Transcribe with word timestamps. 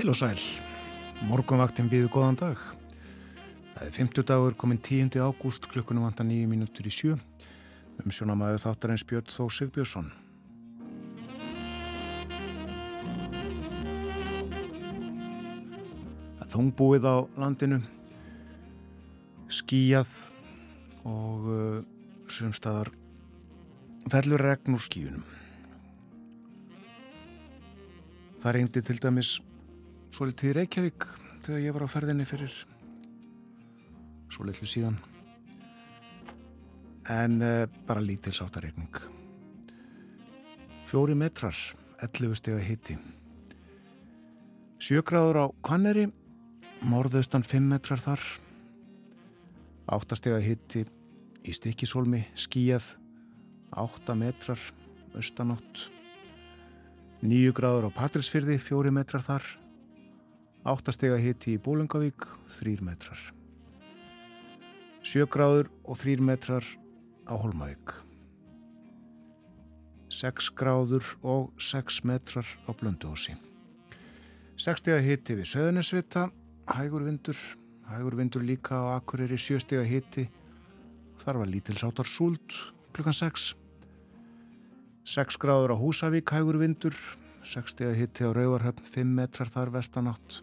Heil 0.00 0.08
og 0.08 0.16
sæl, 0.16 0.38
morgunvaktin 1.28 1.90
býðu 1.92 2.08
góðan 2.08 2.38
dag. 2.40 2.60
Það 3.74 3.82
er 3.84 3.96
50 3.98 4.24
dagur 4.30 4.54
komin 4.56 4.78
10. 4.80 5.18
ágúst 5.20 5.66
klukkunum 5.68 6.06
vanda 6.06 6.24
9 6.24 6.46
mínútur 6.48 6.86
í 6.88 6.92
sjö. 6.94 7.18
Um 8.00 8.08
sjónamæðu 8.08 8.62
þáttarins 8.62 9.04
Björn 9.04 9.28
Þó 9.28 9.50
Sigbjörnsson. 9.52 10.08
Það 16.38 16.48
þungbúið 16.54 17.04
á 17.04 17.16
landinu, 17.44 17.82
skíjað 19.52 20.16
og 21.04 21.52
uh, 21.52 21.84
sumstaðar 22.24 22.88
fellur 24.08 24.48
regn 24.48 24.80
úr 24.80 24.88
skíunum. 24.88 25.28
Það 28.40 28.60
reyndi 28.60 28.86
til 28.88 29.00
dæmis 29.04 29.36
svo 30.10 30.26
litið 30.28 30.56
Reykjavík 30.58 31.06
þegar 31.44 31.62
ég 31.62 31.76
var 31.76 31.86
á 31.86 31.94
ferðinni 31.94 32.26
fyrir 32.28 32.54
svo 34.30 34.46
litlu 34.46 34.68
síðan. 34.68 34.98
En 37.10 37.40
uh, 37.42 37.64
bara 37.86 38.02
lítil 38.04 38.34
sáttareikning. 38.36 39.00
Fjóri 40.90 41.16
metrar 41.18 41.56
11 42.02 42.38
steg 42.38 42.58
að 42.58 42.66
hitti 42.66 42.98
sjögráður 44.80 45.38
á 45.38 45.46
Kvanneri 45.62 46.08
morðaustan 46.88 47.44
5 47.46 47.68
metrar 47.70 48.00
þar. 48.02 48.22
8 49.90 50.18
steg 50.18 50.34
að 50.34 50.46
hitti 50.46 50.84
í 51.46 51.54
Stikisólmi 51.54 52.24
skíjað 52.38 52.94
8 53.78 54.16
metrar 54.18 54.60
austanátt 55.14 55.86
9 57.22 57.54
gráður 57.56 57.90
á 57.90 57.96
Patrilsfyrði 57.96 58.58
4 58.62 58.92
metrar 58.94 59.24
þar 59.24 59.46
8 60.60 60.92
steg 60.92 61.14
að 61.14 61.22
hitti 61.24 61.54
í 61.56 61.60
Bólungavík 61.62 62.26
3 62.60 62.82
metrar. 62.84 63.20
7 65.00 65.24
gráður 65.32 65.70
og 65.88 65.96
3 65.96 66.20
metrar 66.20 66.66
á 67.24 67.32
Holmavík 67.32 67.94
6 70.12 70.50
gráður 70.58 71.06
og 71.24 71.54
6 71.56 72.02
metrar 72.04 72.44
á 72.68 72.76
Blönduósi. 72.76 73.38
6 74.60 74.82
steg 74.82 74.98
að 74.98 75.06
hitti 75.08 75.38
við 75.38 75.48
Söðunisvita 75.48 76.26
hægur 76.68 77.06
vindur 77.08 77.40
hægur 77.88 78.18
vindur 78.20 78.44
líka 78.44 78.76
á 78.76 79.00
Akureyri 79.00 79.40
7 79.40 79.64
steg 79.64 79.80
að 79.80 79.90
hitti 79.94 80.26
þar 81.24 81.40
var 81.40 81.52
lítilsáttar 81.54 82.10
súld 82.10 82.58
klukkan 82.92 83.16
6 83.16 83.54
6 85.08 85.40
gráður 85.40 85.72
á 85.72 85.76
Húsavík 85.80 86.28
hægur 86.36 86.60
vindur. 86.60 86.92
6 87.40 87.72
steg 87.72 87.94
að 87.94 87.98
hitti 88.02 88.28
á 88.28 88.36
Rauvarhöfn 88.36 88.84
5 88.84 89.16
metrar 89.16 89.48
þar 89.48 89.72
vestanátt 89.72 90.42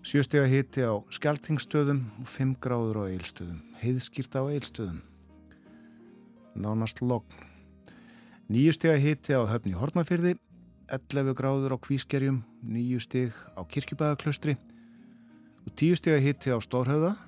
Sjöstega 0.00 0.46
hiti 0.48 0.80
á 0.80 0.96
skjaltingstöðum 1.12 2.06
og 2.22 2.28
5 2.32 2.54
gráður 2.64 3.02
á 3.04 3.12
eilstöðum. 3.12 3.58
Heiðskýrt 3.82 4.32
á 4.32 4.48
eilstöðum. 4.48 5.02
Nánast 6.56 7.02
logn. 7.04 7.28
Nýjustega 8.48 8.96
hiti 8.96 9.36
á 9.36 9.44
höfni 9.44 9.76
Hortnafyrði, 9.76 10.38
11 10.88 11.36
gráður 11.36 11.76
á 11.76 11.78
Kvískerjum, 11.84 12.40
9 12.64 13.02
steg 13.04 13.36
á 13.52 13.60
Kirkjubæðaklaustri 13.60 14.56
og 15.68 15.74
10 15.76 16.00
stega 16.00 16.22
hiti 16.24 16.48
á 16.48 16.56
Stórhauða. 16.64 17.18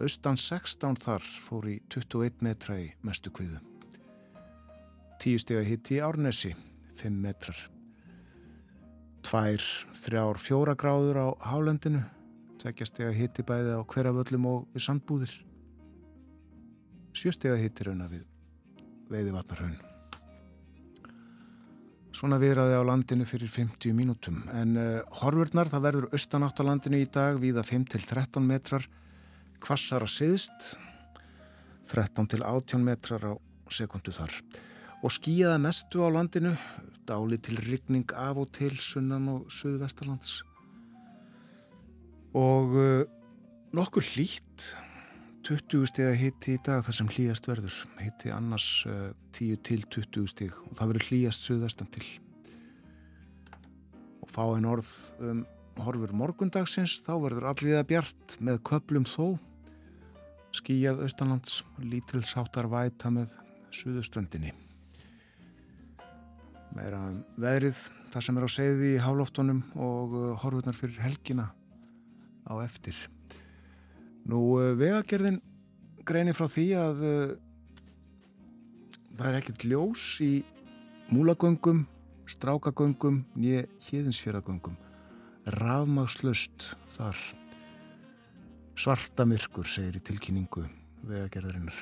Austan 0.00 0.40
16 0.40 0.96
þar 1.04 1.20
fór 1.20 1.68
í 1.68 1.76
21 1.92 2.40
metra 2.40 2.78
í 2.80 2.88
mestu 3.04 3.28
kviðu. 3.28 3.60
10 5.20 5.44
stega 5.44 5.68
hiti 5.68 6.00
í 6.00 6.00
Árnesi, 6.00 6.54
5 6.96 7.20
metrar 7.20 7.60
tvær, 9.26 9.64
þrjár, 10.04 10.40
fjóra 10.40 10.74
gráður 10.78 11.20
á 11.20 11.28
hálendinu. 11.52 12.02
Tveggjastega 12.60 13.12
hitti 13.16 13.44
bæði 13.46 13.76
á 13.76 13.80
hverjaföllum 13.88 14.48
og 14.50 14.66
við 14.74 14.86
sandbúðir. 14.86 15.36
Sjöstega 17.16 17.56
hitti 17.60 17.88
rauna 17.88 18.08
við 18.10 18.26
veiði 19.10 19.32
vatnarhaun 19.34 19.78
Svona 22.20 22.36
viðraði 22.42 22.74
á 22.76 22.82
landinu 22.84 23.24
fyrir 23.24 23.48
50 23.48 23.94
mínútum. 23.96 24.42
En 24.52 24.74
uh, 24.76 25.00
horfurnar 25.22 25.70
það 25.70 25.84
verður 25.86 26.06
austanátt 26.12 26.58
á 26.60 26.66
landinu 26.66 26.98
í 27.00 27.06
dag 27.08 27.38
viða 27.40 27.62
5-13 27.64 28.44
metrar. 28.44 28.84
Kvassara 29.62 30.08
siðst 30.10 30.74
13 31.88 32.28
til 32.34 32.42
18 32.44 32.82
metrar 32.84 33.24
á 33.24 33.32
sekundu 33.72 34.12
þar. 34.12 34.34
Og 35.00 35.14
skýjaða 35.14 35.62
mestu 35.62 36.02
á 36.04 36.08
landinu 36.12 36.52
dáli 37.10 37.40
til 37.42 37.58
rigning 37.66 38.06
af 38.14 38.38
og 38.38 38.52
til 38.54 38.78
sunnan 38.78 39.28
og 39.34 39.50
söðvestalands 39.50 40.38
og 42.36 42.76
uh, 42.78 43.02
nokkur 43.74 44.04
hlýtt 44.04 44.70
20 45.46 45.88
steg 45.88 46.10
að 46.10 46.18
hitti 46.20 46.54
í 46.54 46.62
dag 46.62 46.82
þar 46.84 46.94
sem 46.94 47.08
hlýjast 47.10 47.48
verður. 47.48 47.76
Hitti 47.98 48.30
annars 48.34 48.66
uh, 48.86 49.10
10 49.34 49.62
til 49.66 49.82
20 49.88 50.28
steg 50.30 50.54
og 50.68 50.76
það 50.78 50.92
verður 50.92 51.06
hlýjast 51.08 51.46
söðvestan 51.48 51.90
til. 51.94 52.06
Og 54.20 54.30
fá 54.30 54.44
einn 54.44 54.68
orð 54.68 54.92
um 55.24 55.44
horfur 55.80 56.12
morgundagsins 56.12 56.98
þá 57.06 57.14
verður 57.22 57.50
allviða 57.50 57.86
bjart 57.88 58.36
með 58.38 58.60
köplum 58.68 59.06
þó. 59.08 59.38
Skýjað 60.54 61.06
austanlands 61.06 61.60
lítil 61.82 62.22
sáttar 62.26 62.68
væta 62.70 63.10
með 63.14 63.32
söðuströndinni 63.74 64.52
meira 66.76 67.00
um 67.10 67.20
veðrið 67.40 67.78
það 68.12 68.26
sem 68.26 68.38
er 68.38 68.46
á 68.46 68.50
segði 68.50 68.90
í 68.94 69.00
hálóftunum 69.02 69.62
og 69.78 70.16
uh, 70.16 70.26
horfurnar 70.42 70.76
fyrir 70.78 71.00
helgina 71.02 71.50
á 72.46 72.54
eftir. 72.64 72.96
Nú 74.28 74.42
uh, 74.58 74.72
vegagerðin 74.78 75.40
greinir 76.06 76.36
frá 76.36 76.46
því 76.50 76.66
að 76.78 77.02
uh, 77.06 77.32
það 79.16 79.26
er 79.30 79.40
ekkert 79.40 79.66
ljós 79.66 80.06
í 80.24 80.32
múlagöngum 81.10 81.84
strákagöngum 82.30 83.24
nýja 83.34 83.66
híðinsfjörðagöngum 83.88 84.78
rafmagslust 85.50 86.74
þar. 86.94 87.18
Svarta 88.80 89.26
myrkur 89.28 89.68
segir 89.68 89.98
í 89.98 90.04
tilkynningu 90.04 90.64
vegagerðarinnar. 91.04 91.76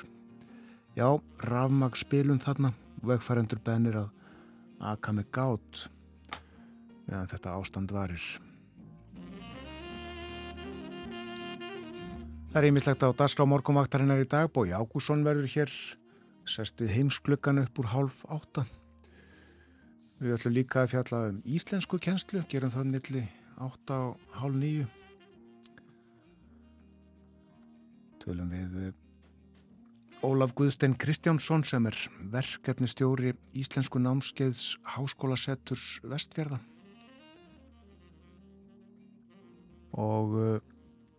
Já, 0.97 1.09
rafmagspilun 1.47 2.41
þarna. 2.43 2.73
Vegfærendur 3.07 3.61
bennir 3.63 4.01
að 4.01 4.09
aka 4.79 5.15
með 5.15 5.31
gát 5.35 5.87
meðan 7.09 7.31
þetta 7.33 7.55
ástand 7.57 7.93
varir. 7.95 8.27
Það 12.49 12.59
er 12.61 12.67
einmittlegt 12.69 13.05
á 13.05 13.09
Dasgrá 13.13 13.45
morgumvaktarinnar 13.49 14.23
í 14.23 14.29
dag. 14.29 14.49
Bói 14.53 14.73
Ágússon 14.73 15.25
verður 15.27 15.51
hér 15.53 15.73
sest 16.49 16.81
við 16.81 16.95
heimskluggan 16.97 17.61
upp 17.61 17.81
úr 17.81 17.91
hálf 17.93 18.23
átta. 18.33 18.65
Við 20.19 20.35
ætlum 20.35 20.57
líka 20.57 20.83
að 20.83 20.95
fjalla 20.95 21.21
um 21.29 21.43
íslensku 21.47 22.01
kjenslu, 22.03 22.41
gerum 22.51 22.73
það 22.75 22.89
milli 22.95 23.27
átta 23.63 23.99
og 24.09 24.39
hálf 24.41 24.57
nýju. 24.59 24.87
Tölum 28.25 28.51
við 28.51 28.91
Ólaf 30.19 30.51
Guðstein 30.59 30.97
Kristjánsson 30.99 31.63
sem 31.63 31.85
er 31.87 31.95
verkefnistjóri 32.33 33.37
Íslensku 33.55 34.01
námskeiðs 34.03 34.73
Háskólasetturs 34.83 36.01
Vestfjörða 36.03 36.59
og 39.95 40.35
uh, 40.35 40.57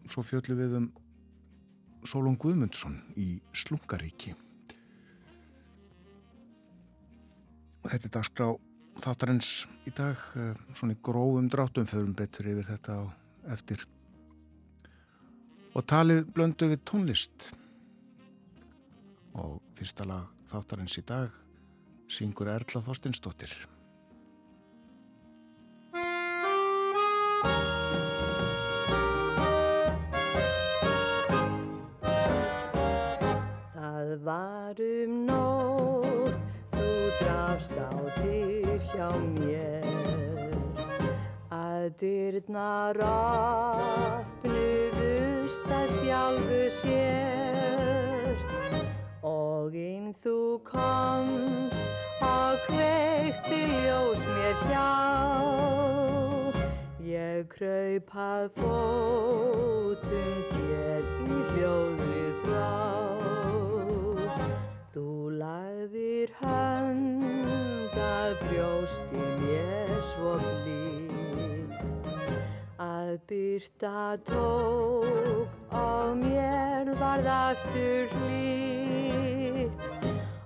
svo 0.03 0.23
fjöldlu 0.27 0.57
við 0.59 0.75
um 0.81 0.89
Sólun 2.03 2.35
Guðmundsson 2.39 2.97
í 3.19 3.37
Slungaríki. 3.55 4.33
Og 7.79 7.87
þetta 7.93 8.09
er 8.09 8.15
dagskrá 8.17 8.49
þáttarins 8.99 9.53
í 9.87 9.95
dag 9.95 10.27
uh, 10.35 10.51
svona 10.75 10.97
í 10.97 10.99
grófum 10.99 11.47
dráttum 11.47 11.87
förum 11.87 12.11
betur 12.19 12.51
yfir 12.51 12.67
þetta 12.73 12.99
eftir. 13.55 13.87
Og 15.71 15.87
talið 15.87 16.27
blöndu 16.35 16.67
við 16.73 16.83
tónlist 16.83 17.53
og 19.37 19.59
fyrsta 19.77 20.05
lag 20.07 20.31
þáttarins 20.49 20.97
í 20.99 21.03
dag 21.05 21.29
syngur 22.09 22.49
Erla 22.49 22.81
Þorstinsdóttir 22.85 23.53
Það 34.09 34.09
var 34.25 34.79
um 34.81 35.13
nótt 35.27 36.37
þú 36.73 36.87
drafst 37.19 37.75
á 37.77 37.91
dyr 38.17 38.81
hjá 38.89 39.09
mér. 39.35 39.85
Að 41.53 41.85
dyrnar 42.01 42.97
opnuðust 44.25 44.89
að 45.77 45.87
sjálfu 45.99 46.63
sér 46.81 47.98
og 49.69 49.75
inn 49.77 50.13
þú 50.17 50.35
komst 50.65 52.21
og 52.25 52.61
kveikti 52.65 53.59
ljós 53.69 54.23
mér 54.25 54.63
hjá 54.65 54.85
Ég 57.05 57.45
kraupað 57.51 58.47
fótum 58.55 60.39
þér 60.55 61.05
í 61.35 61.37
hljóðrið 61.51 62.41
frá. 62.47 62.73
Þú 64.95 65.05
lagðir 65.37 66.33
hönd 66.41 68.01
að 68.09 68.41
brjósti 68.47 69.29
mér 69.45 69.95
svo 70.15 70.33
blít. 70.63 71.79
Að 72.89 73.15
byrta 73.29 74.17
tók 74.33 75.73
og 75.85 76.23
mér 76.25 76.95
varð 76.97 77.33
aftur 77.37 78.17
hlýtt. 78.17 79.28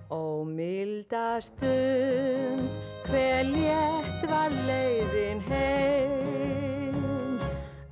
Ó 0.09 0.43
milda 0.43 1.41
stund 1.41 2.69
hver 3.07 3.43
létt 3.45 4.21
var 4.29 4.51
leiðin 4.67 5.41
heim 5.49 6.97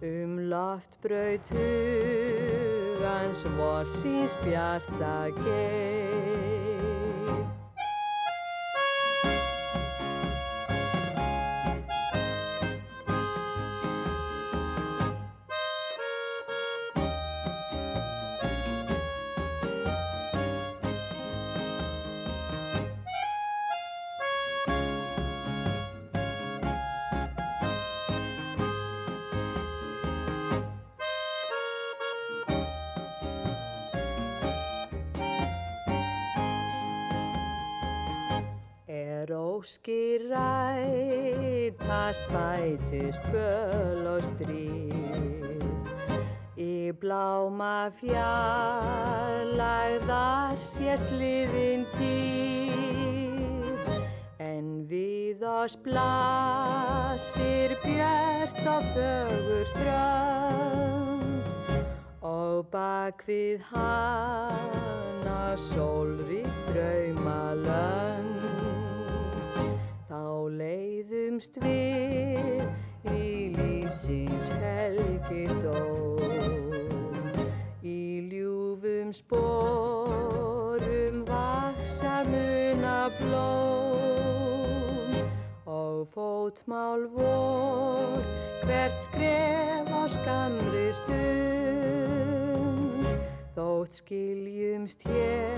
um 0.01 0.37
loftbraut 0.51 1.45
hugans 1.55 3.45
vorsins 3.57 4.33
bjarta 4.45 5.15
geim. 5.43 6.40
Rætast 42.11 42.27
bætist 42.31 43.21
böl 43.31 44.07
og 44.07 44.21
stríð. 44.21 45.63
Í 46.57 46.91
bláma 46.99 47.89
fjarlægðar 47.99 49.47
sést 50.59 51.11
liðin 51.11 51.85
tíð. 51.95 53.87
En 54.39 54.87
við 54.89 55.43
oss 55.47 55.77
blasir 55.85 57.71
björt 57.83 58.67
og 58.67 58.83
fögur 58.93 59.65
strönd. 59.71 61.43
Og 62.21 62.65
bak 62.71 63.23
við 63.27 63.59
hana 63.71 65.55
sólrík 65.55 66.51
draumalönd 66.73 68.40
leiðumst 70.61 71.57
við 71.63 72.61
í 73.15 73.49
lífsins 73.57 74.53
helgidóm 74.61 76.21
Í 77.81 78.29
ljúfum 78.29 79.09
sporum 79.09 81.25
vaksa 81.25 82.21
muna 82.29 83.09
blóm. 83.17 85.17
Og 85.65 86.05
fótmál 86.13 87.09
vor 87.15 88.21
hvert 88.61 89.01
skref 89.01 89.89
á 89.89 90.05
skamri 90.13 90.93
stund. 90.93 93.01
Þótt 93.57 93.93
skiljumst 94.03 95.01
hér 95.09 95.57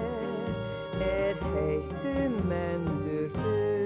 er 1.04 1.36
heitum 1.52 2.40
endur 2.56 3.28
hlund 3.36 3.83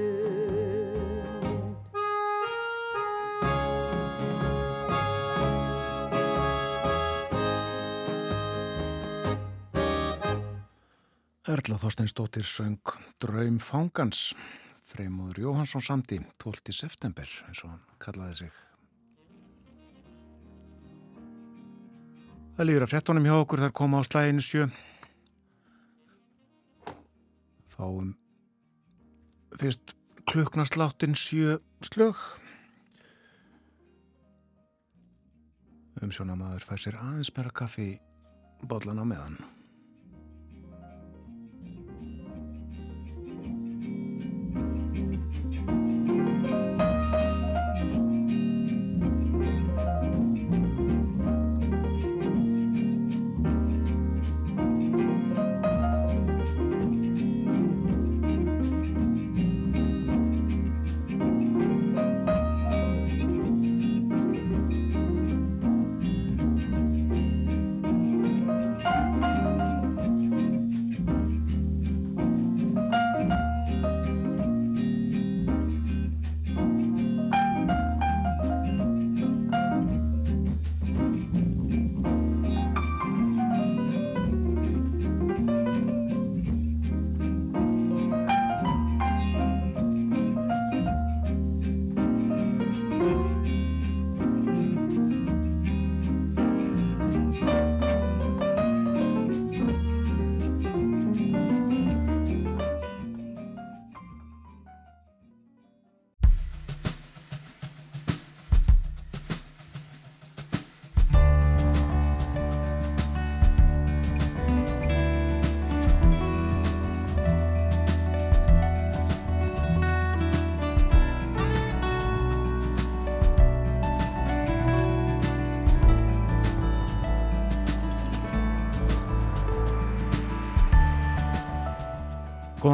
Erla 11.47 11.77
Þorsteinsdóttir 11.79 12.43
söng 12.43 12.91
Draum 13.23 13.61
fangans. 13.63 14.33
Freymóður 14.83 15.45
Jóhansson 15.45 15.83
samti 15.85 16.17
12. 16.43 16.73
september 16.75 17.29
eins 17.47 17.61
og 17.63 17.71
hann 17.71 17.85
kallaði 18.03 18.35
sig. 18.41 18.57
Það 22.57 22.67
líður 22.67 22.87
að 22.87 22.91
frettunum 22.91 23.29
hjá 23.29 23.35
okkur 23.37 23.63
þar 23.63 23.75
koma 23.79 24.03
á 24.03 24.07
slæginu 24.09 24.43
sjö. 24.43 24.67
Fáum 27.71 28.11
fyrst 29.55 29.95
klukknarsláttin 30.27 31.15
sjö 31.15 31.61
slög. 31.79 32.19
Umsjónamaður 36.03 36.67
fær 36.67 36.89
sér 36.89 36.99
aðeins 36.99 37.31
meira 37.39 37.55
kaffi 37.55 37.93
bollan 38.67 38.99
á 38.99 39.05
meðan 39.07 39.39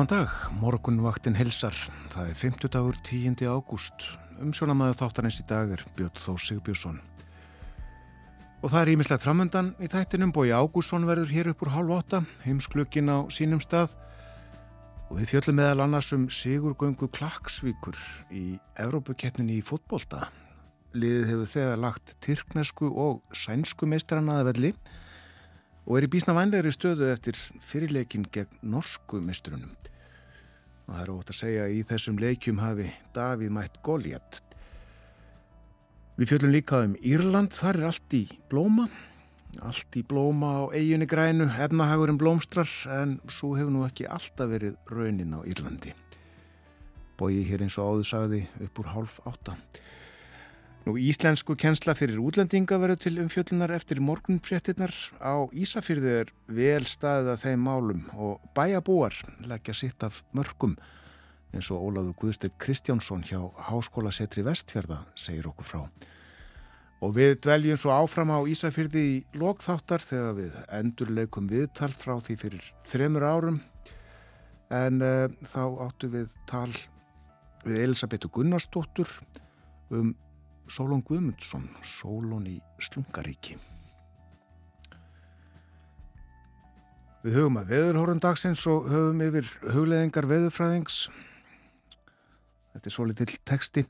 Góðan 0.03 0.25
dag, 0.25 0.31
morgunvaktin 0.59 1.37
helsar. 1.39 1.77
Það 2.11 2.31
er 2.33 2.35
50 2.35 2.71
dagur 2.73 2.97
10. 3.07 3.37
ágúst. 3.47 4.03
Umsjónamaður 4.43 4.97
þáttarins 4.99 5.37
í 5.39 5.43
dag 5.47 5.69
er 5.71 5.83
Björn 5.95 6.17
Þó 6.19 6.33
Sigbjörnsson. 6.43 6.97
Og 8.59 8.73
það 8.73 8.81
er 8.81 8.91
ímislegt 8.91 9.23
framöndan 9.23 9.69
í 9.79 9.87
þættinum. 9.87 10.33
Bói 10.35 10.51
Ágússon 10.51 11.07
verður 11.07 11.31
hér 11.31 11.49
upp 11.53 11.63
úr 11.63 11.71
halv 11.71 11.93
åtta, 11.95 12.19
heimsklukkin 12.43 13.07
á 13.07 13.23
sínum 13.31 13.61
stað. 13.63 13.95
Og 15.07 15.21
við 15.21 15.31
fjöllum 15.31 15.57
meðal 15.61 15.85
annars 15.85 16.11
um 16.11 16.27
Sigurgöngu 16.27 17.07
Klaksvíkur 17.07 17.95
í 18.27 18.59
Evrópukeppninni 18.75 19.61
í 19.61 19.63
fótbolta. 19.63 20.25
Liðið 20.99 21.31
hefur 21.31 21.51
þegar 21.53 21.81
lagt 21.85 22.17
tyrknesku 22.19 22.91
og 22.91 23.23
sænsku 23.31 23.87
meistaranaða 23.87 24.51
velli 24.51 24.75
og 25.87 25.95
er 25.95 26.09
í 26.09 26.11
bísna 26.11 26.35
vænlegri 26.35 26.75
stöðu 26.75 27.07
eftir 27.15 27.39
fyrirleikin 27.63 28.27
gegn 28.35 28.59
norsku 28.67 29.23
mestrunum. 29.23 29.71
Og 30.83 30.91
það 30.91 31.03
er 31.03 31.11
ótt 31.13 31.31
að 31.31 31.39
segja 31.39 31.63
að 31.65 31.75
í 31.77 31.79
þessum 31.87 32.19
leikjum 32.19 32.59
hafi 32.59 32.89
Davíð 33.15 33.53
mætt 33.55 33.79
Góliat. 33.85 34.41
Við 36.19 36.29
fjöldum 36.29 36.53
líka 36.53 36.83
um 36.85 36.93
Írland, 37.01 37.55
þar 37.55 37.79
er 37.79 37.87
allt 37.89 38.13
í 38.13 38.23
blóma, 38.51 38.85
allt 39.65 39.95
í 39.97 40.03
blóma 40.05 40.51
á 40.61 40.63
eiginni 40.75 41.07
grænu, 41.09 41.47
efnahagurinn 41.47 42.19
blómstrar 42.21 42.69
en 42.99 43.15
svo 43.31 43.55
hefur 43.57 43.73
nú 43.73 43.85
ekki 43.87 44.05
alltaf 44.05 44.51
verið 44.51 44.77
raunin 44.91 45.33
á 45.33 45.41
Írlandi. 45.41 45.95
Bóið 47.17 47.49
hér 47.49 47.65
eins 47.65 47.79
og 47.81 47.95
áður 47.95 48.09
sagði 48.09 48.43
upp 48.65 48.83
úr 48.83 48.91
hálf 48.93 49.19
átta. 49.29 49.55
Nú 50.83 50.97
íslensku 50.99 51.55
kjensla 51.55 51.93
fyrir 51.95 52.17
útlendinga 52.19 52.75
verður 52.75 52.99
til 53.05 53.13
umfjöllunar 53.23 53.71
eftir 53.71 54.01
morgunfréttinnar 54.03 54.91
á 55.23 55.47
Ísafyrði 55.55 56.15
er 56.25 56.31
vel 56.51 56.83
staðið 56.83 57.29
að 57.31 57.43
þeim 57.45 57.61
málum 57.63 58.01
og 58.19 58.41
bæjabúar 58.51 59.15
leggja 59.47 59.77
sitt 59.79 60.03
af 60.03 60.17
mörgum 60.35 60.73
eins 61.55 61.69
og 61.71 61.85
Óláður 61.87 62.17
Guðstedt 62.19 62.57
Kristjánsson 62.59 63.23
hjá 63.23 63.39
Háskóla 63.69 64.11
Setri 64.11 64.43
Vestfjörða 64.43 64.97
segir 65.15 65.47
okkur 65.47 65.69
frá. 65.69 65.81
Og 66.99 67.15
við 67.15 67.37
dveljum 67.45 67.79
svo 67.79 67.93
áfram 67.95 68.33
á 68.35 68.43
Ísafyrði 68.43 69.03
í 69.13 69.15
lokþáttar 69.39 70.03
þegar 70.03 70.35
við 70.41 70.57
endurleikum 70.81 71.47
viðtal 71.47 71.93
frá 71.95 72.17
því 72.19 72.35
fyrir 72.43 72.67
þremur 72.91 73.23
árum. 73.23 73.61
En 74.67 74.99
uh, 74.99 75.31
þá 75.47 75.63
áttu 75.87 76.11
við 76.11 76.35
tal 76.49 76.73
við 77.63 77.85
Elisabetu 77.85 78.27
Gunnarsdóttur 78.35 79.07
um 79.93 80.11
Sólón 80.69 81.03
Guðmundsson, 81.05 81.67
Sólón 81.83 82.47
í 82.49 82.57
Slungaríki. 82.81 83.57
Við 87.23 87.37
höfum 87.39 87.61
að 87.61 87.69
veðurhórun 87.71 88.23
dagsins 88.23 88.65
og 88.67 88.89
höfum 88.91 89.21
yfir 89.23 89.47
hugleðingar 89.71 90.27
veðurfræðings 90.27 91.05
Þetta 92.73 92.89
er 92.89 92.95
svo 92.95 93.05
litill 93.05 93.33
teksti. 93.45 93.83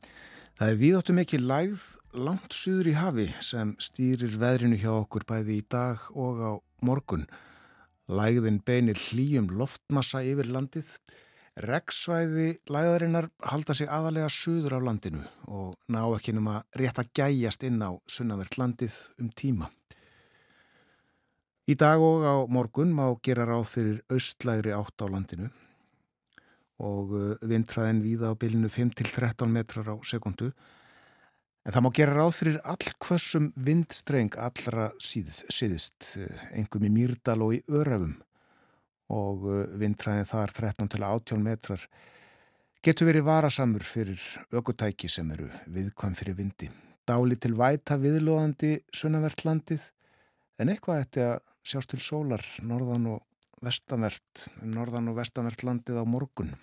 Það 0.60 0.70
er 0.70 0.80
viðáttu 0.82 1.14
mikið 1.18 1.46
lægð 1.50 1.84
langt 2.26 2.54
suður 2.54 2.90
í 2.92 2.96
hafi 2.98 3.28
sem 3.42 3.72
stýrir 3.82 4.36
veðrinu 4.42 4.78
hjá 4.82 4.92
okkur 4.92 5.26
bæði 5.30 5.62
í 5.62 5.66
dag 5.72 6.04
og 6.12 6.42
á 6.44 6.52
morgun. 6.84 7.24
Lægðin 8.12 8.60
beinir 8.68 9.00
hlýjum 9.00 9.48
loftmassa 9.56 10.22
yfir 10.28 10.52
landið. 10.52 10.90
Regsvæði 11.54 12.48
læðarinnar 12.66 13.28
halda 13.46 13.76
sig 13.78 13.86
aðalega 13.86 14.30
suður 14.34 14.80
af 14.80 14.86
landinu 14.88 15.22
og 15.46 15.76
ná 15.94 16.02
ekki 16.16 16.34
um 16.34 16.50
að 16.50 16.80
rétt 16.82 17.02
að 17.04 17.12
gæjast 17.20 17.66
inn 17.68 17.78
á 17.86 17.94
sunnavert 18.10 18.58
landið 18.58 18.96
um 19.22 19.30
tíma. 19.30 19.70
Í 21.70 21.78
dag 21.78 22.02
og 22.02 22.26
á 22.26 22.36
morgun 22.50 22.96
má 22.98 23.06
gera 23.22 23.46
ráð 23.46 23.68
fyrir 23.70 24.02
austlægri 24.10 24.74
átt 24.74 25.06
á 25.06 25.08
landinu 25.08 25.52
og 26.82 27.14
uh, 27.14 27.38
vindræðin 27.46 28.02
víða 28.02 28.34
á 28.34 28.40
bylinu 28.40 28.74
5-13 28.74 29.46
metrar 29.46 29.94
á 29.94 29.96
sekundu. 30.02 30.50
En 31.64 31.72
það 31.72 31.86
má 31.86 31.92
gera 31.94 32.18
ráð 32.18 32.34
fyrir 32.42 32.62
allkvössum 32.66 33.54
vindstreng 33.56 34.34
allra 34.42 34.90
síðist, 34.98 35.46
síðist 35.54 36.16
engum 36.52 36.90
í 36.90 36.96
Mýrdal 36.98 37.44
og 37.46 37.60
í 37.62 37.66
Örafum 37.70 38.18
og 39.12 39.48
uh, 39.48 39.64
vindræðin 39.80 40.30
þar 40.30 40.54
13-18 40.56 41.44
metrar 41.44 41.84
getur 42.84 43.08
verið 43.08 43.28
varasamur 43.28 43.84
fyrir 43.88 44.22
ökutæki 44.52 45.10
sem 45.12 45.30
eru 45.36 45.50
viðkvæm 45.72 46.16
fyrir 46.20 46.38
vindi. 46.40 46.70
Dáli 47.08 47.36
til 47.40 47.56
væta 47.60 47.98
viðlóðandi 48.00 48.78
sunnavert 48.96 49.44
landið 49.44 49.90
en 50.60 50.72
eitthvað 50.72 51.04
ætti 51.04 51.24
að 51.24 51.40
sjást 51.64 51.94
til 51.94 52.02
sólar 52.04 52.44
norðan 52.64 53.08
og 53.16 53.24
vestanvert, 53.64 54.48
um 54.62 54.74
norðan 54.76 55.10
og 55.12 55.18
vestanvert 55.20 55.64
landið 55.64 56.00
á 56.00 56.06
morgun. 56.08 56.54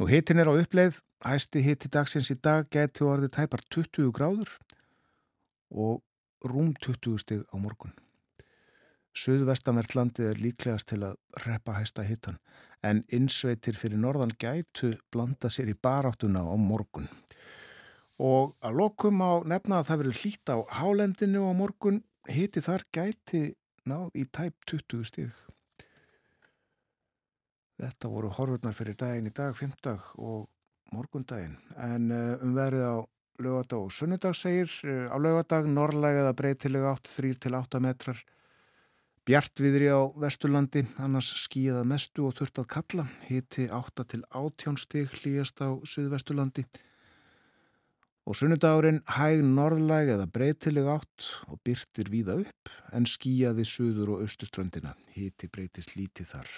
Nú 0.00 0.08
hitin 0.10 0.40
er 0.42 0.50
á 0.50 0.54
uppleið, 0.56 0.98
hæsti 1.22 1.62
hiti 1.62 1.90
dagsins 1.92 2.30
í 2.32 2.38
dag 2.40 2.66
getur 2.72 3.12
orðið 3.14 3.34
tæpar 3.36 3.62
20 3.70 4.10
gráður 4.16 4.54
og 5.70 6.00
rúm 6.42 6.72
20 6.80 7.20
stig 7.22 7.44
á 7.52 7.56
morgun. 7.60 7.92
Suðvestanvert 9.16 9.96
landið 9.98 10.28
er 10.30 10.38
líklegast 10.40 10.92
til 10.92 11.00
að 11.02 11.16
reppa 11.44 11.74
hæsta 11.80 12.04
hitan 12.06 12.38
en 12.86 13.02
innsveitir 13.12 13.76
fyrir 13.76 14.00
norðan 14.00 14.32
gætu 14.40 14.94
blanda 15.12 15.50
sér 15.50 15.72
í 15.72 15.76
baráttuna 15.76 16.44
á 16.46 16.54
morgun. 16.56 17.08
Og 18.20 18.54
að 18.64 18.78
lokum 18.80 19.20
á 19.24 19.42
nefna 19.48 19.80
að 19.80 19.88
það 19.90 20.00
verður 20.02 20.20
hlýtt 20.22 20.52
á 20.52 20.56
hálendinu 20.78 21.44
á 21.48 21.52
morgun, 21.56 22.02
hiti 22.28 22.62
þar 22.64 22.84
gæti 22.92 23.42
náð 23.88 24.10
í 24.14 24.26
tæp 24.28 24.56
20 24.68 25.06
stíg. 25.08 25.30
Þetta 27.80 28.10
voru 28.12 28.32
horfurnar 28.36 28.76
fyrir 28.76 28.96
daginn 29.00 29.30
í 29.30 29.32
dag, 29.32 29.54
fymdag 29.56 30.02
og 30.20 30.44
morgundaginn. 30.92 31.56
En 31.80 32.10
uh, 32.12 32.36
um 32.44 32.52
verið 32.56 32.84
á 32.84 32.96
lögadag 33.40 33.86
og 33.86 33.94
sunnudag 33.96 34.36
segir, 34.36 34.68
uh, 34.84 35.08
á 35.08 35.16
lögadag 35.16 35.68
norrlæg 35.70 36.20
eða 36.20 36.36
breytilega 36.36 36.92
8-3-8 36.98 37.80
metrar. 37.80 38.20
Bjartviðri 39.28 39.90
á 39.92 40.00
Vesturlandi, 40.16 40.80
annars 40.96 41.34
skíða 41.36 41.82
mestu 41.84 42.24
og 42.24 42.38
þurft 42.38 42.62
að 42.62 42.68
kalla, 42.72 43.02
hiti 43.28 43.66
8-18 43.68 44.78
stíg 44.80 45.12
hlýjast 45.18 45.60
á 45.60 45.76
Suðvesturlandi. 45.84 46.64
Og 48.24 48.38
sunnudagurinn 48.38 49.02
hæg 49.18 49.42
norðlæg 49.44 50.14
eða 50.14 50.26
breytileg 50.32 50.88
átt 50.88 51.28
og 51.52 51.60
byrtir 51.66 52.08
víða 52.12 52.38
upp 52.46 52.72
en 52.96 53.08
skíjaði 53.08 53.66
suður 53.68 54.14
og 54.14 54.24
austuströndina. 54.24 54.94
Hiti 55.12 55.50
breytist 55.52 55.98
lítið 55.98 56.32
þar. 56.32 56.50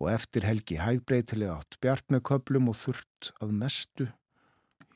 Og 0.00 0.12
eftir 0.14 0.48
helgi 0.48 0.78
hæg 0.80 1.02
breytileg 1.04 1.52
átt, 1.52 1.76
bjart 1.84 2.08
með 2.08 2.24
köplum 2.30 2.72
og 2.72 2.78
þurft 2.80 3.34
að 3.44 3.52
mestu. 3.60 4.08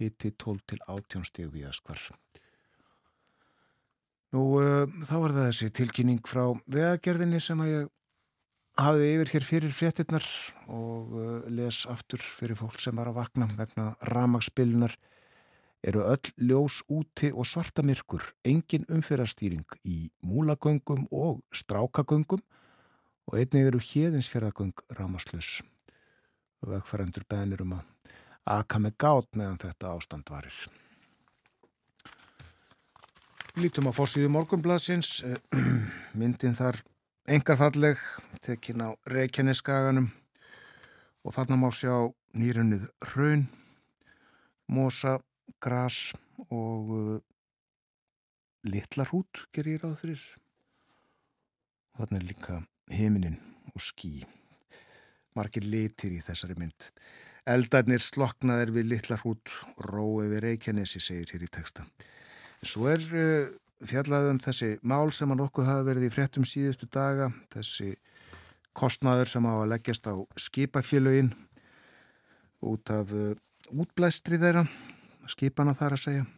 Hiti 0.01 0.33
12 0.33 0.65
til 0.73 0.81
18 0.87 1.29
steg 1.29 1.53
við 1.53 1.69
að 1.69 1.77
skvar. 1.83 2.07
Nú 4.33 4.43
uh, 4.57 4.87
þá 5.05 5.17
er 5.19 5.35
það 5.37 5.49
þessi 5.51 5.73
tilkynning 5.77 6.23
frá 6.25 6.47
vegagerðinni 6.73 7.41
sem 7.43 7.61
að 7.61 7.73
ég 7.73 7.91
hafði 8.81 9.09
yfir 9.15 9.33
hér 9.35 9.45
fyrir 9.45 9.75
fréttinnar 9.77 10.29
og 10.73 11.13
uh, 11.13 11.33
les 11.53 11.83
aftur 11.93 12.23
fyrir 12.25 12.57
fólk 12.57 12.81
sem 12.81 12.97
var 12.97 13.11
að 13.11 13.19
vakna 13.21 13.49
vegna 13.59 13.91
ramagsbillunar 14.09 14.97
eru 15.83 16.05
öll 16.07 16.31
ljós 16.39 16.81
úti 16.89 17.33
og 17.35 17.45
svarta 17.49 17.83
myrkur, 17.85 18.23
engin 18.47 18.87
umfyrastýring 18.89 19.67
í 19.85 20.09
múlagöngum 20.25 21.09
og 21.11 21.43
strákagöngum 21.53 22.41
og 23.27 23.39
einnig 23.39 23.69
eru 23.69 23.83
híðinsfjörðagöng 23.83 24.85
rámaslus 24.97 25.61
og 26.63 26.73
vegfærandur 26.73 27.27
beðnir 27.29 27.67
um 27.67 27.77
að 27.81 28.15
aka 28.57 28.81
með 28.81 28.97
gát 29.05 29.37
meðan 29.37 29.61
þetta 29.61 29.93
ástand 29.97 30.31
varir. 30.31 30.57
Lítum 33.53 33.85
á 33.85 33.93
fórsíðu 33.93 34.31
morgunbladsins, 34.33 35.19
myndin 36.19 36.55
þar 36.57 36.79
engarfalleg, 37.29 37.99
tekin 38.41 38.81
á 38.81 38.97
Reykjaneskaganum 39.05 40.07
og 41.21 41.35
þarna 41.37 41.59
má 41.61 41.69
sjá 41.69 41.93
nýrunnið 42.33 42.87
raun, 43.13 43.43
mosa, 44.73 45.19
gras 45.61 46.15
og 46.49 46.95
uh, 46.97 47.19
litlar 48.65 49.13
hút 49.13 49.45
ger 49.53 49.69
ég 49.69 49.85
ráð 49.85 49.99
fyrir. 50.01 50.25
Þarna 52.01 52.23
er 52.23 52.27
líka 52.31 52.63
heiminin 52.89 53.37
og 53.75 53.85
skí. 53.85 54.23
Markir 55.37 55.69
litir 55.69 56.17
í 56.17 56.23
þessari 56.25 56.57
mynd. 56.57 56.89
Eldarnir 57.45 58.01
sloknaðir 58.01 58.73
við 58.73 58.91
litlar 58.95 59.21
hút, 59.27 59.53
rói 59.77 60.31
við 60.33 60.41
Reykjanesi, 60.47 61.05
segir 61.05 61.37
hér 61.37 61.45
í 61.45 61.53
texta. 61.53 61.85
Svo 62.63 62.87
er 62.87 63.03
uh, 63.11 63.49
fjallað 63.83 64.29
um 64.31 64.39
þessi 64.43 64.77
mál 64.87 65.11
sem 65.15 65.31
að 65.35 65.41
nokkuð 65.43 65.67
hafa 65.67 65.87
verið 65.89 66.07
í 66.07 66.13
fréttum 66.15 66.45
síðustu 66.47 66.87
daga, 66.87 67.33
þessi 67.51 67.97
kostnaður 68.79 69.31
sem 69.33 69.49
á 69.51 69.55
að 69.57 69.71
leggjast 69.73 70.07
á 70.07 70.15
skipafélögin 70.39 71.33
út 72.63 72.93
af 72.95 73.11
uh, 73.11 73.33
útblæstri 73.75 74.39
þeirra, 74.39 74.63
skipana 75.27 75.75
þar 75.75 75.97
að 75.97 76.05
segja. 76.05 76.29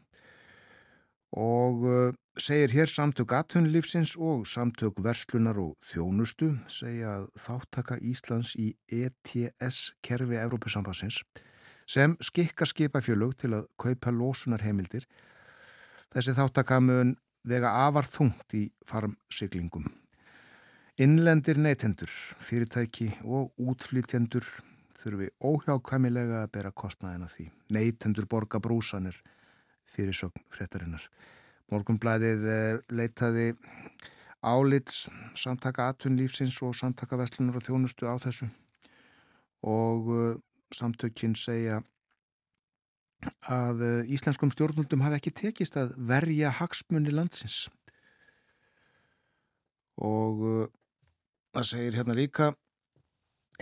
Og 1.36 1.84
uh, 1.84 2.14
segir 2.40 2.72
hér 2.72 2.88
samtök 2.88 3.34
atvinnulífsins 3.36 4.14
og 4.16 4.46
samtök 4.48 5.02
verslunar 5.04 5.60
og 5.60 5.76
þjónustu 5.84 6.54
segja 6.72 7.18
að 7.18 7.28
þáttaka 7.44 7.98
Íslands 8.00 8.54
í 8.56 8.72
ETS-kerfi 8.88 10.40
Evrópusambansins 10.40 11.20
sem 11.84 12.16
skikka 12.24 12.64
skipafjölug 12.64 13.36
til 13.36 13.52
að 13.58 13.68
kaupa 13.76 14.08
lósunarheimildir 14.14 15.04
Þessi 16.14 16.30
þáttakamun 16.36 17.16
vega 17.42 17.72
afar 17.88 18.06
þungt 18.06 18.54
í 18.54 18.68
farmsiglingum. 18.86 19.88
Innlendir 21.02 21.58
neytendur, 21.58 22.12
fyrirtæki 22.38 23.08
og 23.26 23.50
útflýtjendur 23.58 24.46
þurfi 24.94 25.26
óhjákvæmilega 25.42 26.44
að 26.44 26.52
bera 26.54 26.70
kostnaðina 26.70 27.26
því. 27.32 27.48
Neytendur 27.74 28.28
borga 28.30 28.60
brúsanir 28.62 29.18
fyrir 29.90 30.14
sögn 30.14 30.44
fréttarinnar. 30.54 31.02
Morgunblæðið 31.74 32.46
leitaði 32.94 33.48
álits 34.44 35.08
samtaka 35.34 35.88
atvinnlífsins 35.90 36.60
og 36.62 36.76
samtaka 36.78 37.18
vestlunar 37.18 37.58
og 37.58 37.66
þjónustu 37.66 38.06
á 38.06 38.14
þessu 38.22 38.46
og 39.66 40.38
samtökinn 40.70 41.34
segja 41.34 41.80
að 43.50 43.82
eh, 43.84 44.12
íslenskum 44.16 44.52
stjórnvöldum 44.54 45.04
hafi 45.04 45.18
ekki 45.20 45.32
tekist 45.40 45.78
að 45.80 45.94
verja 46.10 46.52
hagsmunni 46.58 47.12
landsins. 47.14 47.66
Og 49.94 50.40
uh, 50.42 50.62
það 51.54 51.68
segir 51.68 51.98
hérna 52.00 52.16
líka 52.18 52.48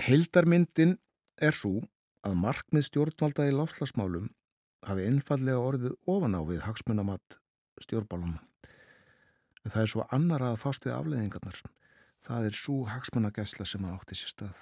heildarmyndin 0.00 0.94
er 1.36 1.52
svo 1.52 1.82
að 2.24 2.38
markmið 2.40 2.86
stjórnvalda 2.86 3.50
í 3.50 3.52
láfslagsmálum 3.52 4.30
hafi 4.88 5.04
einfallega 5.10 5.60
orðið 5.60 5.98
ofan 6.08 6.38
á 6.38 6.40
við 6.48 6.64
hagsmunamatt 6.64 7.36
stjórnbálum 7.84 8.38
en 9.62 9.74
það 9.74 9.82
er 9.82 9.92
svo 9.92 10.06
annar 10.16 10.46
að 10.46 10.58
fást 10.62 10.88
við 10.88 10.96
afleðingarnar 10.96 11.60
það 12.26 12.48
er 12.48 12.58
svo 12.58 12.78
hagsmunagæsla 12.88 13.66
sem 13.66 13.86
átti 13.90 14.18
sér 14.18 14.32
stað. 14.32 14.60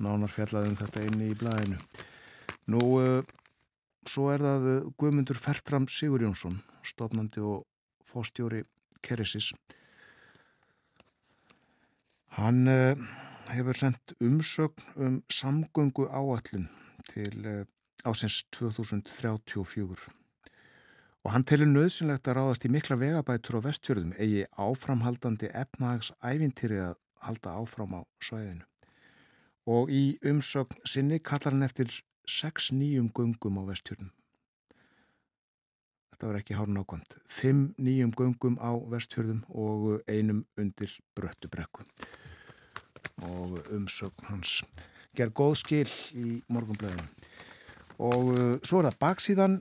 Nánar 0.00 0.32
fjallaðum 0.32 0.78
þetta 0.80 1.04
inni 1.06 1.30
í 1.32 1.36
blæðinu 1.36 1.78
nú 2.72 2.82
uh, 3.00 3.20
svo 4.08 4.30
er 4.32 4.44
það 4.44 4.68
Guðmundur 5.00 5.38
Fertram 5.40 5.88
Sigur 5.90 6.24
Jónsson 6.24 6.60
stofnandi 6.86 7.42
og 7.44 7.66
fóstjóri 8.06 8.64
Keresis 9.04 9.52
Hann 12.38 12.68
uh, 12.70 12.94
hefur 13.50 13.76
sendt 13.76 14.14
umsögn 14.22 14.86
um 14.96 15.18
samgöngu 15.28 16.06
áallun 16.08 16.68
til 17.10 17.44
uh, 17.46 17.66
ásins 18.06 18.44
2034 18.54 20.20
og 21.24 21.34
hann 21.34 21.44
telur 21.44 21.68
nöðsynlegt 21.68 22.28
að 22.30 22.38
ráðast 22.38 22.64
í 22.64 22.70
mikla 22.72 22.96
vegabætur 23.00 23.58
á 23.60 23.66
vestfjörðum 23.66 24.14
eigi 24.16 24.46
áframhaldandi 24.56 25.50
efnahags 25.52 26.14
ævintýri 26.24 26.80
að 26.80 26.94
halda 27.20 27.56
áfram 27.60 27.98
á 27.98 28.02
svæðinu. 28.24 28.64
Og 29.68 29.92
í 29.92 30.04
umsögn 30.24 30.80
sinni 30.88 31.20
kallar 31.20 31.52
hann 31.52 31.66
eftir 31.66 31.92
sex 32.30 32.70
nýjum 32.74 33.10
gungum 33.14 33.58
á 33.60 33.62
vestfjörðum. 33.68 34.12
Þetta 36.12 36.28
var 36.28 36.38
ekki 36.40 36.56
hárun 36.58 36.80
ákvæmt. 36.82 37.18
Fimm 37.32 37.62
nýjum 37.80 38.14
gungum 38.16 38.58
á 38.60 38.72
vestfjörðum 38.92 39.42
og 39.50 40.02
einum 40.10 40.44
undir 40.60 40.92
bröttubrekku. 41.16 41.86
Og 43.24 43.58
umsögn 43.72 44.28
hans. 44.28 44.60
Ger 45.16 45.32
góð 45.34 45.56
skil 45.64 45.88
í 46.14 46.38
morgunblöðinu 46.52 47.08
og 48.00 48.30
uh, 48.32 48.54
svo 48.64 48.80
er 48.80 48.88
það 48.88 49.00
baksíðan. 49.02 49.56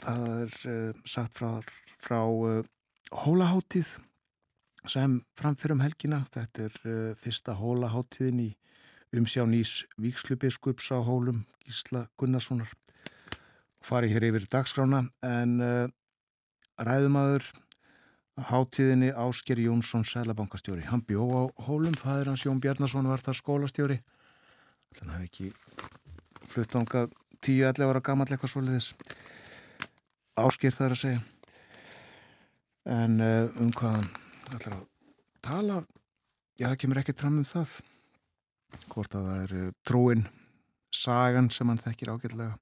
Það 0.00 0.24
er 0.34 0.56
uh, 0.70 1.02
sagt 1.06 1.38
frá, 1.38 1.50
frá 2.02 2.20
uh, 2.26 2.64
hólaháttíð 3.24 3.96
sem 4.90 5.20
framfyrir 5.38 5.76
um 5.76 5.84
helgina. 5.84 6.24
Þetta 6.34 6.66
er 6.66 6.78
uh, 6.82 7.10
fyrsta 7.20 7.54
hólaháttíðin 7.58 8.42
í 8.48 8.50
umsjá 9.14 9.44
nýs 9.46 9.84
vikslubiskups 10.00 10.90
á 10.90 10.98
hólum 11.04 11.44
Gísla 11.64 12.06
Gunnarssonar 12.18 12.70
farið 13.84 14.16
hér 14.16 14.26
yfir 14.30 14.46
dagskrána 14.50 15.04
en 15.26 15.60
uh, 15.62 15.86
ræðumadur 16.80 17.44
Háttíðinni 18.34 19.12
Ásker 19.14 19.60
Jónsson, 19.62 20.02
sælabankastjóri. 20.02 20.82
Hann 20.88 21.04
bjó 21.06 21.22
á 21.30 21.42
hólum, 21.68 21.94
fæður 21.94 22.32
hans 22.32 22.42
Jón 22.42 22.58
Bjarnason 22.58 23.06
var 23.06 23.22
þar 23.22 23.38
skólastjóri. 23.38 24.00
Þannig 24.98 25.12
að 25.12 25.14
hann 25.14 25.28
ekki 25.28 25.52
flutt 26.50 26.74
ánga 26.74 27.04
10-11 27.46 27.86
ára 27.86 28.02
gammal 28.02 28.26
eitthvað 28.26 28.54
svolítið 28.56 28.90
Ásker 30.42 30.74
þar 30.74 30.96
að 30.96 31.02
segja. 31.04 31.22
En 32.90 33.20
uh, 33.22 33.54
um 33.62 33.70
hvað 33.70 34.00
hann 34.00 34.10
ætlar 34.58 34.78
að 34.80 34.86
tala, 35.44 35.82
já 36.58 36.66
það 36.66 36.80
kemur 36.82 37.04
ekkert 37.04 37.22
fram 37.22 37.38
um 37.38 37.46
það. 37.46 37.78
Hvort 38.90 39.16
að 39.16 39.28
það 39.28 39.42
er 39.44 39.72
trúin, 39.86 40.24
sagan 40.94 41.50
sem 41.54 41.68
hann 41.70 41.82
þekkir 41.82 42.12
ágætlega 42.14 42.54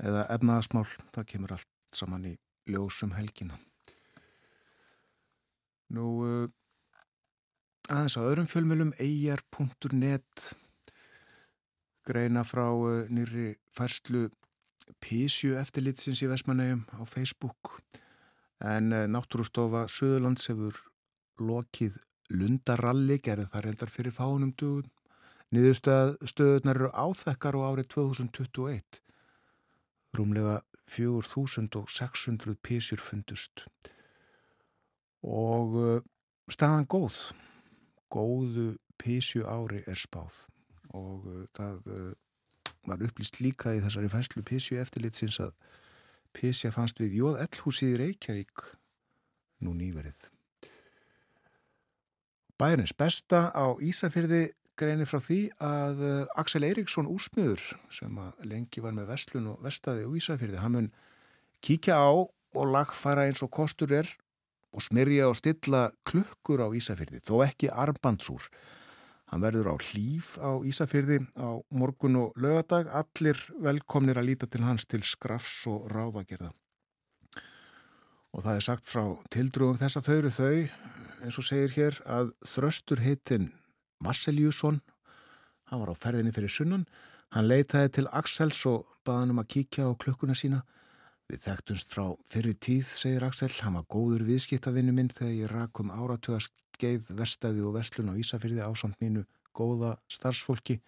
eða 0.00 0.26
efnaðasmál, 0.36 0.86
það 1.14 1.28
kemur 1.32 1.54
allt 1.56 1.68
saman 1.96 2.28
í 2.30 2.34
ljósum 2.70 3.14
helgina. 3.16 3.58
Nú, 5.90 6.06
uh, 6.22 6.46
aðeins 7.90 8.14
á 8.14 8.22
öðrum 8.22 8.46
fjölmjölum, 8.50 8.92
eir.net 9.02 10.50
greina 12.06 12.44
frá 12.46 12.68
uh, 12.70 13.08
nýri 13.10 13.54
færslu 13.74 14.28
Písju 15.02 15.54
eftirlitsins 15.60 16.22
í 16.24 16.28
Vestmannegjum 16.30 16.86
á 16.98 17.02
Facebook 17.06 17.76
en 18.62 18.94
uh, 18.94 19.04
Náttúrústofa 19.10 19.86
Suðurlands 19.90 20.48
hefur 20.50 20.78
lokið 21.40 21.98
lundaralli, 22.30 23.18
gerði 23.18 23.48
það 23.50 23.64
reyndar 23.66 23.90
fyrir 23.90 24.14
fánum 24.14 24.54
dugum. 24.54 24.86
Niðurstöðunar 25.50 26.78
eru 26.78 26.90
áþekkar 26.94 27.58
á 27.58 27.60
árið 27.74 27.88
2021. 27.96 29.00
Rúmlega 30.14 30.60
4600 30.90 32.54
písjur 32.62 33.02
fundust. 33.02 33.66
Og 35.26 35.74
uh, 35.74 35.98
staðan 36.50 36.86
góð. 36.86 37.18
Góðu 38.10 38.72
písju 38.98 39.46
ári 39.50 39.82
er 39.90 39.98
spáð. 39.98 40.44
Og 40.94 41.26
uh, 41.26 41.44
það 41.58 41.90
uh, 41.90 42.10
var 42.86 43.02
upplýst 43.06 43.42
líka 43.42 43.74
í 43.74 43.82
þessari 43.82 44.10
fæslu 44.10 44.44
písju 44.46 44.78
eftirlitsins 44.80 45.40
að 45.42 45.54
písja 46.36 46.70
fannst 46.74 47.02
við 47.02 47.18
Jóð 47.20 47.42
Ellhúsið 47.42 47.94
í 47.96 47.98
Reykjavík 48.04 48.64
nú 49.66 49.74
nýverið. 49.74 50.30
Bæðinins 52.60 52.94
besta 52.94 53.48
á 53.50 53.66
Ísafyrði 53.82 54.50
greinir 54.80 55.08
frá 55.08 55.20
því 55.22 55.38
að 55.62 56.02
Axel 56.40 56.64
Eiríksson 56.64 57.08
úrsmiður 57.10 57.62
sem 57.92 58.16
lengi 58.48 58.82
var 58.82 58.96
með 58.96 59.12
vestlun 59.12 59.52
og 59.52 59.62
vestaði 59.64 60.06
og 60.08 60.16
Ísafyrði, 60.18 60.60
hann 60.62 60.76
mun 60.76 60.90
kíkja 61.64 62.00
á 62.00 62.10
og 62.10 62.72
lagfara 62.74 63.28
eins 63.28 63.44
og 63.44 63.52
kostur 63.54 63.92
er 63.94 64.08
og 64.74 64.84
smyrja 64.84 65.28
og 65.30 65.38
stilla 65.38 65.88
klukkur 66.06 66.62
á 66.62 66.68
Ísafyrði, 66.74 67.22
þó 67.26 67.42
ekki 67.46 67.70
armbandsúr. 67.70 68.46
Hann 69.30 69.44
verður 69.44 69.74
á 69.74 69.76
hlýf 69.78 70.34
á 70.42 70.58
Ísafyrði 70.66 71.20
á 71.38 71.62
morgun 71.70 72.18
og 72.18 72.40
lögadag, 72.40 72.90
allir 72.90 73.38
velkomnir 73.62 74.18
að 74.18 74.32
líta 74.32 74.48
til 74.50 74.64
hans 74.66 74.86
til 74.90 75.02
skrafs 75.06 75.62
og 75.70 75.86
ráðagerða. 75.92 76.50
Og 78.30 78.42
það 78.46 78.56
er 78.56 78.66
sagt 78.66 78.90
frá 78.90 79.04
tildrugum 79.30 79.78
þess 79.78 79.98
að 79.98 80.06
þau 80.06 80.16
eru 80.16 80.34
þau, 80.34 80.56
eins 81.20 81.38
og 81.38 81.46
segir 81.46 81.74
hér, 81.76 82.02
að 82.06 82.34
þröstur 82.46 83.02
heitin 83.02 83.50
Marceljusson, 84.00 84.80
hann 85.70 85.82
var 85.82 85.92
á 85.92 85.96
ferðinni 85.96 86.34
fyrir 86.34 86.52
sunnan, 86.52 86.86
hann 87.30 87.48
leitaði 87.48 87.94
til 87.96 88.06
Axels 88.10 88.64
og 88.66 88.86
baði 89.06 89.24
hann 89.24 89.34
um 89.36 89.42
að 89.42 89.50
kíkja 89.54 89.88
á 89.88 89.92
klukkuna 90.00 90.36
sína, 90.36 90.64
Við 91.30 91.44
þekktumst 91.44 91.92
frá 91.92 92.06
fyrir 92.26 92.56
tíð, 92.58 92.88
segir 92.98 93.22
Axel, 93.22 93.52
hann 93.62 93.76
var 93.78 93.84
góður 93.92 94.24
viðskiptavinnu 94.26 94.90
minn 94.96 95.10
þegar 95.14 95.34
ég 95.36 95.52
rakum 95.52 95.92
áratugaskeið 95.94 97.12
verstaði 97.14 97.62
og 97.62 97.76
vestlun 97.76 98.10
á 98.10 98.18
Ísafyrði 98.18 98.64
ásand 98.66 98.96
mínu 98.98 99.22
góða 99.54 99.92
starfsfólki. 100.10 100.80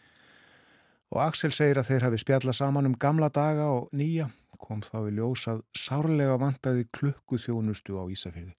Og 1.14 1.20
Axel 1.22 1.52
segir 1.54 1.78
að 1.78 1.92
þeir 1.92 2.06
hafi 2.08 2.18
spjalla 2.24 2.54
saman 2.58 2.90
um 2.90 2.98
gamla 2.98 3.28
daga 3.30 3.68
og 3.70 3.92
nýja, 3.94 4.32
kom 4.58 4.82
þá 4.82 4.98
í 5.12 5.14
ljós 5.20 5.46
að 5.52 5.62
sárlega 5.78 6.34
vantaði 6.42 6.88
klukku 6.90 7.38
þjónustu 7.38 8.02
á 8.02 8.10
Ísafyrði. 8.10 8.56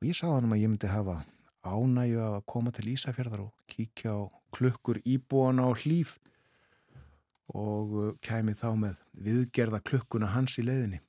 Og 0.00 0.08
ég 0.08 0.16
sagði 0.16 0.38
hann 0.38 0.48
um 0.48 0.56
að 0.56 0.64
ég 0.64 0.72
myndi 0.72 0.94
hafa 0.94 1.18
ánægju 1.64 2.20
að 2.24 2.40
koma 2.48 2.72
til 2.74 2.90
Ísafjörðar 2.94 3.46
og 3.46 3.52
kíkja 3.70 4.16
á 4.16 4.20
klukkur 4.54 5.00
íbúana 5.04 5.68
á 5.68 5.72
hlýf 5.76 6.16
og 7.50 7.94
uh, 7.94 8.12
kæmi 8.22 8.54
þá 8.54 8.70
með 8.78 9.00
viðgerða 9.12 9.82
klukkuna 9.82 10.30
hans 10.34 10.58
í 10.60 10.64
leiðinni. 10.66 11.00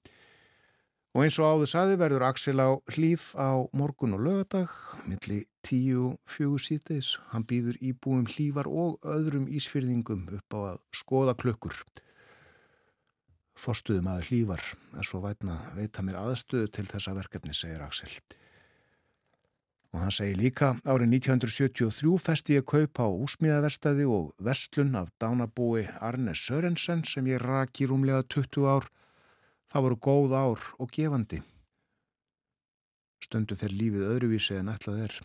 Og 1.12 1.26
eins 1.26 1.38
og 1.44 1.50
áður 1.50 1.68
saði 1.68 1.98
verður 2.00 2.24
Axel 2.24 2.56
á 2.64 2.72
hlýf 2.96 3.34
á 3.36 3.68
morgun 3.76 4.16
og 4.16 4.24
lögadag, 4.24 4.72
milli 5.04 5.42
tíu 5.60 6.14
fjögur 6.24 6.64
síðdeis. 6.64 7.18
Hann 7.34 7.44
býður 7.44 7.76
íbúum 7.84 8.24
hlýfar 8.32 8.70
og 8.72 8.96
öðrum 9.04 9.50
ísfyrðingum 9.52 10.30
upp 10.38 10.56
á 10.56 10.60
að 10.72 10.80
skoða 10.96 11.36
klukkur. 11.36 11.76
Forstuðum 13.60 14.08
að 14.08 14.30
hlýfar 14.30 14.64
er 14.98 15.06
svo 15.06 15.20
vætna 15.26 15.60
veita 15.76 16.02
mér 16.02 16.22
aðstöðu 16.24 16.72
til 16.72 16.88
þessa 16.88 17.18
verkefni, 17.20 17.54
segir 17.54 17.84
Axel. 17.84 18.14
Og 19.92 20.00
hann 20.00 20.14
segir 20.16 20.38
líka, 20.40 20.70
árið 20.88 21.18
1973 21.18 22.16
festi 22.24 22.56
ég 22.56 22.64
kaupa 22.64 23.04
á 23.04 23.12
úsmíðaverstaði 23.12 24.06
og 24.08 24.30
vestlun 24.40 24.96
af 24.96 25.10
dánabúi 25.20 25.84
Arne 26.00 26.32
Sörensen 26.32 27.04
sem 27.04 27.28
ég 27.28 27.44
raki 27.44 27.90
rúmlega 27.92 28.24
20 28.24 28.70
ár. 28.72 28.88
Það 29.68 29.86
voru 29.88 30.00
góð 30.08 30.38
ár 30.40 30.70
og 30.80 30.96
gefandi. 30.96 31.42
Stundu 33.20 33.60
fyrir 33.60 33.78
lífið 33.82 34.08
öðruvísi 34.14 34.58
en 34.62 34.72
ætlað 34.72 35.04
er. 35.10 35.20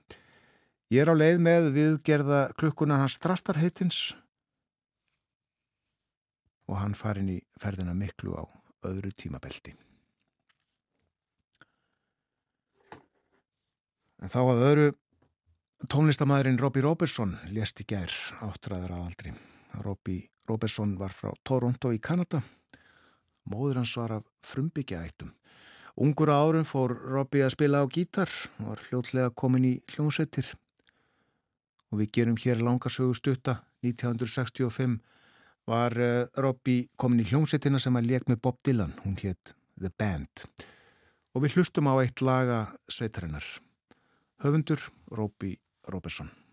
Ég 0.91 1.03
er 1.03 1.11
á 1.11 1.15
leið 1.15 1.41
með 1.47 1.73
viðgerða 1.79 2.43
klukkuna 2.59 2.99
hans 3.01 3.17
strastarheitins 3.21 4.03
og 6.67 6.79
hann 6.83 6.99
farin 6.99 7.31
í 7.31 7.41
ferðina 7.63 7.95
miklu 7.95 8.35
á 8.35 8.43
öðru 8.87 9.15
tímabelti. 9.15 9.86
En 14.23 14.33
þá 14.33 14.41
að 14.43 14.63
öðru 14.71 14.87
tónlistamæðurinn 15.93 16.61
Robbie 16.61 16.85
Robertson 16.85 17.35
lést 17.53 17.83
í 17.83 17.87
gær 17.89 18.13
áttræðar 18.41 18.95
að 18.97 19.03
aldri. 19.05 19.33
Robbie 19.85 20.31
Robertson 20.49 20.95
var 20.97 21.13
frá 21.13 21.35
Toronto 21.45 21.93
í 21.93 21.99
Kanada. 22.01 22.41
Móður 23.47 23.83
hans 23.83 23.93
var 23.99 24.17
af 24.17 24.25
frumbyggjaættum. 24.47 25.35
Ungur 25.97 26.33
árum 26.33 26.65
fór 26.69 26.93
Robbie 26.93 27.45
að 27.45 27.55
spila 27.55 27.83
á 27.85 27.87
gítar 27.89 28.31
og 28.61 28.73
var 28.73 28.83
hljótlega 28.89 29.33
komin 29.33 29.69
í 29.69 29.75
hljómsveitir. 29.93 30.49
Og 31.93 32.01
við 32.03 32.11
gerum 32.19 32.41
hér 32.41 32.61
langarsögustutta 32.65 33.61
1965 33.87 34.99
var 35.67 35.97
eh, 35.99 36.25
Robbie 36.41 36.89
komin 36.97 37.23
í 37.25 37.29
hljómsveitina 37.29 37.81
sem 37.83 37.97
að 37.99 38.11
leik 38.11 38.29
með 38.31 38.43
Bob 38.45 38.59
Dylan, 38.65 38.97
hún 39.05 39.17
hétt 39.21 39.55
The 39.77 39.93
Band. 39.93 40.47
Og 41.37 41.45
við 41.45 41.59
hlustum 41.59 41.89
á 41.89 41.95
eitt 42.01 42.25
laga 42.25 42.67
sveitarinnar 42.89 43.45
höfundur 44.39 44.81
Róbi 45.11 45.59
Róbersson. 45.89 46.47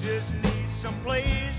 just 0.00 0.34
need 0.34 0.72
some 0.72 0.94
place 1.02 1.49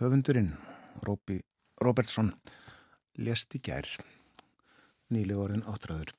Höfundurinn, 0.00 0.54
Róbi 1.04 1.42
Robertsson, 1.84 2.30
lést 3.20 3.52
í 3.52 3.58
gær, 3.60 3.84
nýlega 5.12 5.42
orðin 5.42 5.66
áttræður. 5.68 6.14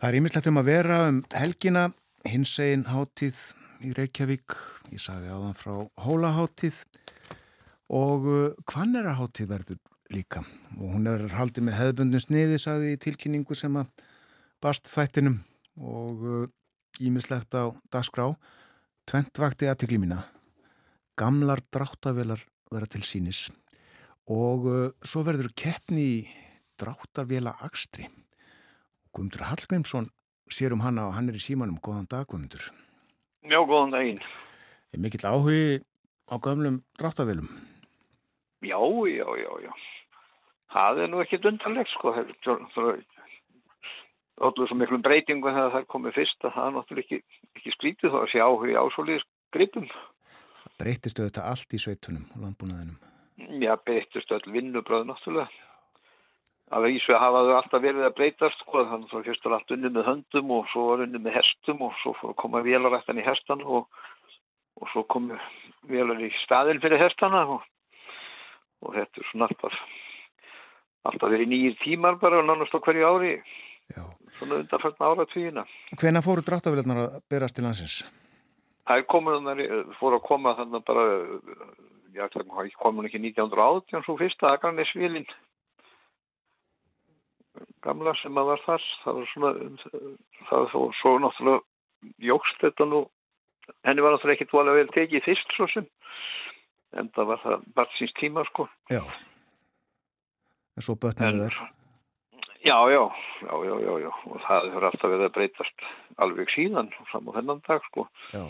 Það 0.00 0.08
er 0.08 0.16
ímyndilegt 0.18 0.48
um 0.50 0.58
að 0.58 0.66
vera 0.66 0.96
um 1.06 1.20
helgina, 1.30 1.84
hins 2.26 2.56
egin 2.58 2.82
hátíð 2.90 3.38
í 3.86 3.92
Reykjavík, 3.94 4.56
ég 4.90 5.04
sagði 5.04 5.30
áðan 5.30 5.54
frá 5.60 5.76
Hólaháttíð 6.08 6.82
og 8.00 8.26
uh, 8.26 8.42
Hvannera 8.66 9.14
hátíð 9.20 9.52
verður 9.54 9.80
líka. 10.10 10.42
Og 10.74 10.98
hún 10.98 11.06
er 11.14 11.28
haldið 11.38 11.68
með 11.68 11.78
hefðbundnu 11.78 12.24
sniði, 12.26 12.58
sagði 12.58 12.96
í 12.96 13.00
tilkynningu 13.06 13.62
sem 13.62 13.78
að 13.78 14.06
bast 14.58 14.90
þættinum. 14.90 15.38
Og 15.78 16.50
ímislegt 16.98 17.54
á 17.54 17.70
dagskrá. 17.94 18.32
Tvent 19.06 19.38
vakti 19.38 19.70
aðtikli 19.70 20.02
mína. 20.02 20.24
Gamlar 21.14 21.62
dráttavelar 21.70 22.42
vera 22.74 22.88
til 22.90 23.04
sínis 23.06 23.48
og 24.28 24.66
uh, 24.68 24.90
svo 25.00 25.24
verður 25.26 25.50
keppni 25.56 26.04
í 26.04 26.16
dráttarvela 26.78 27.56
Akstri. 27.64 28.06
Guðmundur 29.12 29.46
Hallgrímsson 29.48 30.10
sér 30.52 30.74
um 30.76 30.84
hana 30.84 31.08
og 31.08 31.16
hann 31.16 31.30
er 31.30 31.38
í 31.38 31.42
símanum. 31.42 31.80
Góðan 31.82 32.08
dag 32.10 32.28
Guðmundur. 32.28 32.68
Já, 33.48 33.58
góðan 33.64 33.94
daginn. 33.96 34.20
Er 34.92 35.00
mikill 35.00 35.24
áhugi 35.24 35.80
á 36.28 36.34
gamlum 36.44 36.82
dráttavelum? 37.00 37.48
Já, 38.60 38.78
já, 39.08 39.26
já, 39.38 39.52
já. 39.64 39.72
Það 40.68 41.02
er 41.02 41.10
nú 41.12 41.22
ekkit 41.24 41.48
undarlegt 41.48 41.92
sko. 41.94 42.12
Öllu 44.38 44.68
svo 44.68 44.76
miklum 44.78 45.02
breytingum 45.02 45.50
þegar 45.50 45.72
það 45.72 45.80
er 45.80 45.90
komið 45.94 46.16
fyrst 46.20 46.44
að 46.44 46.54
það 46.54 46.66
er 46.68 46.74
náttúrulega 46.76 47.06
ekki, 47.06 47.38
ekki 47.58 47.74
skrítið 47.74 48.12
þá 48.12 48.18
að 48.20 48.30
sjá 48.34 48.44
áhuga 48.44 48.84
ásólið 48.84 49.24
gripum. 49.56 49.88
Breytistu 50.78 51.24
þetta 51.26 51.46
allt 51.50 51.74
í 51.74 51.80
sveitunum 51.82 52.26
og 52.34 52.44
landbúnaðinum? 52.44 52.98
Já, 53.62 53.72
breytistu 53.86 54.36
all 54.36 54.52
vinnubröð 54.54 55.08
náttúrulega. 55.08 55.48
Alveg 56.74 56.98
ísvega 56.98 57.22
hafaðu 57.22 57.54
alltaf 57.56 57.80
verið 57.80 58.04
að 58.04 58.16
breytast 58.18 58.60
sko, 58.60 58.82
þannig 58.90 59.14
að 59.16 59.28
fyrst 59.30 59.46
var 59.46 59.56
allt 59.56 59.72
unni 59.72 59.90
með 59.94 60.08
höndum 60.10 60.50
og 60.52 60.66
svo 60.72 60.84
var 60.90 61.04
unni 61.06 61.20
með 61.24 61.38
hestum 61.38 61.80
og 61.86 61.94
svo 62.02 62.34
koma 62.42 62.60
vélarættan 62.66 63.20
í 63.22 63.24
hestan 63.24 63.64
og, 63.64 63.88
og 64.76 64.90
svo 64.92 65.06
komu 65.08 65.38
vélar 65.88 66.20
í 66.20 66.28
staðin 66.42 66.82
fyrir 66.84 67.00
hestana 67.00 67.46
og, 67.56 67.64
og 68.84 68.98
þetta 68.98 69.22
er 69.22 69.30
svona 69.30 69.48
alltaf 69.48 69.80
alltaf 71.08 71.32
verið 71.32 71.52
nýjir 71.52 71.78
tímar 71.82 72.18
bara 72.20 72.42
og 72.42 72.48
nánast 72.48 72.74
á 72.76 72.78
hverju 72.84 73.08
ári 73.08 73.34
Já. 73.88 74.04
svona 74.36 74.60
undanfært 74.60 75.00
ára 75.00 75.24
tvíina. 75.32 75.64
Hvena 75.96 76.20
fóru 76.24 76.44
dráttavélarnar 76.44 77.04
að 77.04 77.20
berast 77.32 77.56
til 77.56 77.64
landsins? 77.64 78.02
Það 78.88 79.02
er 79.02 79.06
komin, 79.12 79.50
fóru 79.98 80.16
að 80.16 80.24
koma 80.24 80.54
þannig 80.56 80.84
bara, 80.88 81.04
já, 82.16 82.24
komin 82.80 83.08
ekki 83.08 83.20
1980 83.20 84.06
svo 84.06 84.16
fyrsta 84.16 84.54
Akranesvílin. 84.54 85.28
Gamla 87.84 88.14
sem 88.22 88.38
að 88.38 88.52
var 88.52 88.64
þar 88.64 88.88
það 89.04 89.18
var 89.18 89.30
svona 89.32 89.52
það 90.48 90.64
var 90.64 90.98
svo 91.02 91.14
náttúrulega 91.20 92.26
jógst 92.30 92.60
þetta 92.64 92.88
nú. 92.88 93.04
Henni 93.84 94.04
var 94.04 94.14
náttúrulega 94.14 94.38
ekki 94.38 94.50
dvalega 94.52 94.80
vel 94.80 94.92
tekið 94.96 95.26
fyrst 95.26 95.56
svo 95.56 95.68
sem 95.74 95.88
en 96.96 97.10
það 97.12 97.32
var 97.32 97.42
það 97.42 97.66
bara 97.76 97.98
síns 97.98 98.14
tíma 98.20 98.44
sko. 98.48 98.68
Já. 98.92 99.02
En 100.78 100.86
svo 100.86 100.96
bötnaði 100.96 101.44
þær 101.44 101.58
Já, 102.66 102.74
já, 102.90 103.04
já, 103.42 103.54
já, 103.64 103.74
já, 103.84 103.92
já, 104.02 104.08
og 104.26 104.40
það 104.42 104.64
hefur 104.66 104.86
alltaf 104.88 105.10
verið 105.12 105.26
að 105.28 105.34
breytast 105.36 105.84
alveg 106.24 106.48
síðan 106.50 106.88
saman 107.12 107.36
þennan 107.36 107.60
dag, 107.68 107.84
sko. 107.86 108.04
Já, 108.34 108.42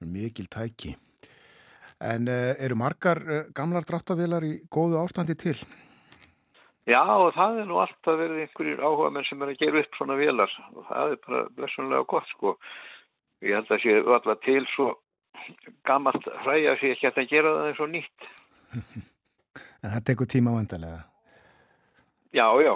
mikil 0.00 0.48
tæki. 0.52 0.96
En 2.00 2.28
uh, 2.28 2.52
eru 2.60 2.76
margar 2.76 3.22
uh, 3.24 3.42
gamlar 3.56 3.86
dráttavélar 3.88 4.44
í 4.44 4.54
góðu 4.72 5.00
ástandi 5.00 5.36
til? 5.40 5.56
Já, 6.86 7.02
og 7.02 7.32
það 7.34 7.62
er 7.62 7.66
nú 7.66 7.80
alltaf 7.82 8.18
verið 8.20 8.44
einhverjir 8.44 8.82
áhuga 8.84 9.08
menn 9.10 9.24
sem 9.26 9.40
er 9.42 9.50
að 9.50 9.62
gera 9.64 9.80
upp 9.82 9.96
svona 9.98 10.18
vélar 10.20 10.52
og 10.70 10.84
það 10.86 11.14
er 11.14 11.18
bara 11.24 11.40
blessunlega 11.56 12.06
gott, 12.12 12.28
sko. 12.30 12.52
Ég 13.42 13.58
held 13.58 13.72
að 13.74 13.82
sé 13.82 13.96
alltaf 14.04 14.44
til 14.44 14.68
svo 14.74 14.92
gammalt 15.88 16.28
hræja 16.44 16.76
sé 16.78 16.92
ekki 16.94 17.10
að 17.10 17.32
gera 17.32 17.56
það 17.56 17.70
eins 17.70 17.82
og 17.82 17.90
nýtt. 17.90 18.30
en 19.82 19.90
það 19.96 20.06
tekur 20.12 20.30
tíma 20.30 20.54
vandarlega? 20.54 21.02
Já, 22.36 22.46
já. 22.62 22.74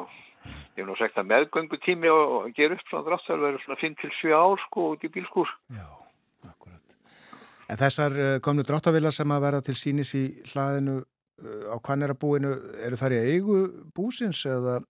Ég 0.75 0.83
hef 0.83 0.89
nú 0.89 0.97
sagt 0.97 1.19
að 1.21 1.31
meðgöngu 1.31 1.79
tími 1.85 2.11
og 2.11 2.51
gera 2.57 2.75
upp 2.75 2.87
svona 2.89 3.07
dráttar 3.07 3.43
verður 3.43 3.63
svona 3.67 3.81
5-7 3.85 4.35
ár 4.35 4.63
sko 4.67 4.91
út 4.95 5.05
í 5.05 5.13
bílskúr. 5.13 5.51
Já. 5.77 6.00
En 7.71 7.79
þessar 7.79 8.17
komnu 8.43 8.65
dráttavilar 8.67 9.15
sem 9.15 9.31
að 9.31 9.45
verða 9.47 9.65
til 9.69 9.77
sínis 9.79 10.11
í 10.19 10.25
hlaðinu 10.51 11.01
á 11.71 11.77
kannarabúinu, 11.87 12.51
eru 12.85 12.99
þar 12.99 13.15
í 13.17 13.21
eigu 13.35 13.61
búsins 13.97 14.43
eða 14.49 14.81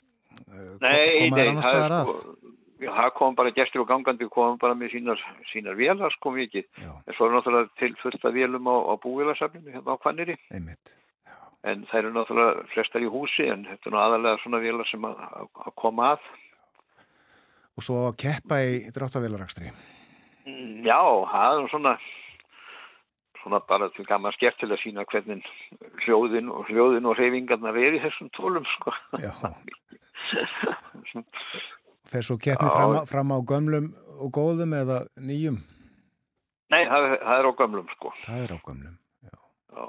nei, 0.81 1.29
koma 1.29 1.37
þær 1.37 1.51
annar 1.53 1.67
staðar 1.69 1.97
að? 1.99 2.15
Sko, 2.15 2.55
það 2.81 3.13
kom 3.19 3.37
bara 3.37 3.53
gestur 3.55 3.85
og 3.85 3.91
gangandi 3.91 4.31
kom 4.33 4.57
bara 4.63 4.79
með 4.79 4.97
sínar, 4.97 5.21
sínar 5.53 5.77
vélar 5.79 6.17
sko 6.17 6.33
mikið. 6.35 6.67
En 6.81 7.19
svo 7.19 7.29
er 7.29 7.37
náttúrulega 7.37 7.71
til 7.83 7.93
fullta 8.01 8.33
vélum 8.35 8.73
á, 8.73 8.77
á 8.89 8.95
búvélarsafninu 9.05 9.77
hérna 9.77 9.95
á 9.95 10.03
kanniri. 10.03 10.41
Einmitt 10.49 10.97
en 11.69 11.83
það 11.91 11.99
eru 12.01 12.13
náttúrulega 12.15 12.69
flestar 12.73 13.05
í 13.05 13.11
húsi 13.13 13.49
en 13.53 13.67
þetta 13.69 13.89
er 13.89 13.95
nú 13.95 14.01
aðalega 14.01 14.41
svona 14.45 14.61
vila 14.63 14.87
sem 14.89 15.05
að, 15.05 15.19
að 15.67 15.75
koma 15.81 16.15
að 16.15 16.31
Og 17.79 17.85
svo 17.85 17.99
að 18.09 18.17
keppa 18.25 18.61
í 18.65 18.79
dráttavélarakstri 18.95 19.69
Já, 20.87 21.01
það 21.33 21.59
er 21.59 21.69
svona 21.73 21.95
svona 23.43 23.61
bara 23.69 23.89
til 23.95 24.07
gaman 24.09 24.35
skert 24.37 24.59
til 24.61 24.71
að 24.71 24.83
sína 24.83 25.05
hvernig 25.09 25.45
hljóðin 26.05 26.51
og 26.53 26.69
hljóðin 26.71 27.09
og 27.09 27.19
reyfingarnar 27.19 27.79
er 27.81 27.97
í 27.99 28.03
þessum 28.05 28.29
tólum 28.37 28.67
sko. 28.77 28.95
Fer 32.11 32.27
svo 32.27 32.37
keppni 32.43 32.69
fram, 32.71 32.97
fram 33.09 33.35
á 33.35 33.39
gömlum 33.47 33.87
og 34.21 34.33
góðum 34.35 34.75
eða 34.77 35.03
nýjum? 35.17 35.61
Nei, 36.71 36.85
það, 36.87 37.07
það 37.25 37.37
er 37.37 37.49
á 37.51 37.53
gömlum 37.63 37.89
sko. 37.97 38.15
Það 38.27 38.45
er 38.45 38.55
á 38.55 38.59
gömlum, 38.67 38.97
já. 39.27 39.37
Já. 39.75 39.85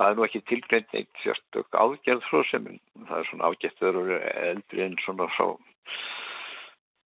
Það 0.00 0.08
er 0.08 0.18
nú 0.18 0.26
ekki 0.26 0.40
tilgreint 0.50 0.96
eitt 0.98 1.22
sérstök 1.22 1.76
ágjörð 1.76 2.26
svo 2.28 2.42
sem 2.50 2.66
það 3.08 3.18
er 3.18 3.30
svona 3.30 3.50
ágjörð 3.50 3.78
þau 3.78 3.88
eru 3.92 4.18
eldri 4.32 4.84
en 4.86 4.98
svona 5.04 5.28
svo 5.36 5.48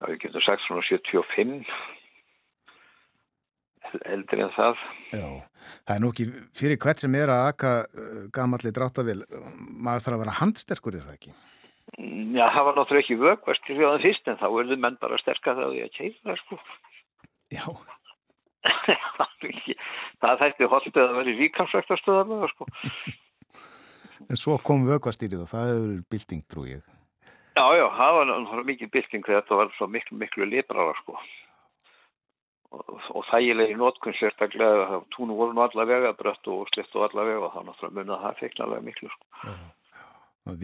það 0.01 0.13
við 0.13 0.21
getum 0.25 0.45
sagt 0.45 0.65
svona 0.67 0.85
75 0.87 1.73
eldri 4.05 4.44
en 4.44 4.55
það 4.57 4.85
Já, 5.12 5.27
það 5.87 5.94
er 5.96 6.03
nú 6.05 6.12
ekki 6.12 6.29
fyrir 6.59 6.81
hvert 6.83 7.03
sem 7.03 7.18
er 7.18 7.33
að 7.33 7.49
aka 7.53 7.75
uh, 7.87 8.22
gamalli 8.35 8.72
dráttavil 8.75 9.20
maður 9.25 10.07
þarf 10.07 10.16
að 10.16 10.25
vera 10.25 10.38
handsterkur 10.40 10.99
er 10.99 11.07
það 11.07 11.18
ekki? 11.18 11.37
Já, 12.37 12.46
það 12.53 12.64
var 12.66 12.79
náttúrulega 12.81 13.05
ekki 13.05 13.20
vöggvast 13.22 13.66
til 13.68 13.79
það 13.79 14.01
fyrst 14.05 14.33
en 14.33 14.40
þá 14.42 14.49
verður 14.51 14.83
menn 14.83 14.99
bara 15.03 15.20
sterkar 15.22 15.61
því 15.62 15.85
að 15.87 15.94
keira 15.99 16.33
það 16.33 16.42
sko 16.42 16.61
Já 17.55 17.66
það 20.22 20.42
þætti 20.42 20.68
holdið 20.72 21.01
að 21.03 21.16
vera 21.20 21.33
í 21.33 21.38
ríkamsræktastöðarlega 21.40 22.51
sko. 22.53 22.68
En 24.27 24.40
svo 24.40 24.59
kom 24.64 24.87
vöggvastýrið 24.88 25.44
og 25.44 25.51
það 25.51 25.72
hefur 25.72 25.96
bylting 26.12 26.44
trú 26.51 26.66
ég. 26.68 26.85
Já, 27.57 27.66
já, 27.79 27.87
það 27.96 28.18
var 28.18 28.64
mikið 28.68 28.92
bylting 28.92 29.27
þegar 29.27 29.44
þetta 29.44 29.61
var 29.61 29.75
svo 29.79 29.88
miklu, 29.92 30.18
miklu 30.20 30.49
librara 30.49 30.96
sko. 31.03 31.16
Og, 32.75 32.97
og 33.15 33.23
þægilegi 33.31 33.77
nótkunn 33.79 34.17
sérstaklega 34.19 34.89
að 34.97 35.05
túnu 35.15 35.37
voru 35.39 35.55
nú 35.55 35.63
allavega 35.63 36.15
brött 36.19 36.49
og 36.51 36.67
slitt 36.73 36.97
og 36.99 37.07
allavega 37.07 37.53
þá 37.55 37.61
náttúrulega 37.69 37.97
munið 37.99 38.17
að 38.17 38.25
það 38.25 38.41
feiknalega 38.41 38.87
miklu 38.89 39.13
sko. 39.13 39.55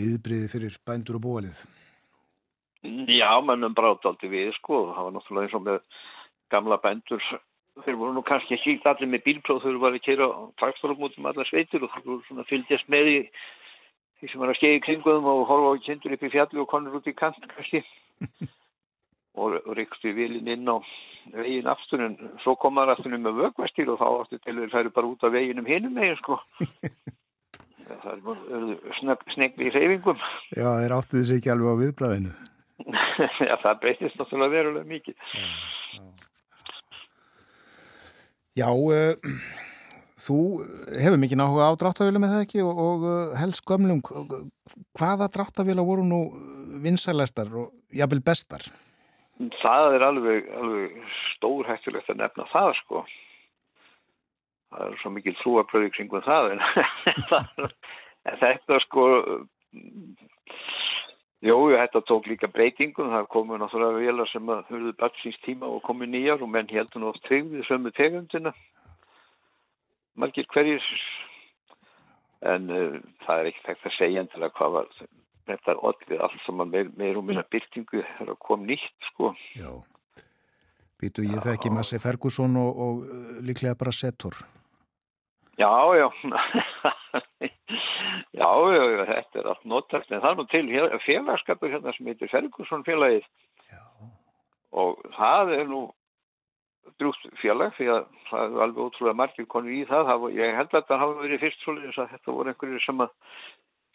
Viðbriði 0.01 0.51
fyrir 0.51 0.81
bændur 0.87 1.19
og 1.19 1.25
bólið. 1.27 1.63
Já, 2.83 3.31
mannum 3.47 3.75
brátt 3.79 4.07
aldrei 4.11 4.33
við 4.33 4.53
sko. 4.59 4.85
Það 4.91 5.07
var 5.07 5.17
náttúrulega 5.17 5.49
eins 5.49 5.57
og 5.59 5.65
með 5.69 5.81
gamla 6.53 6.79
bændur 6.83 7.33
þeir 7.81 7.97
voru 7.97 8.13
nú 8.17 8.23
kannski 8.27 8.59
ekki 8.59 8.81
allir 8.89 9.09
með 9.09 9.25
bílpróð 9.27 9.63
þeir 9.65 9.79
voru 9.81 9.99
að 9.99 10.07
kera 10.07 10.29
á 10.29 10.41
traktorum 10.61 11.05
út 11.07 11.15
um 11.19 11.29
allar 11.31 11.49
sveitur 11.49 11.87
og 11.87 11.93
þeir 11.95 12.09
voru 12.09 12.25
svona 12.27 12.49
fylgjast 12.51 12.91
með 12.93 13.13
í 13.13 13.19
því 14.21 14.31
sem 14.31 14.43
var 14.43 14.53
að 14.53 14.59
skegi 14.61 14.83
kringuðum 14.87 15.31
og 15.33 15.47
horfa 15.49 15.71
á 15.73 15.85
kindur 15.87 16.17
upp 16.17 16.27
í 16.27 16.33
fjalli 16.35 16.61
og 16.63 16.69
konur 16.71 16.99
út 16.99 17.09
í 17.09 17.15
kant 17.17 17.49
kannski 17.55 17.81
og, 19.39 19.57
ríkstu 19.79 20.13
vilin 20.17 20.51
inn 20.53 20.69
á 20.69 20.77
veginn 21.33 21.71
aftur 21.71 22.03
en 22.05 22.17
svo 22.43 22.57
komaður 22.61 22.97
aftur 22.97 23.15
með 23.17 23.41
vöggvastil 23.41 23.89
og 23.93 24.01
þá 24.01 24.07
aftur 24.11 24.43
til 24.43 24.57
þeir 24.59 24.73
færi 24.75 24.95
bara 24.95 25.11
út 25.13 25.27
af 25.27 25.35
veginum 25.35 25.69
hinum 25.69 25.95
megin 25.99 26.19
sko. 26.21 26.39
Það 27.83 28.29
er 28.57 29.19
snegli 29.35 29.67
í 29.69 29.71
reyfingum 29.75 30.21
Já, 30.55 30.69
þeir 30.81 30.95
áttu 30.97 31.19
þessi 31.19 31.35
ekki 31.37 31.51
alveg 31.53 31.75
á 31.75 31.81
viðbræðinu. 31.83 32.31
Já, 33.49 33.55
það 33.63 33.81
breytist 33.83 34.21
náttúrulega 34.21 34.55
verulega 34.55 34.89
mikið. 34.89 35.19
Já, 35.37 35.49
já. 35.99 36.31
Já, 38.53 38.69
uh, 38.69 39.17
þú 40.21 40.39
hefur 41.01 41.21
mikið 41.21 41.39
náhuga 41.41 41.71
á 41.73 41.81
dráttavílu 41.81 42.21
með 42.21 42.35
það 42.35 42.43
ekki? 42.45 42.65
Og, 42.67 42.81
og 42.85 43.05
uh, 43.09 43.37
helst 43.41 43.65
gömlum. 43.69 44.03
Hvaða 44.99 45.31
dráttavíla 45.33 45.85
voru 45.87 46.05
nú 46.05 46.19
vinsælæstar 46.85 47.49
og 47.57 47.71
jafnvel 47.97 48.21
bestar? 48.27 48.67
Það 49.51 49.97
er 49.97 50.05
alveg, 50.07 50.49
alveg 50.55 50.97
stór 51.33 51.67
hættulegt 51.67 52.11
að 52.13 52.21
nefna 52.21 52.47
það 52.53 52.75
sko. 52.79 53.05
Það 54.73 54.85
er 54.89 55.01
svo 55.03 55.13
mikil 55.13 55.35
trúabröði 55.41 55.91
kringum 55.97 56.23
það 56.25 56.55
en, 56.55 56.63
en 58.31 58.39
þetta 58.41 58.79
sko 58.87 59.07
jú, 61.43 61.57
þetta 61.75 62.05
tók 62.09 62.29
líka 62.31 62.51
breytingum. 62.53 63.11
Það 63.13 63.31
komu 63.35 63.59
náttúrulega 63.61 64.05
velar 64.05 64.31
sem 64.31 64.53
að 64.53 64.63
höfðu 64.71 64.95
batsins 65.01 65.41
tíma 65.47 65.71
og 65.71 65.83
komu 65.89 66.09
nýjar 66.09 66.45
og 66.45 66.53
menn 66.53 66.71
heldur 66.71 67.03
nátt 67.03 67.21
tryggðið 67.27 67.67
sömu 67.69 67.93
tegundina. 67.99 68.55
Margir 70.15 70.47
hverjir. 70.53 70.87
En 72.47 72.71
uh, 72.71 73.01
það 73.27 73.41
er 73.41 73.51
ekki 73.53 73.67
þekkt 73.67 73.91
að 73.91 73.99
segja 73.99 74.23
endilega 74.25 74.57
hvað 74.59 74.79
var 74.79 74.89
þetta 75.53 75.77
allir 75.91 76.25
allt 76.27 76.43
sem 76.47 76.65
að 76.65 76.73
meir, 76.75 76.91
meir 76.99 77.21
og 77.21 77.27
minna 77.29 77.45
byrtingu 77.53 78.03
er 78.03 78.33
að 78.33 78.41
koma 78.43 78.69
nýtt 78.71 79.09
sko. 79.11 79.33
Já, 79.59 79.71
býtu 81.01 81.27
ég 81.27 81.45
þekki 81.45 81.73
Massi 81.75 82.01
Ferguson 82.03 82.59
og, 82.61 82.83
og 82.87 83.07
uh, 83.07 83.39
líklega 83.45 83.79
bara 83.79 83.95
Setor. 83.95 84.43
Já, 85.61 85.73
já. 85.99 86.09
Já, 88.33 88.49
já, 88.49 88.85
já, 88.89 89.03
þetta 89.07 89.39
er 89.39 89.49
allt 89.51 89.65
notast. 89.69 90.09
En 90.11 90.23
það 90.23 90.31
er 90.31 90.39
nú 90.39 90.45
til 90.49 90.69
félagskapur 91.05 91.69
hérna 91.69 91.93
sem 91.93 92.07
heitir 92.09 92.31
Ferguson 92.33 92.85
félagið 92.87 93.27
Já. 93.69 93.83
og 94.81 95.03
það 95.19 95.53
er 95.59 95.69
nú 95.69 95.83
drúst 97.01 97.27
félag 97.41 97.75
því 97.77 97.89
að 97.93 98.07
það 98.29 98.45
er 98.45 98.65
alveg 98.65 98.87
ótrúlega 98.87 99.19
margir 99.19 99.49
konur 99.51 99.75
í 99.75 99.83
það, 99.89 100.07
það 100.09 100.23
var, 100.25 100.35
ég 100.39 100.57
held 100.59 100.77
að 100.79 100.87
það 100.89 101.03
hafa 101.03 101.19
verið 101.21 101.43
fyrst 101.45 101.65
svolítið 101.65 102.01
að 102.03 102.11
þetta 102.15 102.37
voru 102.37 102.53
einhverjir 102.53 102.85
sem 102.85 103.05
að 103.05 103.13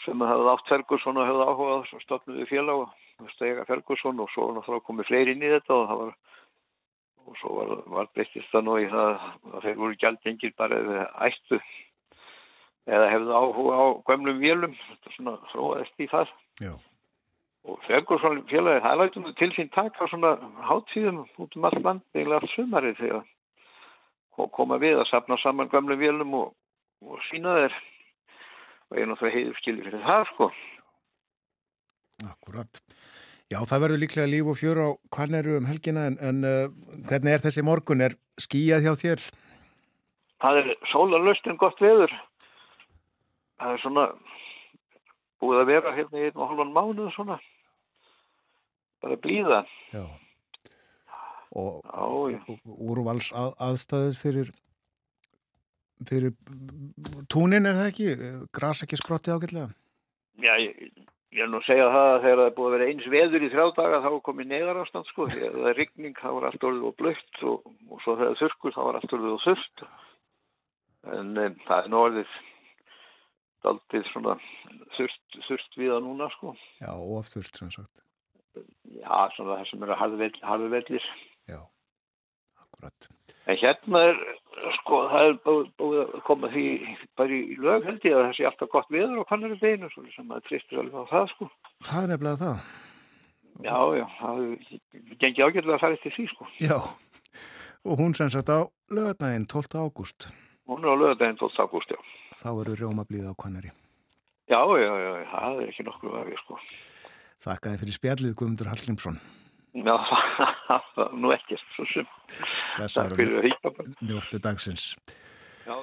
sem 0.08 0.24
hafði 0.24 0.54
átt 0.54 0.72
Ferguson 0.72 1.20
og 1.20 1.28
hefði 1.28 1.50
áhugað 1.52 1.86
sem 1.92 2.02
stofnuði 2.06 2.48
félag 2.48 2.86
og 2.88 3.32
stega 3.36 3.68
Ferguson 3.68 4.24
og 4.24 4.32
svo 4.32 4.50
náttúrulega 4.56 4.88
komið 4.88 5.10
fleiri 5.12 5.36
inn 5.36 5.44
í 5.44 5.52
þetta 5.52 5.76
og 5.76 5.88
það 5.92 6.04
var 6.04 6.16
og 7.28 7.40
svo 7.42 7.56
var, 7.58 7.72
var 7.92 8.10
breytist 8.16 8.52
það 8.54 8.64
nú 8.64 8.78
í 8.80 8.88
það 8.92 9.26
að 9.52 9.66
þeir 9.66 9.80
voru 9.82 10.00
gjaldengir 10.02 10.54
bara 10.60 10.80
eða 10.80 11.08
ættu 11.28 11.60
eða 12.88 13.10
hefðu 13.12 13.34
áhuga 13.36 13.80
á 13.84 13.86
gömlum 14.08 14.38
vélum. 14.40 14.76
Þetta 14.92 15.16
svona 15.16 15.34
þróaðist 15.52 16.06
í 16.06 16.08
það. 16.12 16.30
Já. 16.64 16.72
og 17.68 17.82
Ferguson 17.84 18.46
félagi 18.48 18.84
það 18.86 19.02
lætum 19.02 19.26
til 19.38 19.50
sín 19.54 19.68
taka 19.76 20.08
svona 20.08 20.38
hátíðum 20.70 21.26
út 21.36 21.58
um 21.58 21.66
allt 21.68 21.84
land 21.84 22.06
eiginlega 22.16 22.40
allt 22.40 22.54
sumari 22.54 22.94
þegar 22.96 23.26
koma 24.56 24.78
við 24.80 25.02
að 25.02 25.10
sapna 25.10 25.38
saman 25.42 25.70
gömlum 25.70 26.00
vélum 26.00 26.34
og, 26.40 26.54
og 27.04 27.20
sína 27.28 27.58
þeir 27.58 27.76
og 28.88 28.98
ég 28.98 29.06
er 29.06 29.12
náttúrulega 29.12 29.38
heiður 29.38 29.62
skilir 29.62 29.90
fyrir 29.90 30.06
það 30.06 30.28
sko 30.34 30.52
Akkurat. 32.26 32.80
Já, 33.52 33.60
það 33.62 33.82
verður 33.84 34.00
líklega 34.02 34.30
líf 34.32 34.48
og 34.50 34.56
fjör 34.58 34.80
á 34.82 34.90
Kvanneru 35.14 35.60
um 35.60 35.68
helgina 35.70 36.08
en, 36.10 36.16
en 36.18 36.40
uh, 36.48 36.72
hvernig 37.10 37.36
er 37.36 37.44
þessi 37.44 37.64
morgun? 37.64 38.02
Er 38.02 38.16
skíjað 38.42 38.88
hjá 38.88 38.96
þér? 38.98 39.28
það 40.42 40.62
er 40.62 40.72
sólarlöst 40.92 41.50
en 41.50 41.60
gott 41.62 41.80
veður 41.82 42.14
það 43.58 43.74
er 43.74 43.82
svona 43.82 44.06
búið 45.42 45.62
að 45.62 45.72
vera 45.72 45.96
hérna 45.98 46.22
í 46.22 46.28
einn 46.28 46.40
og 46.40 46.52
halvan 46.52 46.74
mánuð 46.76 47.12
svona 47.16 47.40
bara 49.04 49.20
blíða 49.22 49.64
Já. 49.94 50.06
Og, 51.58 51.80
og 51.90 52.34
úrvals 52.66 53.32
að, 53.32 53.54
aðstæður 53.64 54.18
fyrir 54.20 54.50
fyrir 56.06 56.34
túnin 57.32 57.66
er 57.70 57.78
það 57.78 57.92
ekki? 57.92 58.08
Gras 58.54 58.84
ekki 58.86 59.00
sprotti 59.00 59.34
ágætlega? 59.34 59.70
Já, 60.38 60.54
ég, 60.62 60.92
ég 61.34 61.44
er 61.44 61.50
nú 61.52 61.62
að 61.62 61.68
segja 61.70 61.88
það 61.94 62.10
að 62.12 62.20
þegar 62.26 62.42
það 62.42 62.50
er 62.50 62.56
búið 62.58 62.68
að 62.68 62.76
vera 62.76 62.90
eins 62.92 63.08
veður 63.14 63.46
í 63.46 63.50
þrjá 63.54 63.66
daga 63.80 64.02
þá 64.04 64.10
er 64.12 64.20
komið 64.28 64.52
neðar 64.52 64.82
ástand 64.84 65.10
sko 65.10 65.28
að 65.28 65.40
það 65.46 65.72
er 65.72 65.80
rigning 65.82 66.20
þá 66.20 66.28
var 66.28 66.50
allt 66.50 66.68
orðið 66.70 66.90
og 66.90 67.00
blökt 67.02 67.42
og, 67.42 67.72
og 67.90 68.04
svo 68.04 68.18
þegar 68.18 68.28
það 68.28 68.36
er 68.36 68.42
þurrkur 68.44 68.76
þá 68.76 68.82
var 68.88 69.00
allt 69.00 69.16
orðið 69.18 69.34
og 69.34 69.44
þurft 69.48 69.88
en 71.18 71.34
um, 71.44 71.58
það 71.68 71.78
er 71.80 71.92
nú 71.94 72.00
orðið 72.04 72.38
daldið 73.66 74.10
svona 74.12 74.36
þurft, 74.96 75.40
þurft 75.48 75.80
við 75.80 75.94
það 75.94 76.04
núna 76.06 76.30
sko 76.36 76.54
Já, 76.80 76.92
ofþurft 76.94 77.62
sem 77.62 77.74
sagt. 77.74 78.04
Já, 78.98 79.18
svona 79.36 79.58
það 79.58 79.70
sem 79.72 79.86
eru 79.88 80.00
harfi 80.02 80.72
vellir 80.74 81.10
Já, 81.48 81.62
akkurat. 82.62 83.10
En 83.48 83.56
hérna 83.62 84.02
er, 84.10 84.18
sko, 84.82 84.98
það 85.08 85.30
er 85.30 85.38
búið, 85.46 86.00
að 86.02 86.24
koma 86.28 86.50
því 86.52 86.66
bara 87.20 87.32
í 87.38 87.56
lög 87.64 87.86
held 87.88 88.08
ég 88.08 88.18
að 88.18 88.26
það 88.26 88.34
sé 88.36 88.48
alltaf 88.50 88.72
gott 88.74 88.90
viður 88.92 89.22
og 89.22 89.30
kannari 89.30 89.56
beinu, 89.62 89.88
svo 89.94 90.04
sem 90.12 90.34
að 90.36 90.44
tristur 90.50 90.82
alveg 90.82 91.08
á 91.08 91.12
það, 91.14 91.30
sko. 91.32 91.48
Það 91.88 92.02
er 92.02 92.12
nefnilega 92.12 92.42
það. 92.42 92.66
Já, 93.64 93.78
já, 93.98 94.06
það 94.18 94.42
gengi 95.24 95.46
ágjörlega 95.46 95.78
að 95.78 95.86
fara 95.86 95.98
eftir 95.98 96.16
því, 96.18 96.28
sko. 96.34 96.50
Já, 96.60 96.78
og 97.88 98.04
hún 98.04 98.18
sem 98.20 98.34
sagt 98.36 98.52
á 98.52 98.68
lögadaginn 98.92 99.48
12. 99.48 99.80
ágúst. 99.80 100.30
Hún 100.68 100.84
er 100.84 100.92
á 100.92 100.96
lögadaginn 101.00 101.40
12. 101.40 101.64
ágúst, 101.64 101.96
já. 101.96 102.00
Þá 102.38 102.50
eru 102.52 102.76
rjóma 102.76 103.08
blíð 103.08 103.32
á 103.32 103.34
Kvaneri. 103.40 103.72
Já, 104.52 104.60
já, 104.60 104.92
já, 105.08 105.12
það 105.32 105.64
er 105.64 105.72
ekki 105.72 105.88
nokkuð 105.88 106.20
að 106.20 106.30
við, 106.34 106.44
sko. 106.44 106.62
Þakkaði 107.48 107.80
fyrir 107.86 107.96
spjallið 108.02 108.36
Guðmundur 108.36 108.74
Hallgrímsson. 108.76 109.22
Já, 109.78 109.94
það 110.68 111.00
er 111.04 111.16
nú 111.22 111.32
ekkert, 111.36 111.66
svo 111.76 111.86
sem. 111.92 112.08
Að 112.82 113.18
bara. 113.64 113.88
Njóttu 114.02 114.40
dagsins. 114.42 114.92
Já, 115.68 115.76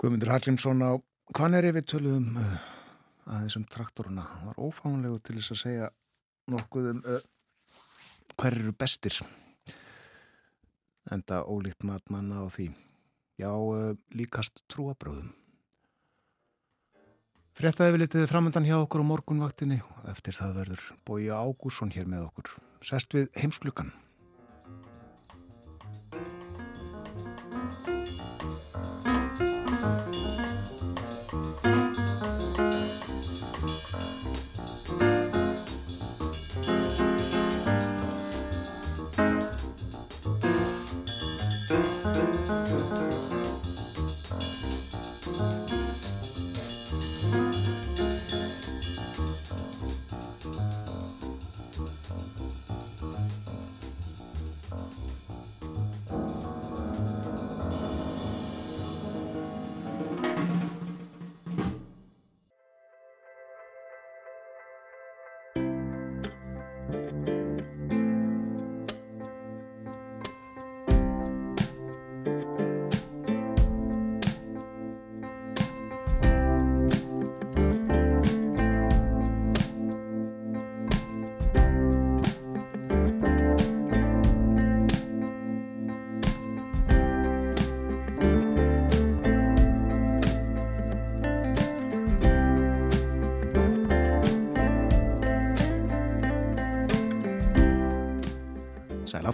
Guðmundur 0.00 0.32
Hallgrímsson 0.32 0.80
á 0.80 0.96
Kvaneri 1.36 1.74
við 1.76 1.88
töluðum 1.92 2.38
uh, 2.40 2.54
aðeins 3.28 3.58
um 3.58 3.66
traktoruna. 3.68 4.24
Var 4.46 4.62
ófánlegu 4.62 5.20
til 5.22 5.36
þess 5.38 5.54
að 5.54 5.60
segja 5.60 5.90
nokkuð 6.50 6.88
um 6.94 7.02
uh, 7.04 7.18
hver 8.40 8.56
eru 8.56 8.72
bestir. 8.72 9.18
Enda 11.12 11.42
ólíkt 11.44 11.84
matmanna 11.84 12.40
á 12.42 12.48
því. 12.48 12.70
Já, 13.40 13.52
uh, 13.52 13.92
líkast 14.16 14.64
trúabröðum. 14.72 15.34
Fréttaði 17.58 17.94
við 17.94 18.02
litið 18.04 18.28
framöndan 18.30 18.66
hjá 18.68 18.76
okkur 18.78 19.02
á 19.02 19.10
morgunvaktinni 19.10 19.80
og 19.82 20.04
eftir 20.12 20.36
það 20.36 20.52
verður 20.60 20.84
Bói 21.08 21.26
Ágússon 21.34 21.90
hér 21.92 22.06
með 22.06 22.28
okkur. 22.28 22.52
Sest 22.80 23.16
við 23.16 23.26
heimsklukan. 23.36 23.90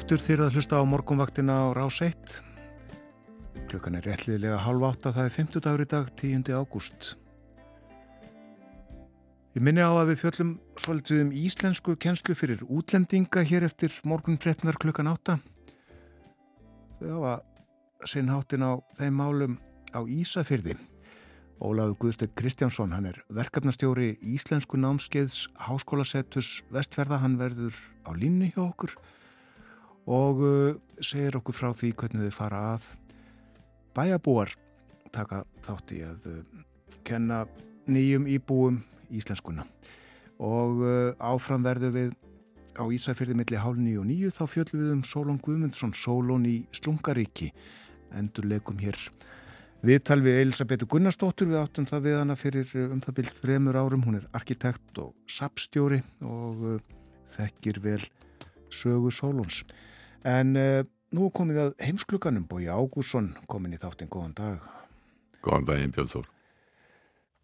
Aftur 0.06 0.22
þér 0.22 0.40
að 0.44 0.52
hlusta 0.54 0.78
á 0.78 0.86
morgunvaktina 0.86 1.54
á 1.66 1.74
Rás 1.74 1.96
1. 1.98 2.34
Klukkan 3.66 3.96
er 3.98 4.04
réttliðlega 4.06 4.60
halv 4.62 4.84
átta, 4.86 5.10
það 5.10 5.24
er 5.26 5.32
50 5.34 5.64
dagur 5.64 5.82
í 5.82 5.86
dag, 5.90 6.12
10. 6.20 6.52
ágúst. 6.54 7.08
Ég 9.58 9.64
minni 9.66 9.82
á 9.82 9.90
að 9.90 10.12
við 10.12 10.20
fjöllum 10.20 10.52
svolítið 10.78 11.22
um 11.24 11.32
íslensku 11.34 11.96
kennslu 11.98 12.36
fyrir 12.38 12.62
útlendinga 12.62 13.42
hér 13.50 13.66
eftir 13.66 13.96
morgun 14.06 14.38
fréttnar 14.38 14.78
klukkan 14.78 15.10
átta. 15.10 15.40
Þau 17.00 17.10
hafa 17.16 18.06
sinn 18.06 18.30
háttin 18.30 18.62
á 18.62 18.78
þeim 19.00 19.18
málum 19.18 19.58
á 19.90 20.06
Ísafyrði. 20.06 20.78
Ólafur 21.58 21.98
Guðstedt 22.04 22.38
Kristjánsson, 22.38 22.94
hann 22.94 23.10
er 23.10 23.18
verkefnastjóri 23.26 24.20
Íslensku 24.22 24.78
námskeiðs 24.78 25.48
Háskólasettus 25.66 26.62
Vestferða, 26.70 27.18
hann 27.26 27.40
verður 27.42 27.74
á 28.06 28.14
línni 28.14 28.54
hjá 28.54 28.68
okkur 28.68 28.94
og 28.94 29.14
uh, 30.06 30.76
segir 31.02 31.34
okkur 31.40 31.56
frá 31.56 31.72
því 31.74 31.90
hvernig 31.98 32.28
þau 32.28 32.34
fara 32.36 32.60
að 32.76 32.90
bæjabúar 33.96 34.52
taka 35.14 35.42
þátt 35.66 35.94
í 35.96 36.02
að 36.06 36.28
uh, 36.30 36.36
kenna 37.06 37.42
nýjum 37.90 38.28
íbúum 38.30 38.78
íslenskuna. 39.10 39.66
Og 40.38 40.84
uh, 40.84 41.10
áfram 41.18 41.64
verður 41.66 41.94
við 41.96 42.14
á 42.78 42.84
Ísafjörði 42.92 43.34
milli 43.40 43.58
hálf 43.58 43.80
nýju 43.80 44.02
og 44.02 44.06
nýju 44.06 44.30
þá 44.36 44.44
fjöldum 44.52 44.82
við 44.82 44.92
um 44.94 45.02
Sólón 45.06 45.40
Guðmundsson 45.42 45.94
Sólón 45.96 46.46
í 46.46 46.56
Slungaríki. 46.76 47.50
Endur 48.14 48.46
leikum 48.46 48.78
hér. 48.78 48.98
Viðtal 49.86 50.20
við 50.22 50.38
Elisabethu 50.44 50.86
Gunnarsdóttur 50.90 51.50
við 51.50 51.60
áttum 51.60 51.88
það 51.88 52.06
við 52.06 52.16
hana 52.20 52.38
fyrir 52.38 52.70
um 52.86 53.02
það 53.02 53.18
byrð 53.18 53.34
þremur 53.40 53.80
árum, 53.80 54.06
hún 54.06 54.20
er 54.20 54.30
arkitekt 54.34 55.02
og 55.02 55.12
sapstjóri 55.30 56.00
og 56.22 56.78
þekkir 57.34 57.82
vel 57.82 58.00
sögu 58.72 59.12
Sólóns 59.14 59.64
en 60.26 60.56
uh, 60.58 60.80
nú 61.14 61.30
komið 61.34 61.62
að 61.62 61.76
heimskluganum 61.86 62.48
Bói 62.50 62.66
Ágúrsson 62.66 63.32
komin 63.50 63.76
í 63.76 63.80
þáttinn 63.80 64.10
góðan 64.10 64.34
dag 64.36 64.64
Góðan 65.46 65.68
daginn 65.68 65.94
Björn 65.94 66.10
Þór. 66.10 66.26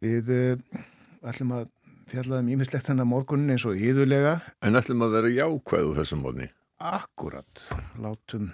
Við 0.03 0.31
uh, 0.35 0.83
ætlum 1.31 1.55
að 1.55 1.69
fjallaðum 2.11 2.51
ímislegt 2.57 2.89
þennan 2.89 3.09
morgunin 3.09 3.55
eins 3.55 3.67
og 3.69 3.79
yðurlega. 3.79 4.41
En 4.65 4.79
ætlum 4.79 5.05
að 5.07 5.15
vera 5.17 5.31
jákvæðu 5.31 5.95
þessum 6.01 6.25
mótni. 6.25 6.49
Akkurat, 6.83 7.67
látum 8.03 8.51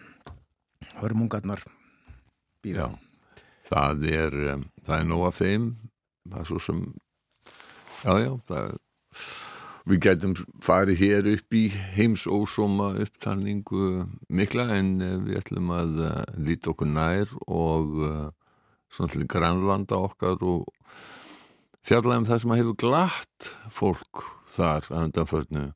hörmungarnar 0.98 1.62
býða. 2.64 2.90
Já, 2.90 3.40
það 3.70 4.04
er, 4.12 4.38
um, 4.52 4.66
það 4.84 4.98
er 4.98 5.08
nóg 5.08 5.24
af 5.30 5.40
þeim. 5.40 5.68
Það 6.28 6.42
er 6.42 6.50
svo 6.50 6.60
sem, 6.60 6.82
já, 8.04 8.12
já, 8.20 8.32
það 8.50 8.58
er, 8.66 8.80
við 9.88 10.00
gætum 10.04 10.34
farið 10.64 11.00
hér 11.02 11.28
upp 11.32 11.56
í 11.56 11.64
heimsósóma 11.96 12.90
upptalningu 13.04 14.04
mikla 14.28 14.68
en 14.76 14.96
uh, 15.00 15.14
við 15.24 15.40
ætlum 15.40 15.72
að 15.74 16.02
uh, 16.04 16.18
líta 16.36 16.72
okkur 16.72 16.90
nær 16.92 17.32
og 17.46 17.94
uh, 18.04 18.26
svona 18.92 19.14
til 19.14 19.26
grannlanda 19.30 20.00
okkar 20.08 20.42
og 20.44 20.68
fjallaðum 21.88 22.28
það 22.28 22.42
sem 22.42 22.54
að 22.54 22.60
hefur 22.62 22.80
glatt 22.84 23.50
fólk 23.72 24.24
þar 24.48 24.88
að 24.90 25.04
undanförnu 25.08 25.66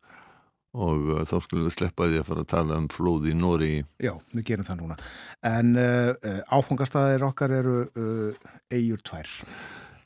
og 0.72 1.08
þá 1.28 1.34
skulum 1.44 1.66
við 1.66 1.74
sleppa 1.74 2.08
því 2.08 2.20
að 2.20 2.28
fara 2.30 2.44
að 2.44 2.50
tala 2.52 2.76
um 2.80 2.88
flóð 2.92 3.28
í 3.28 3.34
Nóri 3.36 3.72
Já, 4.00 4.14
við 4.32 4.46
gerum 4.48 4.64
það 4.64 4.78
núna. 4.80 4.96
En 5.44 5.74
uh, 5.76 6.40
áfangastæðir 6.48 7.26
okkar 7.28 7.52
eru 7.58 7.74
uh, 7.92 8.52
eigur 8.72 9.02
tvær. 9.04 9.28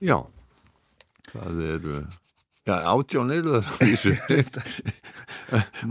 Já, 0.03 0.19
það 1.31 1.63
eru 1.71 2.01
Já, 2.67 2.81
átján 2.91 3.31
eru 3.31 3.53
það 3.55 3.67
á 3.67 3.73
þessu 3.79 4.13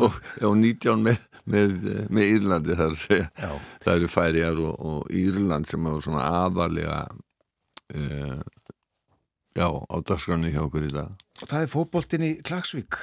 og, 0.04 0.18
og 0.44 0.56
nítján 0.60 1.06
með, 1.06 1.22
með, 1.48 1.76
með 2.12 2.32
Írlandi 2.34 2.76
þar 2.76 2.90
að 2.90 2.98
segja. 3.00 3.28
Já, 3.40 3.52
það 3.86 4.00
eru 4.00 4.10
færijar 4.12 4.60
og, 4.60 4.74
og 4.90 5.14
Írland 5.16 5.70
sem 5.70 5.88
hafa 5.88 6.04
svona 6.04 6.26
aðalega 6.42 6.98
uh, 7.96 8.42
já, 9.56 9.68
á 9.72 9.96
dagskránni 10.04 10.52
hjá 10.52 10.66
okkur 10.66 10.90
í 10.90 10.92
dag. 10.92 11.16
Og 11.40 11.48
það 11.48 11.64
er 11.64 11.72
fótboltinn 11.72 12.28
í 12.28 12.34
Klagsvík. 12.44 13.00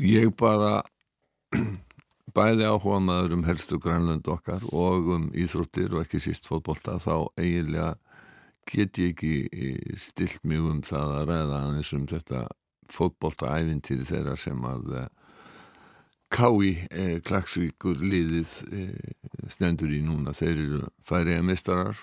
Ég 0.00 0.32
bara 0.40 0.80
bæði 2.36 2.70
áhuga 2.70 3.02
maður 3.04 3.36
um 3.36 3.44
helstu 3.50 3.76
grænlönd 3.82 4.32
okkar 4.32 4.64
og 4.72 5.12
um 5.18 5.28
íþróttir 5.36 5.92
og 5.92 6.06
ekki 6.06 6.22
síst 6.24 6.48
fótbolta 6.48 6.96
þá 7.02 7.28
eiginlega 7.36 7.98
get 8.68 8.98
ég 8.98 9.14
ekki 9.14 9.96
stilt 9.98 10.42
mig 10.44 10.60
um 10.62 10.82
það 10.84 11.14
að 11.16 11.30
ræða 11.30 11.60
aðeins 11.60 11.92
um 11.96 12.06
þetta 12.10 12.46
fótbolta 12.90 13.54
ævintýri 13.58 14.06
þeirra 14.08 14.36
sem 14.38 14.64
að 14.66 14.94
uh, 14.94 15.08
Kái 16.30 16.76
eh, 16.94 17.16
Klagsvíkur 17.26 17.98
liðið 18.06 18.50
eh, 18.70 19.46
stendur 19.50 19.90
í 19.90 19.98
núna. 20.04 20.30
Þeir 20.30 20.60
eru 20.62 20.82
færiða 21.02 21.42
mistarar 21.42 22.02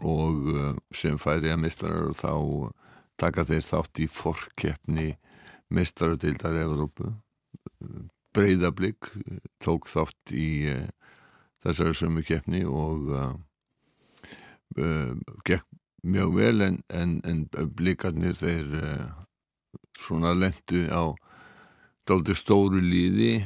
og 0.00 0.46
uh, 0.54 0.70
sem 0.96 1.18
færiða 1.20 1.58
mistarar 1.60 2.14
þá 2.16 2.32
taka 3.20 3.44
þeir 3.50 3.66
þátt 3.66 4.00
í 4.00 4.06
forkeppni 4.08 5.08
mistaradildar 5.74 6.56
Evrópu. 6.62 7.12
Breyðablík 8.32 9.10
tók 9.60 9.90
þátt 9.90 10.32
í 10.32 10.48
þessari 11.64 11.98
sömu 11.98 12.24
keppni 12.24 12.62
og 12.64 13.12
gekk 14.76 15.64
mjög 16.02 16.34
vel 16.34 16.60
en, 16.62 16.82
en, 16.88 17.18
en 17.24 17.46
blíkarnir 17.76 18.36
þeir 18.38 18.74
uh, 18.78 19.06
svona 19.98 20.34
lendu 20.36 20.86
á 20.94 21.10
dálítið 22.08 22.38
stóru 22.38 22.82
líði 22.82 23.38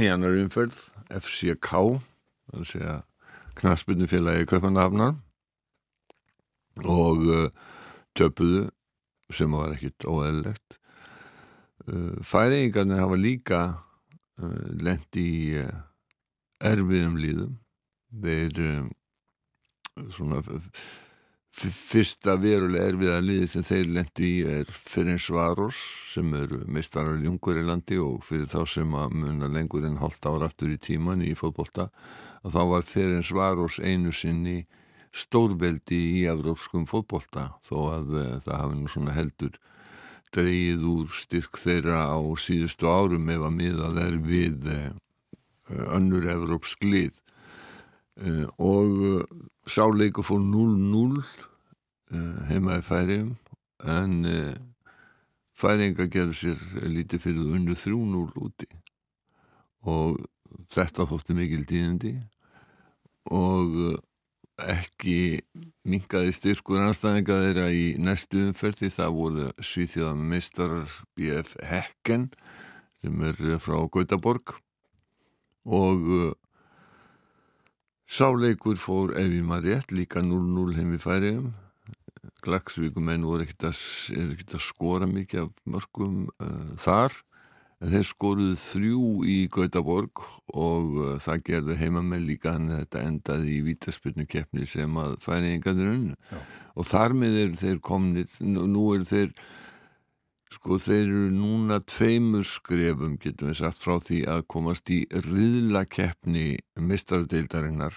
í 0.00 0.10
annar 0.10 0.38
umferð 0.38 0.78
FCK 1.10 1.72
er 2.54 2.86
að 2.94 3.02
knaspinu 3.58 4.06
Kaupanahafnar 4.48 5.16
og 6.86 7.26
uh, 7.26 7.48
töpuðu 8.14 8.68
sem 9.34 9.50
var 9.52 9.74
ekkit 9.74 10.06
óeðlegt 10.06 10.78
uh, 11.90 12.16
færingarnir 12.22 13.02
hafa 13.02 13.18
líka 13.18 13.62
lent 14.80 15.18
í 15.20 15.52
erfiðum 16.64 17.18
líðum 17.20 17.58
þeir 18.24 18.86
svona 20.10 20.42
fyrsta 21.50 22.36
verulega 22.38 22.92
erfiða 22.92 23.20
liði 23.24 23.46
sem 23.50 23.64
þeir 23.66 23.88
lendi 23.96 24.28
í 24.28 24.42
er 24.46 24.68
Ferencvaros 24.70 25.78
sem 26.12 26.28
eru 26.38 26.60
mistarar 26.70 27.18
jungur 27.20 27.58
í 27.58 27.64
landi 27.66 27.98
og 28.00 28.22
fyrir 28.24 28.46
þá 28.50 28.60
sem 28.70 28.94
að 28.94 29.16
muna 29.18 29.50
lengur 29.50 29.84
en 29.86 29.98
hálft 30.00 30.26
ára 30.30 30.46
aftur 30.46 30.70
í 30.70 30.78
tíman 30.78 31.24
í 31.26 31.34
fótbolta 31.34 31.88
að 32.44 32.54
þá 32.54 32.62
var 32.70 32.86
Ferencvaros 32.86 33.80
einu 33.82 34.14
sinni 34.14 34.62
stórveldi 35.10 35.98
í 36.20 36.24
evrópskum 36.30 36.86
fótbolta 36.86 37.50
þó 37.66 37.76
að 37.96 38.14
uh, 38.14 38.32
það 38.46 38.60
hafi 38.62 38.78
nú 38.78 38.92
svona 38.92 39.16
heldur 39.16 39.58
dreigið 40.30 40.84
úr 40.86 41.08
styrk 41.18 41.58
þeirra 41.58 42.04
á 42.14 42.18
síðustu 42.38 42.86
árum 42.86 43.26
ef 43.34 43.42
að 43.42 43.56
miða 43.58 43.90
þeir 43.96 44.20
við 44.22 44.70
uh, 44.70 44.92
önnur 45.98 46.30
evrópsk 46.30 46.86
lið 46.86 47.18
og 48.60 49.24
sáleiku 49.70 50.24
fór 50.26 50.42
0-0 50.44 51.22
heima 52.50 52.80
í 52.80 52.84
færiðum 52.84 53.30
en 53.88 54.16
færinga 55.56 56.08
gerur 56.10 56.36
sér 56.36 56.60
lítið 56.84 57.24
fyrir 57.24 57.54
unnu 57.54 57.76
3-0 57.76 58.36
úti. 58.40 58.68
Og 59.88 60.20
þetta 60.72 61.08
þótti 61.08 61.36
mikil 61.36 61.64
tíðindi 61.68 62.14
og 63.30 64.00
ekki 64.60 65.40
mingaði 65.88 66.34
styrkur 66.36 66.82
anstæðinga 66.84 67.38
þeirra 67.44 67.68
í 67.72 67.84
næstu 68.02 68.42
umferði 68.50 68.90
það 68.92 69.14
voru 69.16 69.46
svíþjóða 69.64 70.16
meistarar 70.32 70.96
BF 71.16 71.54
Hekken 71.64 72.28
sem 73.00 73.24
er 73.24 73.40
frá 73.62 73.78
Gautaborg. 73.88 74.56
Og 75.64 76.34
sáleikur 78.10 78.78
fór 78.80 79.14
ef 79.18 79.30
ég 79.30 79.46
maður 79.46 79.70
rétt 79.70 79.94
líka 79.94 80.22
0-0 80.24 80.76
heim 80.78 80.94
í 80.96 81.02
færiðum 81.02 81.50
Glagsvíkumenn 82.44 83.24
voru 83.26 83.44
ekkert 83.44 83.68
að, 83.70 83.80
að 84.54 84.62
skora 84.64 85.08
mikið 85.08 85.42
af 85.44 85.50
mörgum 85.68 86.22
uh, 86.40 86.72
þar. 86.80 87.16
En 87.80 87.92
þeir 87.94 88.06
skoruðu 88.10 88.56
þrjú 88.60 89.04
í 89.24 89.36
Gautaborg 89.52 90.22
og 90.52 90.98
uh, 91.00 91.14
það 91.22 91.44
gerði 91.46 91.78
heimamenn 91.80 92.26
líka 92.28 92.54
hann 92.56 92.68
að 92.68 92.82
þetta 92.82 93.04
endaði 93.08 93.54
í 93.56 93.62
vítaspilnu 93.70 94.26
keppni 94.28 94.68
sem 94.68 95.00
að 95.00 95.16
færingarnir 95.24 95.94
unnu. 95.94 96.40
Og 96.76 96.88
þar 96.88 97.16
með 97.16 97.38
eru 97.46 97.60
þeir 97.60 97.80
komnir 97.84 98.40
nú, 98.44 98.66
nú 98.68 98.84
eru 98.96 99.08
þeir 99.08 99.32
sko 100.50 100.78
þeir 100.82 101.02
eru 101.04 101.26
núna 101.34 101.80
tveimur 101.84 102.46
skrefum 102.48 103.16
getum 103.22 103.52
við 103.52 103.60
sagt 103.62 103.82
frá 103.82 103.98
því 104.02 104.24
að 104.34 104.46
komast 104.50 104.90
í 104.90 105.04
riðla 105.26 105.84
keppni 105.86 106.56
mistaradeildarinnar 106.76 107.94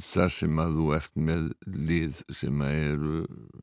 þar 0.00 0.30
sem 0.32 0.60
að 0.60 0.78
þú 0.78 0.86
ert 0.96 1.18
með 1.28 1.42
lið 1.68 2.20
sem 2.34 2.62
að 2.64 2.76
eru 2.86 3.16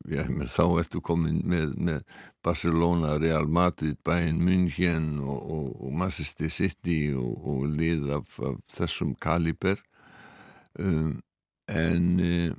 já, 0.06 0.22
með, 0.30 0.48
þá 0.54 0.64
ertu 0.80 1.00
komin 1.04 1.40
með, 1.50 1.74
með 1.76 2.04
Barcelona, 2.44 3.16
Real 3.18 3.48
Madrid 3.50 3.98
Bayern 4.06 4.38
München 4.44 5.18
og, 5.22 5.40
og, 5.42 5.66
og 5.82 5.96
Manchester 5.98 6.52
City 6.52 6.98
og, 7.18 7.34
og 7.42 7.66
lið 7.74 8.12
af, 8.20 8.38
af 8.38 8.60
þessum 8.70 9.14
kaliber. 9.20 9.82
Um, 10.78 11.18
en 11.70 12.08
uh, 12.22 12.54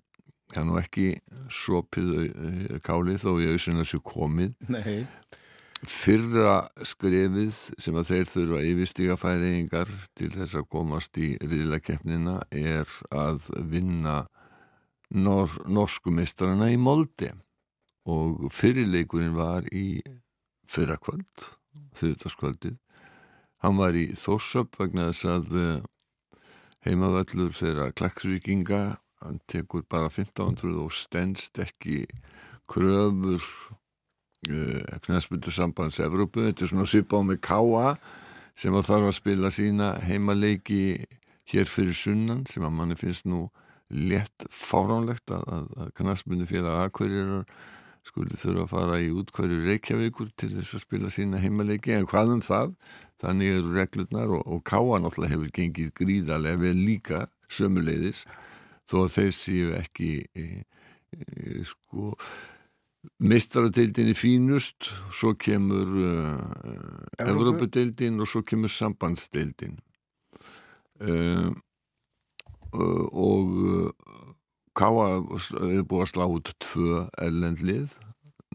það 0.56 0.62
er 0.62 0.70
nú 0.70 0.78
ekki 0.82 1.08
sopið 1.53 2.12
uh, 2.22 2.78
kálið 2.86 3.24
þó 3.24 3.32
ég 3.43 3.56
auðvitað 3.56 3.82
þessu 3.82 4.03
komið. 4.06 4.53
Nei. 4.72 5.06
fyrra 5.86 6.53
skrefið 6.88 7.58
sem 7.84 7.97
að 7.99 8.08
þeir 8.10 8.30
þurfa 8.32 8.62
yfirstíga 8.66 9.18
færingar 9.22 9.91
til 10.18 10.32
þess 10.34 10.58
að 10.58 10.70
komast 10.74 11.20
í 11.22 11.36
riðlakeppnina 11.43 12.39
er 12.49 12.89
að 13.14 13.51
vinna 13.70 14.24
nor 15.14 15.51
norsku 15.70 16.10
mestrarna 16.16 16.72
í 16.74 16.80
Molde. 16.82 17.36
Og 18.10 18.47
fyrirleikurinn 18.53 19.38
var 19.38 19.68
í 19.74 19.99
fyrrakvöld 20.70 21.51
þurftaskvöldið 21.97 22.80
hann 23.66 23.80
var 23.80 23.97
í 23.97 24.10
Þórsöp 24.18 24.78
vegna 24.80 25.10
þess 25.10 25.30
að 25.30 25.56
uh, 25.58 26.39
heimavöllur 26.86 27.56
þeirra 27.58 27.89
Klaksvíkinga 27.97 28.82
hann 29.26 29.42
tekur 29.50 29.84
bara 29.90 30.10
1500 30.12 30.78
og 30.84 30.94
stendst 30.94 31.60
ekki 31.64 32.04
kröfur 32.72 33.42
uh, 34.50 35.00
knæspöldu 35.06 35.54
sambands 35.54 36.00
Evrópu, 36.00 36.46
þetta 36.48 36.66
er 36.66 36.72
svona 36.72 36.88
svipa 36.90 37.20
á 37.20 37.24
með 37.26 37.42
K.A. 37.46 37.94
sem 38.58 38.76
að 38.76 38.90
þarf 38.90 39.12
að 39.12 39.20
spila 39.20 39.54
sína 39.54 39.92
heimaleiki 40.06 40.82
hér 41.52 41.70
fyrir 41.70 41.98
sunnan 41.98 42.46
sem 42.50 42.66
að 42.66 42.76
manni 42.78 42.98
finnst 42.98 43.28
nú 43.30 43.46
létt 43.94 44.48
fáránlegt 44.50 45.30
að, 45.34 45.44
að, 45.46 45.66
að 45.84 45.90
knæspöldu 46.00 46.48
félag 46.50 46.86
Akureyrar 46.88 47.44
skuli 48.06 48.38
þurfa 48.38 48.66
að 48.66 48.72
fara 48.72 48.98
í 49.02 49.12
útkværi 49.14 49.60
Reykjavíkur 49.66 50.30
til 50.38 50.52
þess 50.54 50.78
að 50.78 50.84
spila 50.86 51.12
sína 51.14 51.42
heimaleiki 51.42 51.94
en 51.96 52.08
hvað 52.10 52.36
um 52.36 52.42
það, 52.46 52.74
þannig 53.22 53.54
eru 53.60 53.78
reglurnar 53.78 54.34
og, 54.38 54.44
og 54.46 54.66
K.A. 54.66 55.00
náttúrulega 55.02 55.34
hefur 55.34 55.54
gengið 55.60 55.94
gríðarlega 55.98 56.62
vel 56.62 56.76
líka 56.82 57.24
sömuleiðis 57.50 58.26
þó 58.86 58.98
að 59.06 59.14
þeir 59.16 59.32
séu 59.36 59.72
ekki 59.78 60.12
e, 60.38 60.46
e, 61.16 61.64
sko 61.66 62.14
mistaradeildinni 63.22 64.16
fínust 64.18 64.90
svo 65.14 65.36
kemur 65.40 65.92
uh, 66.02 66.40
Evrópadeildin 67.22 68.20
og 68.22 68.30
svo 68.30 68.42
kemur 68.48 68.72
sambandsdeildin. 68.72 69.78
Uh, 71.02 71.52
uh, 72.74 73.06
og 73.12 73.94
Káa 74.76 75.22
er 75.72 75.86
búið 75.88 76.04
að 76.04 76.12
slá 76.12 76.26
út 76.28 76.52
tvö 76.60 77.06
ellendlið 77.24 77.94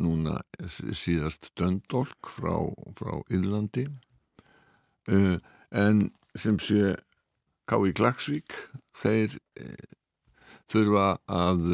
núna 0.01 0.41
síðast 0.69 1.51
Döndolk 1.57 2.29
frá, 2.29 2.53
frá 2.97 3.21
Írlandi. 3.33 3.87
En 5.09 6.03
sem 6.37 6.59
sé 6.61 6.95
Kái 7.69 7.95
Klagsvík 7.97 8.53
þeir 8.97 9.39
þurfa 10.71 11.07
að 11.27 11.65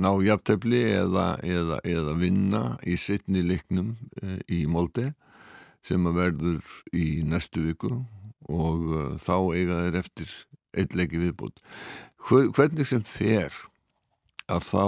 ná 0.00 0.10
jafntefli 0.24 0.80
eða, 0.96 1.26
eða, 1.44 1.80
eða 1.86 2.14
vinna 2.18 2.62
í 2.86 2.96
setni 2.98 3.42
leiknum 3.46 3.94
í 4.50 4.64
Molde 4.70 5.12
sem 5.86 6.06
að 6.08 6.18
verður 6.18 6.72
í 6.96 7.22
næstu 7.26 7.64
viku 7.68 7.92
og 8.50 9.18
þá 9.22 9.36
eiga 9.54 9.82
þeir 9.84 9.98
eftir 10.00 10.32
eitt 10.76 10.96
leiki 10.98 11.20
viðbútt. 11.20 11.60
Hvernig 12.28 12.88
sem 12.88 13.04
fer 13.06 13.54
að 14.50 14.66
þá 14.66 14.86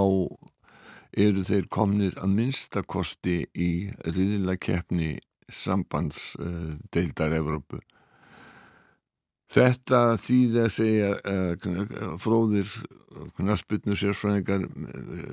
eru 1.23 1.45
þeir 1.45 1.69
komnir 1.73 2.17
að 2.21 2.35
minnstakosti 2.37 3.39
í 3.53 3.71
riðilega 4.07 4.61
keppni 4.67 5.17
sambandsdeildar 5.53 7.37
Evrópu. 7.37 7.83
Þetta 9.53 10.17
þýði 10.17 10.61
að 10.63 10.71
segja 10.73 11.09
uh, 11.29 12.13
fróðir 12.23 12.71
knarsputnur 13.37 13.99
sérfræðingar 14.01 14.63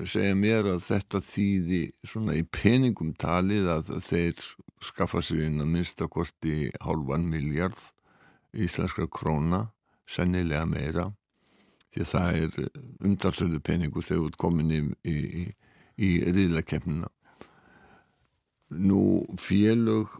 segja 0.08 0.34
mér 0.36 0.68
að 0.74 0.82
þetta 0.84 1.20
þýði 1.24 1.80
svona 2.04 2.36
í 2.36 2.42
peningum 2.44 3.14
talið 3.16 3.70
að 3.72 3.94
þeir 4.04 4.42
skaffa 4.84 5.22
sér 5.24 5.46
inn 5.46 5.62
að 5.62 5.72
minnstakosti 5.74 6.56
hálfan 6.84 7.24
miljard 7.32 7.80
íslenskra 8.52 9.08
króna 9.08 9.68
sennilega 10.10 10.66
meira 10.68 11.06
því 11.90 12.04
að 12.04 12.12
það 12.12 12.40
er 12.40 12.58
umtalsverðu 13.08 13.62
peningu 13.66 14.04
þegar 14.04 14.28
út 14.28 14.38
komin 14.40 14.74
í, 14.74 14.80
í, 15.08 15.46
í 15.96 16.10
riðlakefnina 16.28 17.10
nú 18.70 19.02
félög 19.40 20.12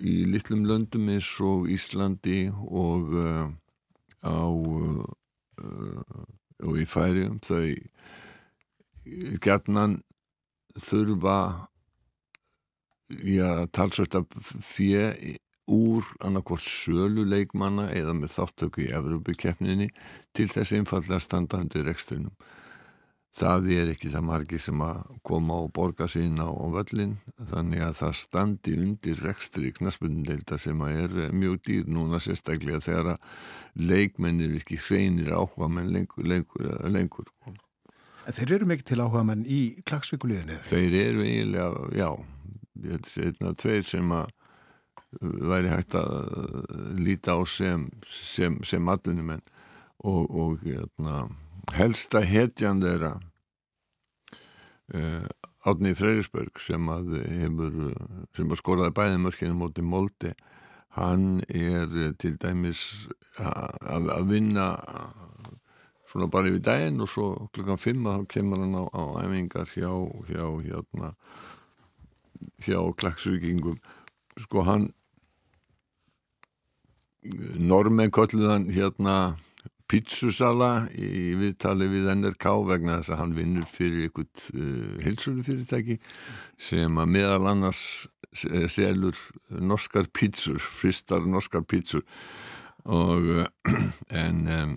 í 0.00 0.16
litlum 0.28 0.66
löndum 0.68 1.08
eins 1.12 1.28
og 1.44 1.68
Íslandi 1.72 2.50
og 2.52 3.14
uh, 3.16 3.46
á 4.26 4.44
uh, 4.44 5.04
og 6.66 6.76
í 6.80 6.84
færium 6.88 7.38
þau 7.44 7.74
gætnan 9.42 10.00
þurfa 10.76 11.38
já, 13.22 13.66
talsvægt 13.72 14.16
að 14.18 14.26
fjö 14.64 15.10
úr 15.66 16.06
annarkort 16.22 16.62
sölu 16.62 17.24
leikmanna 17.26 17.88
eða 17.94 18.14
með 18.14 18.36
þáttöku 18.36 18.84
í 18.84 18.92
Evropakeppninni 18.94 19.88
til 20.36 20.48
þess 20.52 20.74
einfallega 20.76 21.18
standandi 21.22 21.82
rekstunum. 21.86 22.34
Það 23.36 23.66
er 23.74 23.90
ekki 23.92 24.08
það 24.14 24.24
margi 24.30 24.58
sem 24.64 24.80
að 24.80 25.00
koma 25.26 25.58
og 25.66 25.72
borga 25.76 26.06
sín 26.08 26.38
á, 26.40 26.48
völlin 26.72 27.18
þannig 27.50 27.82
að 27.84 27.98
það 27.98 28.14
standi 28.16 28.76
undir 28.80 29.20
rekstri 29.20 29.72
knaspundeilda 29.76 30.56
sem 30.60 30.80
að 30.80 31.00
er 31.02 31.34
mjög 31.36 31.58
dýr 31.68 31.90
núna 31.92 32.20
sérstaklega 32.22 32.80
þegar 32.86 33.10
að 33.12 33.28
leikmennir 33.90 34.56
ekki 34.56 34.80
hreinir 34.80 35.34
áhuga 35.36 35.68
menn 35.68 35.92
lengur, 35.92 36.24
lengur, 36.24 36.72
lengur. 36.88 37.28
En 38.26 38.34
þeir 38.38 38.56
eru 38.56 38.70
mikið 38.72 38.88
til 38.88 39.00
áhuga 39.04 39.26
menn 39.28 39.44
í 39.44 39.60
klagsvíkuliðinu? 39.84 40.56
Þeir 40.70 40.98
eru 41.02 41.28
eiginlega, 41.28 41.86
já, 41.92 42.10
ég 42.86 42.96
held 42.96 43.12
að 43.12 43.28
einna 43.28 43.56
tveir 43.60 43.88
sem 43.92 44.16
að 44.16 44.34
væri 45.52 45.70
hægt 45.76 45.94
að 46.00 46.16
líta 47.00 47.36
á 47.36 47.40
sem, 47.44 47.84
sem, 48.08 48.56
sem 48.64 48.88
allunumenn 48.88 49.44
og, 50.04 50.24
og 50.24 50.64
hérna 50.64 51.26
helsta 51.74 52.22
hetjan 52.24 52.82
þeirra 52.82 53.16
Átni 55.66 55.96
Freyrisberg 55.98 56.60
sem 56.62 56.90
að 56.92 57.16
hefur 57.26 57.78
sem 58.36 58.52
að 58.52 58.60
skoraði 58.60 58.94
bæði 58.94 59.22
mörkinu 59.24 59.56
móti 59.58 59.82
Moldi 59.82 60.30
hann 60.96 61.40
er 61.48 61.90
til 62.20 62.36
dæmis 62.40 63.08
að, 63.36 64.12
að 64.14 64.28
vinna 64.30 64.66
svona 66.06 66.30
bara 66.32 66.52
yfir 66.52 66.62
daginn 66.64 67.02
og 67.02 67.10
svo 67.10 67.26
klukkan 67.52 67.82
5 67.82 68.06
þá 68.06 68.28
kemur 68.30 68.62
hann 68.62 68.78
á, 68.78 68.84
á 68.94 69.02
æfingar 69.26 69.72
hjá 69.74 69.90
hjá 70.30 70.44
hérna 70.64 71.10
hjá 72.62 72.78
klagsvíkingum 73.02 73.80
sko 74.46 74.64
hann 74.68 74.88
normen 77.58 78.14
kolluðan 78.14 78.70
hérna 78.70 79.36
pítsusala 79.90 80.88
í 80.98 81.34
viðtali 81.38 81.86
við 81.90 82.10
NRK 82.16 82.46
vegna 82.66 82.98
þess 82.98 83.12
að 83.14 83.20
hann 83.22 83.36
vinnur 83.36 83.68
fyrir 83.70 84.08
einhvert 84.08 84.48
uh, 84.54 84.98
heilsölu 85.04 85.44
fyrirtæki 85.46 85.98
sem 86.58 86.98
að 86.98 87.12
meðal 87.14 87.46
annars 87.52 87.82
selur 88.36 89.16
norskar 89.48 90.10
pítsur, 90.12 90.58
fristar 90.60 91.24
norskar 91.24 91.64
pítsur. 91.64 92.04
Og 92.84 93.30
uh, 93.40 93.46
en 94.24 94.44
um, 94.50 94.76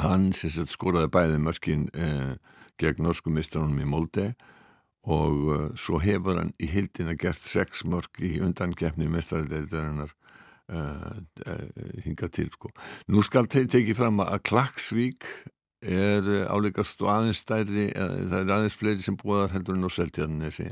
hann 0.00 0.32
skoraði 0.34 1.10
bæði 1.12 1.38
mörkin 1.42 1.88
uh, 1.94 2.34
gegn 2.80 3.04
norskumistránum 3.06 3.78
í 3.82 3.86
Molde 3.86 4.32
og 5.04 5.34
uh, 5.52 5.66
svo 5.78 6.00
hefur 6.02 6.40
hann 6.40 6.54
í 6.58 6.70
hildina 6.70 7.14
gert 7.18 7.42
sex 7.42 7.84
mörk 7.84 8.22
í 8.22 8.38
Uh, 8.38 10.08
uh, 10.08 10.23
hinga 12.04 12.28
til 12.32 12.48
sko. 12.54 12.70
Nú 13.12 13.20
skal 13.26 13.48
te 13.52 13.66
tekið 13.68 13.98
fram 13.98 14.22
að 14.24 14.40
Klagsvík 14.48 15.26
er 15.84 16.24
uh, 16.24 16.46
áleikast 16.48 17.02
og 17.04 17.12
aðeins 17.12 17.42
stærri, 17.44 17.90
það 17.92 18.38
er 18.38 18.52
aðeins 18.56 18.78
fleiri 18.80 19.04
sem 19.04 19.18
búðar 19.20 19.52
heldur 19.52 19.76
en 19.76 19.84
á 19.84 19.90
Seltjarnesi 19.92 20.70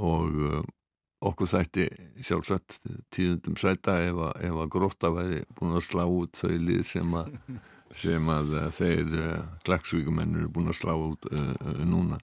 og 0.00 0.64
okkur 1.20 1.50
þætti 1.50 1.86
sjálfsagt 2.24 2.78
tíðundum 3.12 3.58
sæta 3.60 3.98
ef 4.06 4.18
að, 4.30 4.32
ef 4.48 4.60
að 4.62 4.70
gróta 4.72 5.10
væri 5.12 5.42
búin 5.58 5.76
að 5.76 5.84
slá 5.84 6.04
út 6.06 6.40
þau 6.40 6.54
lið 6.56 6.82
sem 6.88 7.16
að, 7.20 7.34
sem 8.02 8.30
að 8.32 8.54
þeir 8.78 9.12
Klagsvíkumennur 9.66 10.46
er 10.46 10.52
búin 10.54 10.72
að 10.72 10.78
slá 10.80 10.94
út 10.96 11.28
núna 11.84 12.18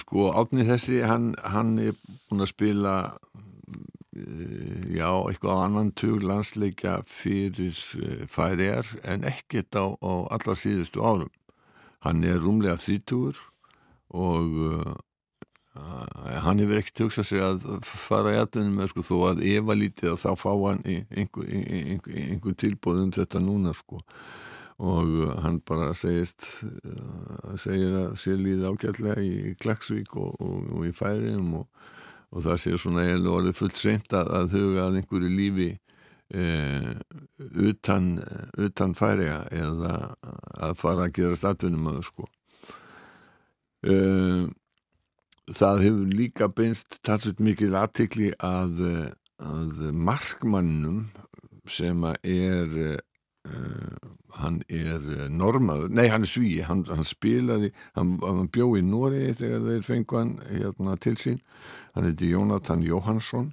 sko 0.00 0.32
átni 0.34 0.66
þessi 0.66 1.02
hann, 1.06 1.34
hann 1.44 1.76
er 1.78 1.94
búin 2.26 2.42
að 2.42 2.50
spila 2.50 2.96
já, 4.92 5.10
eitthvað 5.28 5.62
annan 5.64 5.90
tug 5.98 6.22
landsleika 6.24 7.00
fyrir 7.10 7.76
færiðar 8.32 8.92
en 9.04 9.26
ekkert 9.28 9.76
á, 9.76 9.92
á 9.98 10.12
allar 10.36 10.60
síðustu 10.60 11.02
árum. 11.04 11.32
Hann 12.04 12.24
er 12.24 12.40
rúmlega 12.42 12.78
þrítúur 12.80 13.40
og 14.14 14.56
uh, 14.70 14.94
hann 16.44 16.62
hefur 16.62 16.80
ekkert 16.80 17.04
hugsað 17.04 17.28
sig 17.28 17.44
að 17.44 17.66
fara 17.84 18.34
í 18.34 18.40
aðtunum 18.40 18.80
með 18.80 18.92
sko 18.92 19.06
þó 19.06 19.16
að 19.32 19.44
ef 19.50 19.70
að 19.72 19.80
lítið 19.82 20.12
að 20.12 20.22
þá 20.22 20.30
fá 20.40 20.50
hann 20.52 20.82
einhver, 20.86 21.48
einhver, 21.50 22.20
einhver 22.22 22.58
tilbúðum 22.62 23.12
þetta 23.16 23.42
núna 23.42 23.74
sko 23.76 24.00
og 24.76 25.12
hann 25.40 25.60
bara 25.64 25.94
segist 25.96 26.44
segir 27.60 27.94
að 27.96 28.16
sé 28.20 28.34
líði 28.36 28.68
ágætlega 28.68 29.22
í 29.24 29.54
Klagsvík 29.60 30.16
og, 30.20 30.34
og, 30.36 30.66
og 30.76 30.88
í 30.88 30.92
færiðum 30.96 31.54
og 31.62 31.86
og 32.34 32.44
það 32.44 32.62
sé 32.62 32.76
svona 32.80 33.04
eiginlega 33.06 33.40
orðið 33.40 33.58
fullt 33.60 33.80
seint 33.80 34.16
að, 34.16 34.30
að 34.38 34.56
huga 34.56 34.86
að 34.86 34.98
einhverju 35.00 35.32
lífi 35.32 35.68
eh, 36.34 36.92
utan, 37.70 38.08
utan 38.58 38.96
færiða 38.98 39.42
eða 39.54 39.92
að 40.68 40.78
fara 40.80 41.06
að 41.06 41.14
gera 41.20 41.38
statunum 41.38 41.90
að 41.92 42.00
sko. 42.08 42.26
Eh, 43.86 44.46
það 45.54 45.84
hefur 45.86 46.18
líka 46.22 46.50
beinst 46.50 46.98
talsveit 47.06 47.44
mikið 47.44 47.78
aðtikli 47.78 48.32
að 48.42 48.82
að 49.42 49.92
markmannum 49.92 51.06
sem 51.68 52.04
er 52.22 52.76
uh, 52.80 53.96
hann 54.40 54.60
er 54.68 55.00
uh, 55.00 55.26
normaður, 55.32 55.90
nei 55.94 56.06
hann 56.12 56.26
er 56.26 56.30
sví 56.30 56.52
hann, 56.66 56.84
hann 56.90 57.06
spilaði, 57.06 57.72
hann, 57.96 58.16
hann 58.22 58.50
bjó 58.52 58.72
í 58.78 58.84
Nóri 58.86 59.32
þegar 59.38 59.66
þeir 59.70 59.86
fengu 59.86 60.20
hann 60.20 60.32
hérna, 60.50 60.96
til 61.02 61.16
sín, 61.20 61.42
hann 61.96 62.08
heiti 62.08 62.30
Jónatan 62.32 62.84
Jóhansson 62.86 63.52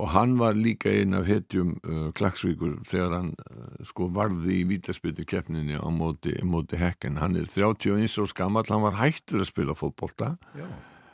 og 0.00 0.12
hann 0.14 0.36
var 0.40 0.56
líka 0.56 0.92
einn 0.92 1.16
af 1.18 1.26
hetjum 1.28 1.74
uh, 1.82 2.08
Klagsvíkur 2.16 2.78
þegar 2.88 3.16
hann 3.18 3.32
uh, 3.36 3.72
sko 3.88 4.08
varði 4.16 4.60
í 4.60 4.68
vítaspiltu 4.70 5.26
keppninni 5.28 5.76
á 5.76 5.88
móti, 5.92 6.36
móti 6.46 6.80
hekken, 6.80 7.20
hann 7.20 7.36
er 7.36 7.50
31 7.50 8.06
árs 8.22 8.36
gammal, 8.36 8.64
hann 8.70 8.86
var 8.86 8.96
hættur 9.00 9.44
að 9.44 9.50
spila 9.50 9.76
fótbolta. 9.76 10.36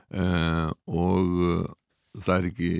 Uh, 0.07 0.71
og 0.87 1.75
það 2.23 2.37
er 2.37 2.49
ekki 2.51 2.71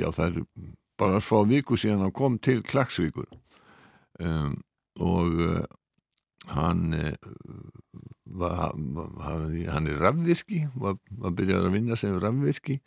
já 0.00 0.08
það 0.12 0.24
er 0.26 0.72
bara 1.00 1.22
frá 1.24 1.42
viku 1.48 1.78
síðan 1.78 2.04
hann 2.06 2.14
kom 2.16 2.38
til 2.42 2.62
Klagsvíkur 2.66 3.28
um, 4.20 4.58
og 5.00 5.40
uh, 5.40 5.62
hann 6.52 6.92
uh, 6.94 7.30
var, 8.32 8.72
var, 8.74 9.72
hann 9.72 9.86
er 9.86 10.00
rafvirki 10.00 10.66
var, 10.74 10.96
var 11.10 11.34
byrjað 11.36 11.68
að 11.68 11.76
vinna 11.76 11.98
sem 11.98 12.16
rafvirki 12.20 12.78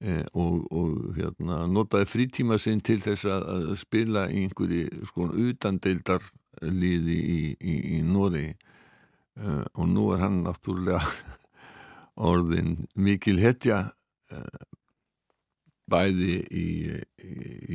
eh, 0.00 0.24
og, 0.32 0.64
og 0.72 1.18
hérna, 1.18 1.64
notaði 1.70 2.08
frítíma 2.08 2.58
sinn 2.62 2.82
til 2.84 3.00
þess 3.04 3.28
að, 3.28 3.48
að 3.54 3.74
spila 3.80 4.26
í 4.30 4.44
einhverju 4.46 5.08
sko 5.10 5.28
utandeildar 5.48 6.24
liði 6.64 7.18
í, 7.18 7.40
í, 7.58 7.76
í 7.98 8.00
Nóri 8.06 8.46
eh, 8.48 9.64
og 9.74 9.84
nú 9.92 10.08
er 10.14 10.24
hann 10.24 10.42
náttúrulega 10.46 11.02
orðin 12.30 12.76
mikil 12.98 13.38
hetja 13.42 13.84
eh, 14.32 14.64
bæði 15.88 16.34
í, 16.52 16.66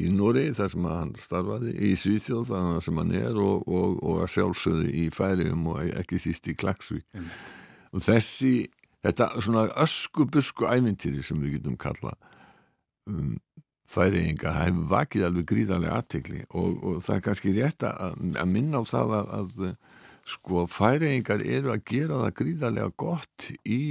í, 0.03 0.05
Nóri 0.13 0.49
þar 0.55 0.71
sem 0.73 0.87
hann 0.89 1.13
starfaði, 1.19 1.73
í 1.73 1.93
Svíþjóð 1.99 2.51
þar 2.51 2.83
sem 2.85 3.01
hann 3.01 3.15
er 3.17 3.39
og, 3.41 3.65
og, 3.67 3.97
og 4.03 4.21
að 4.25 4.31
sjálfsögðu 4.35 4.91
í 5.03 5.07
Færiðum 5.13 5.67
og 5.73 5.81
ekki 6.03 6.21
síst 6.21 6.49
í 6.51 6.57
Klagsvík 6.57 7.07
og 7.93 8.05
þessi 8.05 8.53
þetta 9.03 9.31
svona 9.43 9.65
öskubusku 9.83 10.69
ævintýri 10.69 11.23
sem 11.25 11.41
við 11.41 11.57
getum 11.57 11.79
kalla 11.81 12.13
um, 13.09 13.35
færiðinga 13.93 14.53
hefur 14.57 14.87
vakið 14.93 15.27
alveg 15.27 15.49
gríðarlega 15.49 15.97
aðtekli 15.99 16.45
og, 16.49 16.77
og 16.81 17.01
það 17.05 17.17
er 17.17 17.25
kannski 17.27 17.55
rétt 17.57 17.87
að, 17.89 18.21
að 18.41 18.53
minna 18.53 18.81
á 18.81 18.83
það 18.89 19.17
að, 19.19 19.33
að 19.39 19.73
sko 20.33 20.65
færiðingar 20.71 21.43
eru 21.43 21.73
að 21.73 21.83
gera 21.89 22.21
það 22.21 22.37
gríðarlega 22.39 22.93
gott 23.03 23.49
í 23.67 23.81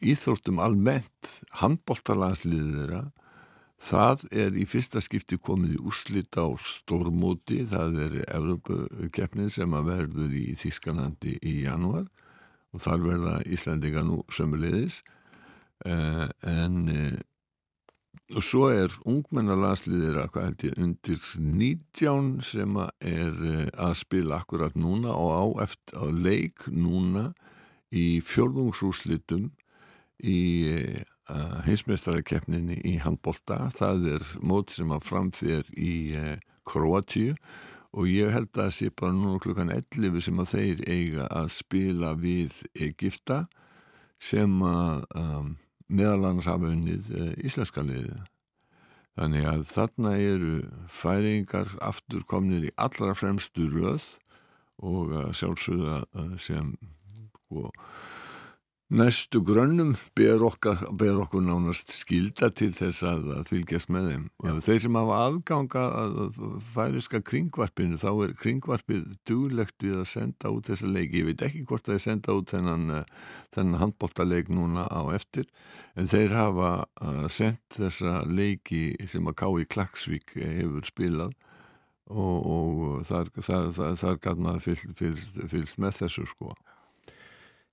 íþróttum 0.00 0.60
almennt 0.62 1.32
handbóltalansliðið 1.60 2.76
þeirra 2.78 3.02
það 3.80 4.24
er 4.42 4.56
í 4.60 4.66
fyrsta 4.68 5.00
skipti 5.04 5.38
komið 5.40 5.78
í 5.78 5.80
úrslit 5.88 6.36
á 6.36 6.46
stórmóti 6.60 7.62
það 7.70 8.00
er 8.06 8.16
Evropakeppnin 8.26 9.52
sem 9.52 9.76
að 9.76 9.88
verður 9.88 10.36
í 10.36 10.46
Þískanandi 10.60 11.38
í 11.40 11.54
janúar 11.64 12.06
og 12.70 12.84
þar 12.84 13.06
verða 13.06 13.34
Íslandinga 13.48 14.04
nú 14.06 14.20
sömulegis 14.32 15.00
eh, 15.88 16.28
en 16.46 16.80
eh, 16.92 17.18
og 18.30 18.44
svo 18.46 18.68
er 18.70 18.92
ungmennalansliðir 19.08 20.20
að 20.20 20.28
hvað 20.34 20.44
held 20.46 20.64
ég 20.68 20.82
undir 20.84 21.30
19 21.40 22.28
sem 22.46 22.76
að 22.78 22.90
er 23.10 23.40
eh, 23.48 23.64
að 23.74 23.96
spila 24.04 24.42
akkurat 24.42 24.76
núna 24.78 25.14
og 25.16 25.32
á 25.34 25.44
eftir 25.64 25.98
á 25.98 26.06
leik 26.12 26.68
núna 26.68 27.30
í 27.90 28.20
fjörðungsúslitum 28.22 29.48
í 30.22 30.40
uh, 31.30 31.58
heimsmeistarakeppninni 31.66 32.80
í 32.88 32.96
handbolta. 33.04 33.68
Það 33.76 34.08
er 34.16 34.26
mót 34.42 34.74
sem 34.74 34.90
að 34.94 35.06
framfér 35.08 35.70
í 35.76 35.94
uh, 36.18 36.34
Kroatíu 36.68 37.36
og 37.90 38.06
ég 38.06 38.30
held 38.30 38.52
að 38.54 38.60
það 38.60 38.74
sé 38.76 38.90
bara 38.94 39.14
núna 39.16 39.40
klukkan 39.42 39.72
11 39.74 40.20
sem 40.22 40.42
að 40.42 40.52
þeir 40.52 40.82
eiga 40.86 41.24
að 41.40 41.48
spila 41.56 42.12
við 42.18 42.60
Egipta 42.78 43.44
sem 44.20 44.60
að 44.62 45.06
um, 45.18 45.54
meðal 45.90 46.28
annars 46.28 46.50
hafa 46.50 46.70
unnið 46.70 47.10
uh, 47.16 47.32
íslenska 47.42 47.82
liðið. 47.82 48.20
Þannig 49.18 49.48
að 49.50 49.64
þarna 49.68 50.12
eru 50.22 50.54
færingar 50.88 51.72
aftur 51.82 52.22
komnir 52.30 52.68
í 52.68 52.74
allra 52.78 53.16
fremstu 53.18 53.66
röð 53.72 54.06
og 54.80 55.10
sjálfsögða 55.36 55.98
sem 56.40 56.70
sko 57.50 57.72
Næstu 58.90 59.38
grönnum 59.46 59.92
ber 60.18 60.42
okkur, 60.42 60.80
ber 60.98 61.20
okkur 61.22 61.44
nánast 61.46 61.92
skilda 61.94 62.48
til 62.50 62.72
þess 62.74 63.04
að, 63.06 63.28
að 63.36 63.50
fylgjast 63.52 63.90
með 63.94 64.08
þeim. 64.08 64.24
Já. 64.42 64.50
Þeir 64.66 64.80
sem 64.82 64.96
hafa 64.98 65.18
aðganga 65.28 65.82
að 66.00 66.16
færiska 66.72 67.20
kringvarpinu, 67.28 68.00
þá 68.02 68.08
er 68.24 68.32
kringvarpið 68.40 69.04
duglegt 69.30 69.86
við 69.86 70.00
að 70.00 70.08
senda 70.10 70.50
út 70.50 70.66
þessa 70.72 70.90
leiki. 70.90 71.20
Ég 71.20 71.28
veit 71.28 71.44
ekki 71.46 71.62
hvort 71.68 71.86
það 71.86 71.94
er 72.00 72.02
senda 72.02 72.34
út 72.34 72.50
þennan, 72.50 72.88
þennan 73.54 73.82
handbóltaleik 73.84 74.50
núna 74.50 74.88
á 74.90 75.02
eftir, 75.14 75.46
en 75.94 76.10
þeir 76.10 76.34
hafa 76.34 76.72
sendt 77.30 77.78
þessa 77.78 78.24
leiki 78.26 78.82
sem 79.06 79.30
að 79.30 79.38
Kái 79.44 79.68
Klagsvík 79.70 80.34
hefur 80.34 80.90
spilað 80.90 81.38
og, 82.10 82.42
og 82.42 83.06
þar, 83.06 83.30
þar, 83.38 83.70
þar, 83.78 83.94
þar 84.02 84.20
gæt 84.26 84.44
maður 84.48 84.82
fylgst 85.54 85.78
með 85.78 86.02
þessu 86.02 86.26
sko. 86.34 86.56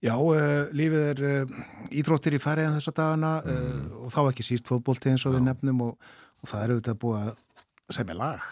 Já, 0.03 0.13
uh, 0.13 0.69
lífið 0.77 1.03
er 1.09 1.23
uh, 1.25 1.57
íþróttir 1.89 2.37
í 2.37 2.41
færiðan 2.41 2.77
þessa 2.77 2.93
dagana 2.99 3.33
mm. 3.41 3.49
uh, 3.49 4.01
og 4.05 4.13
þá 4.13 4.19
ekki 4.27 4.45
síst 4.45 4.69
fótbólti 4.69 5.09
eins 5.09 5.25
og 5.25 5.33
Já. 5.33 5.39
við 5.39 5.47
nefnum 5.47 5.79
og, 5.87 6.11
og 6.43 6.51
það 6.51 6.63
er 6.63 6.73
auðvitað 6.75 6.99
búið 7.01 7.23
að 7.23 7.95
semja 7.95 8.17
lag. 8.19 8.45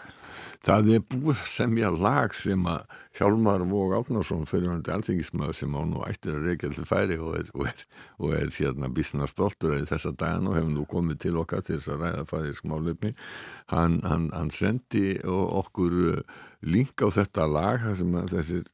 Það 0.66 0.90
er 0.96 1.04
búið 1.06 1.42
að 1.44 1.50
semja 1.52 1.90
lag 1.92 2.34
sem 2.34 2.66
að 2.66 2.96
Hjálmar 3.18 3.62
Vóg 3.70 3.94
Átnarsson 4.00 4.48
fyrirhandi 4.50 4.90
alþingismæður 4.90 5.58
sem 5.60 5.76
á 5.78 5.82
nú 5.86 6.02
ættir 6.08 6.34
að 6.34 6.48
reykja 6.48 6.72
til 6.74 6.88
færi 6.88 7.20
og 7.22 7.36
er, 7.38 7.52
og 7.54 7.70
er, 7.70 7.84
og 8.18 8.34
er 8.40 8.50
hérna 8.56 8.90
bísna 8.96 9.28
stoltur 9.30 9.76
að 9.76 9.86
þessa 9.92 10.16
dagan 10.18 10.50
og 10.50 10.58
hefur 10.58 10.72
nú 10.72 10.86
komið 10.90 11.20
til 11.28 11.36
okkar 11.44 11.62
til 11.62 11.76
þess 11.78 11.92
að 11.94 12.02
ræða 12.02 12.26
færisk 12.32 12.66
málefni. 12.66 13.12
Hann, 13.70 14.00
hann, 14.08 14.32
hann 14.34 14.50
sendi 14.50 15.04
okkur 15.22 16.24
link 16.66 17.06
á 17.06 17.08
þetta 17.20 17.46
lag 17.46 17.86
sem 18.00 18.18
þessir 18.34 18.66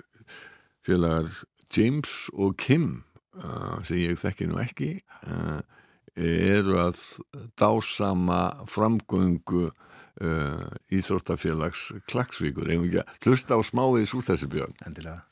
félagar 0.87 1.29
James 1.77 2.31
og 2.33 2.57
Kim 2.61 3.05
uh, 3.39 3.79
sem 3.87 4.03
ég 4.03 4.19
þekki 4.21 4.49
nú 4.51 4.61
ekki 4.61 4.91
uh, 5.29 5.63
eru 6.17 6.77
að 6.83 7.01
dásama 7.57 8.43
framgöngu 8.69 9.71
uh, 9.71 10.69
Íþróttafélags 10.93 11.89
Klagsvíkur 12.11 12.69
ef 12.69 12.85
ekki 12.85 13.01
að 13.01 13.17
hlusta 13.25 13.57
á 13.57 13.61
smáðis 13.65 14.13
úr 14.17 14.27
þessu 14.29 14.51
björn? 14.53 14.77
Endilega. 14.85 15.25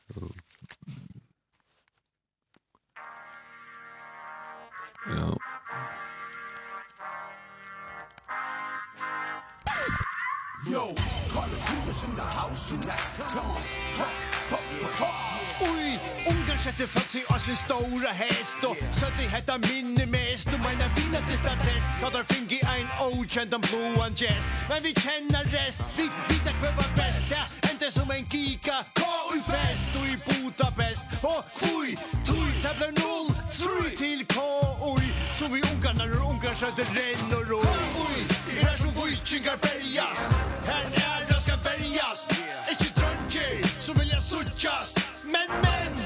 Já. 5.10 5.28
Yo, 10.70 10.82
Carla 11.32 11.58
Cruz 11.64 12.04
in 12.04 12.14
the 12.14 12.22
house 12.22 12.68
tonight. 12.68 13.00
Come 13.28 13.50
on, 13.50 13.62
pop, 13.96 14.08
pop, 14.50 14.60
pop, 14.60 14.96
pop 14.98 15.29
Oj, 15.60 15.98
Ungarn 16.26 16.58
sätter 16.58 16.86
fast 16.86 17.14
i 17.14 17.24
av 17.28 17.38
sin 17.38 17.56
stora 17.56 18.12
häst 18.12 18.58
Och 18.62 18.76
så 18.90 19.06
det 19.18 19.28
heter 19.36 19.58
minne 19.68 20.06
mest. 20.06 20.46
Och 20.46 20.60
mina 20.68 20.86
vinner 20.96 21.22
till 21.28 21.38
statist 21.38 21.86
Tar 22.00 22.10
där 22.10 22.24
fing 22.32 22.50
i 22.50 22.60
en 22.76 22.88
okänd 23.12 23.54
om 23.54 23.60
blåan 23.60 24.14
gest. 24.16 24.46
Men 24.68 24.78
vi 24.82 24.92
känner 25.04 25.44
rest 25.44 25.80
Vi 25.96 26.02
vet 26.02 26.56
kvar 26.60 26.72
var 26.80 26.90
bäst. 26.96 27.32
Ja, 27.32 27.42
inte 27.72 27.90
som 27.90 28.10
en 28.10 28.24
kika 28.30 28.76
Gå 29.00 29.36
i 29.38 29.40
fest. 29.50 29.96
Och 29.98 30.06
i 30.12 30.16
Budapest 30.28 31.02
Och 31.22 31.44
kvui, 31.58 31.96
tui, 32.26 32.50
det 32.62 32.74
blir 32.78 32.94
noll 33.02 33.30
Tru 33.58 33.96
till 33.96 34.26
K.O.I. 34.34 35.08
Så 35.38 35.44
vi 35.54 35.60
ungar 35.72 35.94
när 35.94 36.10
ungar 36.30 36.54
sköter 36.54 36.86
renn 36.96 37.30
och 37.38 37.48
ro. 37.50 37.60
K.O.I. 37.60 38.20
Det 38.46 38.60
är 38.68 38.76
som 38.76 38.92
vujtjingar 39.00 39.56
bergas 39.66 40.20
Här 40.66 40.84
är 40.84 41.20
det 41.28 41.40
ska 41.40 41.54
bergas 41.56 42.26
Inte 42.70 43.00
dröntjer 43.00 43.80
så 43.80 43.92
vill 43.92 44.08
jag 44.08 44.22
suttjas 44.22 44.99
Men 45.32 45.50
menn 45.62 45.98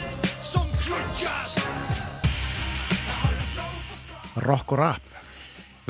som 0.44 0.66
krutjas 0.80 1.58
Rock 4.44 4.74
og 4.74 4.80
rap. 4.80 5.12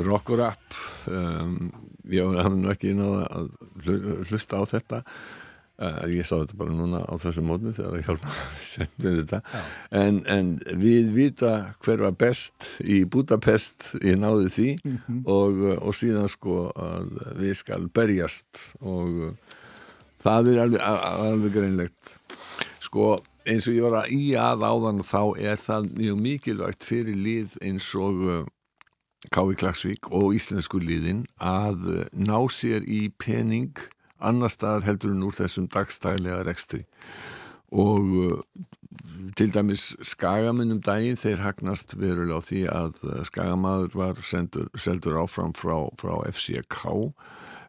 Rock 0.05 0.35
og 0.35 0.41
rap 0.43 0.77
um, 1.09 1.71
Ég 2.13 2.37
hafði 2.37 2.61
nú 2.61 2.69
ekki 2.73 2.93
náða 2.97 3.25
að 3.33 4.27
hlusta 4.29 4.61
á 4.61 4.63
þetta. 4.69 5.01
Uh, 5.75 6.05
ég 6.13 6.23
sá 6.23 6.37
þetta 6.37 6.59
bara 6.61 6.71
núna 6.77 7.01
á 7.03 7.15
þessu 7.19 7.43
mótni 7.43 7.73
þegar 7.75 7.97
ég 7.99 8.11
hjálpa 8.11 8.35
sendur 8.75 9.17
þetta. 9.23 9.41
En, 9.91 10.21
en 10.31 10.53
við 10.79 11.09
vita 11.17 11.55
hver 11.83 12.05
var 12.05 12.15
best 12.21 12.69
í 12.85 13.01
Budapest 13.09 13.95
ég 14.05 14.21
náði 14.21 14.53
því. 14.55 14.69
Mm 14.85 14.99
-hmm. 15.07 15.23
og, 15.25 15.65
og 15.81 15.97
síðan 15.97 16.31
sko 16.31 16.69
að 16.77 17.17
við 17.41 17.57
skal 17.65 17.89
berjast. 17.89 18.69
Og 18.85 19.35
það 20.23 20.53
er 20.53 20.63
alveg, 20.67 20.85
alveg 20.85 21.57
greinlegt 21.57 22.19
sko 22.95 23.17
eins 23.43 23.67
og 23.67 23.75
ég 23.75 23.83
var 23.83 24.05
að 24.05 24.13
í 24.15 24.35
að 24.39 24.63
áðan 24.63 25.01
þá 25.03 25.23
er 25.43 25.59
það 25.59 25.89
mjög 25.99 26.21
mikilvægt 26.23 26.87
fyrir 26.87 27.17
lið 27.19 27.57
eins 27.67 27.89
og 27.99 28.23
Kávi 29.35 29.57
Klagsvík 29.59 30.11
og 30.15 30.35
íslensku 30.37 30.79
liðin 30.79 31.25
að 31.43 31.89
uh, 31.91 32.05
ná 32.13 32.39
sér 32.53 32.85
í 32.87 33.09
pening 33.19 33.73
annar 34.23 34.53
staðar 34.53 34.87
heldur 34.87 35.15
en 35.15 35.25
úr 35.27 35.35
þessum 35.35 35.67
dagstælega 35.73 36.45
rekstri. 36.47 36.85
Og 37.73 38.13
uh, 38.21 38.43
til 39.35 39.51
dæmis 39.51 39.91
skagamunum 40.05 40.83
daginn 40.85 41.19
þeir 41.19 41.43
hagnast 41.43 41.97
verulega 41.99 42.39
á 42.39 42.47
því 42.47 42.63
að 42.71 43.01
uh, 43.09 43.23
skagamaður 43.27 43.99
var 43.99 44.23
sendur, 44.23 44.69
seldur 44.79 45.19
áfram 45.25 45.57
frá, 45.57 45.89
frá 45.99 46.21
FCK 46.31 46.85
uh, 46.93 47.11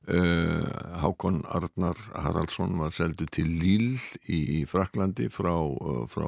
Hákon 0.06 1.42
Arnar 1.50 2.00
Haraldsson 2.14 2.76
var 2.78 2.94
seldur 2.94 3.30
til 3.34 3.48
Líl 3.62 3.96
í, 4.30 4.64
Fraklandi 4.70 5.30
frá, 5.34 5.56
uh, 5.56 6.04
frá 6.12 6.28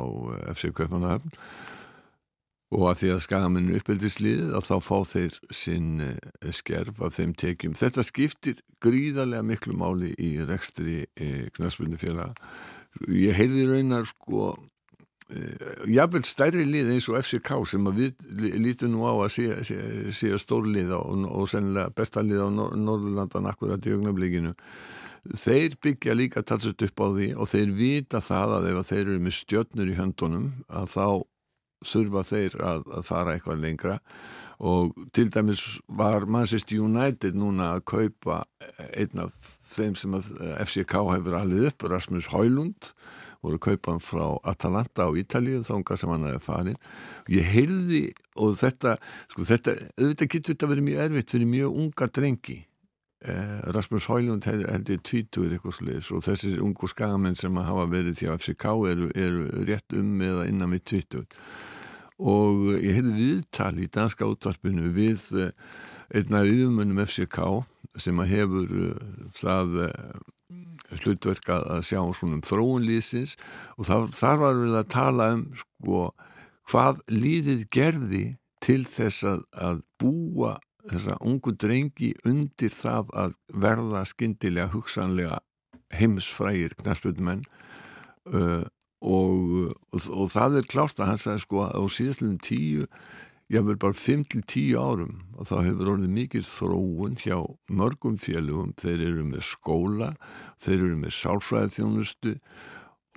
FC 0.53 0.71
Kaupanahöfn 0.73 1.35
og 2.75 2.87
að 2.89 2.97
því 2.99 3.11
að 3.13 3.21
skagamenninu 3.23 3.77
uppeldislið 3.79 4.55
að 4.57 4.65
þá 4.67 4.73
fá 4.83 4.97
þeir 5.07 5.35
sinn 5.55 6.01
skerf 6.51 6.97
af 6.99 7.13
þeim 7.15 7.31
tekjum. 7.39 7.77
Þetta 7.79 8.03
skiptir 8.03 8.57
gríðarlega 8.83 9.45
miklu 9.47 9.77
máli 9.79 10.09
í 10.19 10.33
rekstri 10.43 11.05
knæspunni 11.55 11.95
félaga. 12.01 12.35
Ég 13.07 13.39
heyrði 13.39 13.69
raunar 13.69 14.09
sko 14.09 14.49
jafnvel 15.91 16.23
stærri 16.23 16.63
lið 16.67 16.93
eins 16.93 17.07
og 17.11 17.17
FCK 17.19 17.49
sem 17.67 17.89
að 17.89 17.99
við 17.99 18.53
lítum 18.63 18.93
nú 18.93 19.03
á 19.03 19.11
að 19.11 19.33
sé, 19.33 19.47
sé, 19.67 19.79
sé 20.15 20.31
stór 20.39 20.69
lið 20.71 20.93
og, 20.95 21.25
og 21.27 21.49
sennilega 21.51 21.91
besta 21.95 22.23
lið 22.23 22.45
á 22.47 22.49
Nor 22.53 22.77
Norðurlandan 22.79 23.49
akkurat 23.51 23.83
í 23.83 23.95
augnablikinu. 23.95 24.53
Þeir 25.27 25.75
byggja 25.83 26.15
líka 26.15 26.45
talsast 26.47 26.83
upp 26.87 27.03
á 27.03 27.07
því 27.11 27.29
og 27.35 27.51
þeir 27.51 27.75
vita 27.75 28.23
það 28.23 28.55
að 28.59 28.69
ef 28.71 28.81
þeir 28.87 29.03
eru 29.03 29.19
með 29.25 29.37
stjörnur 29.41 29.91
í 29.91 29.97
höndunum 29.99 30.49
að 30.71 30.91
þá 30.95 31.07
þurfa 31.91 32.23
þeir 32.31 32.59
að, 32.63 32.87
að 32.95 33.07
fara 33.11 33.35
eitthvað 33.35 33.63
lengra. 33.65 33.99
Og 34.57 34.95
til 35.13 35.27
dæmis 35.29 35.81
var 35.85 36.25
Manchester 36.25 36.79
United 36.81 37.35
núna 37.37 37.75
að 37.75 37.83
kaupa 37.91 38.39
einn 38.95 39.27
af 39.27 39.35
þeim 39.67 39.97
sem 39.99 40.15
að 40.17 40.31
FCK 40.63 40.95
hefur 41.11 41.35
alveg 41.37 41.67
upp, 41.69 41.85
Rasmus 41.91 42.31
Højlund 42.31 42.93
voru 43.43 43.59
að 43.59 43.65
kaupa 43.67 43.93
hann 43.93 44.03
frá 44.03 44.25
Atalanta 44.49 45.07
á 45.07 45.11
Ítalíu 45.17 45.63
þánga 45.67 45.97
sem 45.99 46.13
hann 46.13 46.25
hefði 46.27 46.43
farin 46.45 46.79
ég 47.31 47.51
heyrði 47.53 48.01
og 48.37 48.55
þetta 48.59 48.97
sko 49.33 49.45
þetta, 49.51 49.75
auðvitað 49.97 50.31
getur 50.33 50.53
þetta 50.55 50.71
verið 50.71 50.87
mjög 50.87 51.03
erfitt 51.05 51.35
fyrir 51.35 51.51
mjög 51.51 51.79
unga 51.83 52.09
drengi. 52.17 52.57
Eh, 53.25 53.61
Rasmus 53.73 54.05
Højlund 54.11 54.45
heldur 54.45 54.99
tvítur 55.01 55.49
eitthvað 55.49 55.79
sliðis 55.79 56.11
og 56.13 56.21
þessir 56.21 56.59
ungu 56.61 56.89
skagamenn 56.91 57.37
sem 57.37 57.55
hafa 57.57 57.87
verið 57.89 58.19
því 58.19 58.29
að 58.29 58.43
FCK 58.43 58.67
eru, 58.91 59.09
eru 59.17 59.47
rétt 59.65 59.95
um 59.97 60.21
eða 60.21 60.45
innan 60.45 60.75
við 60.75 60.83
tvítur 60.91 61.25
og 62.17 62.75
ég 62.77 62.93
heyrði 62.97 63.15
viðtal 63.17 63.73
í 63.81 63.89
danska 63.93 64.29
útvarpinu 64.29 64.93
við 64.93 65.25
eh, 65.33 65.49
einna 66.13 66.43
viðmönnum 66.45 67.01
FCK 67.07 67.41
sem 67.97 68.21
að 68.21 68.33
hefur 68.35 68.77
eh, 68.85 69.11
það 69.41 69.81
hlutverk 71.01 71.49
að 71.51 71.81
sjá 71.83 71.99
svona 72.15 72.37
um 72.37 72.45
þróunlýsins 72.45 73.35
og 73.75 73.87
þar, 73.89 74.07
þar 74.15 74.37
var 74.43 74.61
við 74.61 74.77
að 74.79 74.91
tala 74.93 75.27
um 75.35 75.43
sko 75.59 76.03
hvað 76.67 77.01
líðið 77.11 77.67
gerði 77.73 78.23
til 78.63 78.81
þess 78.87 79.27
að, 79.27 79.43
að 79.53 79.83
búa 79.99 80.55
þessa 80.87 81.17
ungu 81.27 81.53
drengi 81.59 82.13
undir 82.27 82.73
það 82.75 83.11
að 83.23 83.35
verða 83.65 84.05
skindilega 84.07 84.71
hugsanlega 84.71 85.41
heimsfrægir 85.95 86.75
knarspöldmenn 86.79 87.43
uh, 88.31 88.63
og, 89.03 89.71
og, 89.91 90.07
og 90.09 90.31
það 90.31 90.61
er 90.61 90.69
klárt 90.71 90.99
að 90.99 91.11
hann 91.11 91.21
sagði 91.21 91.43
sko 91.43 91.67
á 91.67 91.81
síðastlunum 91.91 92.39
tíu 92.43 92.87
jável 93.51 93.77
bara 93.79 93.95
5-10 93.95 94.75
árum 94.75 95.19
og 95.37 95.47
þá 95.47 95.57
hefur 95.63 95.93
orðið 95.93 96.15
mikil 96.15 96.43
þróun 96.43 97.19
hjá 97.21 97.37
mörgum 97.71 98.17
félugum, 98.19 98.73
þeir 98.79 99.05
eru 99.11 99.27
með 99.27 99.45
skóla, 99.47 100.09
þeir 100.59 100.79
eru 100.81 100.97
með 101.03 101.15
sálfræðið 101.15 101.77
þjónustu 101.77 102.33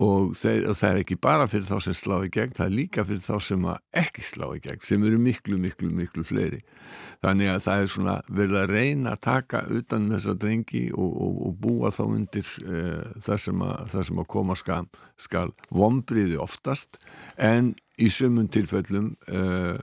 og, 0.01 0.31
og 0.31 0.77
það 0.79 0.87
er 0.91 1.01
ekki 1.03 1.19
bara 1.21 1.49
fyrir 1.51 1.67
þá 1.69 1.85
sem 1.85 1.97
slá 1.97 2.17
í 2.25 2.31
gegn, 2.33 2.55
það 2.57 2.67
er 2.69 2.77
líka 2.77 3.05
fyrir 3.09 3.25
þá 3.25 3.35
sem 3.45 3.67
ekki 4.01 4.25
slá 4.25 4.47
í 4.55 4.63
gegn, 4.65 4.81
sem 4.87 5.05
eru 5.09 5.19
miklu, 5.21 5.59
miklu, 5.61 5.91
miklu 5.97 6.25
fleiri. 6.27 6.63
Þannig 7.25 7.53
að 7.53 7.61
það 7.67 7.83
er 7.83 7.93
svona 7.95 8.17
vel 8.39 8.49
að 8.57 8.73
reyna 8.73 9.15
að 9.17 9.23
taka 9.27 9.65
utan 9.69 10.09
þessa 10.15 10.37
drengi 10.41 10.87
og, 10.95 11.11
og, 11.11 11.43
og 11.49 11.59
búa 11.61 11.93
þá 11.93 12.03
undir 12.07 12.55
uh, 12.65 13.05
það, 13.19 13.43
sem 13.45 13.67
að, 13.67 13.77
það 13.93 14.09
sem 14.09 14.23
að 14.23 14.31
koma 14.37 14.57
skal, 14.57 14.83
skal 15.21 15.47
vombriði 15.69 16.41
oftast 16.41 17.01
en 17.37 17.75
í 18.01 18.09
sömum 18.15 18.49
tilfellum 18.49 19.13
uh, 19.29 19.77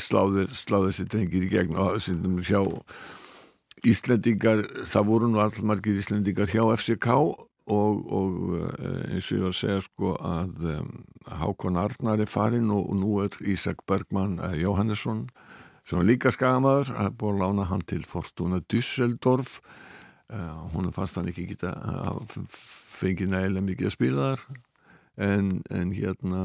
sláður, 0.00 0.52
þessi 0.52 1.06
drengir 1.08 1.46
í 1.46 1.52
gegn 1.52 1.78
og 1.78 1.98
sem 2.02 2.22
sjá 2.46 2.62
Íslendingar, 3.86 4.64
það 4.90 5.04
voru 5.06 5.28
nú 5.30 5.38
allmargir 5.38 6.00
Íslendingar 6.00 6.50
hjá 6.50 6.64
FCK 6.74 7.12
og, 7.68 8.00
og 8.08 8.38
eh, 8.58 9.14
eins 9.14 9.28
og 9.28 9.36
ég 9.36 9.44
var 9.44 9.52
að 9.52 9.58
segja 9.58 9.82
sko 9.84 10.14
að 10.24 10.64
um, 10.72 10.88
Hákon 11.28 11.78
Arnar 11.80 12.22
er 12.24 12.30
farin 12.30 12.72
og, 12.74 12.88
og 12.88 12.98
nú 12.98 13.18
er 13.22 13.36
Ísak 13.52 13.84
Bergman 13.88 14.38
uh, 14.40 14.54
Jóhannesson 14.56 15.26
sem 15.88 16.00
er 16.00 16.08
líka 16.08 16.32
skamaður 16.34 16.94
að 16.96 17.12
búið 17.20 17.34
að 17.34 17.42
lána 17.44 17.68
hann 17.70 17.84
til 17.88 18.02
Fortuna 18.08 18.60
Düsseldorf. 18.72 19.58
Uh, 20.28 20.64
hún 20.74 20.90
fannst 20.92 21.16
hann 21.16 21.30
ekki 21.30 21.46
geta 21.54 21.72
að 22.08 22.34
fengi 22.52 23.28
nægilega 23.28 23.64
mikið 23.64 23.88
að 23.88 23.94
spila 23.94 24.26
þar. 24.32 24.42
En, 25.28 25.54
en 25.74 25.94
hérna 25.96 26.42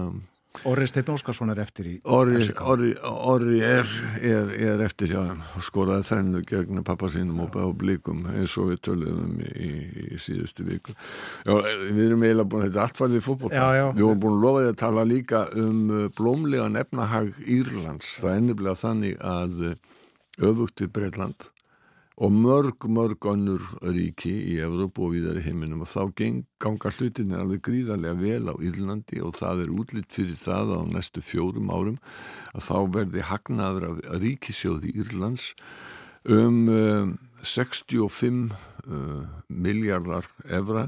Orri 0.69 0.85
Steinn 0.87 1.09
Óskarsson 1.11 1.49
er 1.49 1.59
eftir 1.63 1.87
í 1.89 1.93
Orri, 2.05 2.37
Orri, 2.61 2.91
Orri 3.03 3.59
er, 3.65 3.87
er, 4.21 4.51
er 4.69 4.83
eftir 4.85 5.11
já, 5.15 5.21
skoraði 5.65 6.05
þrennu 6.07 6.43
gegn 6.47 6.83
pappa 6.85 7.09
sínum 7.11 7.41
og 7.43 7.73
blíkum 7.81 8.21
eins 8.31 8.53
og 8.61 8.69
við 8.69 8.83
töluðum 8.87 9.41
í, 9.43 9.71
í, 10.05 10.19
síðustu 10.21 10.67
viku. 10.67 10.95
Já, 11.43 11.57
við 11.89 12.03
erum 12.05 12.23
eiginlega 12.23 12.49
búin 12.53 12.67
þetta 12.67 12.79
er 12.79 12.85
allt 12.85 13.01
farið 13.01 13.19
í 13.19 13.23
fótból 13.25 13.51
við 13.51 14.05
vorum 14.05 14.21
búin 14.23 14.37
að 14.37 14.45
lofa 14.45 14.61
því 14.61 14.69
að 14.69 14.79
tala 14.83 15.07
líka 15.09 15.43
um 15.63 15.81
uh, 15.89 16.05
blómlega 16.19 16.69
nefnahag 16.77 17.33
Írlands. 17.43 18.13
Það 18.21 18.31
er 18.31 18.39
enniblega 18.43 18.81
þannig 18.85 19.19
að 19.33 19.65
uh, 19.73 19.75
öfugt 20.51 20.85
við 20.85 20.93
Breitland 20.95 21.49
og 22.17 22.31
mörg, 22.31 22.85
mörg 22.85 23.25
önnur 23.25 23.63
ríki 23.81 24.31
í 24.53 24.59
Evrópu 24.61 25.07
og 25.07 25.15
viðar 25.15 25.39
í 25.41 25.45
heiminum. 25.47 25.81
Og 25.81 25.89
þá 25.89 26.13
geng, 26.19 26.43
ganga 26.61 26.91
hlutinir 26.93 27.41
alveg 27.41 27.63
gríðarlega 27.65 28.19
vel 28.19 28.53
á 28.53 28.55
Írlandi 28.61 29.21
og 29.25 29.33
það 29.37 29.63
er 29.65 29.73
útlitt 29.73 30.13
fyrir 30.13 30.37
það 30.37 30.75
á 30.77 30.79
næstu 30.93 31.23
fjórum 31.25 31.73
árum 31.73 31.97
að 32.53 32.67
þá 32.67 32.77
verði 32.99 33.25
hagnaður 33.31 33.87
af 33.89 34.03
ríkisjóði 34.21 34.93
Írlands 34.93 35.53
um 36.29 36.69
uh, 36.69 37.09
65 37.43 38.53
uh, 38.87 39.25
miljardar 39.49 40.29
evra 40.47 40.87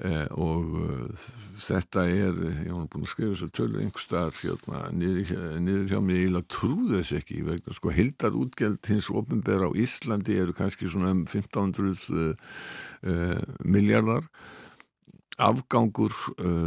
og 0.00 0.76
uh, 0.80 1.24
þetta 1.60 2.06
er 2.08 2.38
ég 2.64 2.70
var 2.72 2.86
búin 2.88 3.04
að 3.04 3.10
skrifa 3.12 3.34
þessu 3.34 3.48
tölu 3.52 3.80
einhverstaðar 3.82 4.38
hérna, 4.38 4.78
niður, 4.96 5.90
hjá 5.90 5.98
mig 6.00 6.22
ég 6.22 6.46
trúði 6.48 7.02
þess 7.02 7.16
ekki 7.18 7.42
vegna 7.44 7.76
sko 7.76 7.92
hildar 7.92 8.38
útgjöld 8.40 8.88
hins 8.88 9.10
ofinbæra 9.12 9.68
á 9.68 9.76
Íslandi 9.76 10.38
eru 10.40 10.56
kannski 10.56 10.88
svona 10.88 11.12
um 11.12 11.26
1500 11.26 12.06
uh, 12.16 12.32
uh, 13.04 13.44
miljardar 13.60 14.24
afgangur 15.40 16.12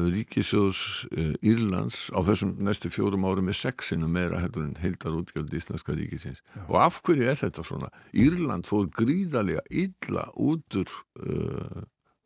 ríkisjóðs 0.09 1.03
Írlands 1.45 2.07
á 2.09 2.25
þessum 2.25 2.55
næstu 2.65 2.89
fjórum 2.89 3.27
árum 3.29 3.51
er 3.51 3.57
sexinu 3.59 4.07
meira 4.09 4.39
heldur 4.41 4.65
en 4.65 4.79
hildar 4.81 5.13
útgjöld 5.13 5.53
íslenska 5.53 5.93
ríkisins 5.93 6.41
Já. 6.55 6.63
og 6.65 6.79
af 6.81 6.97
hverju 7.05 7.27
er 7.29 7.37
þetta 7.37 7.65
svona? 7.67 7.91
Írland 8.17 8.65
fór 8.65 8.89
gríðarlega 8.89 9.61
illa 9.69 10.25
út 10.33 10.81
úr 10.81 10.89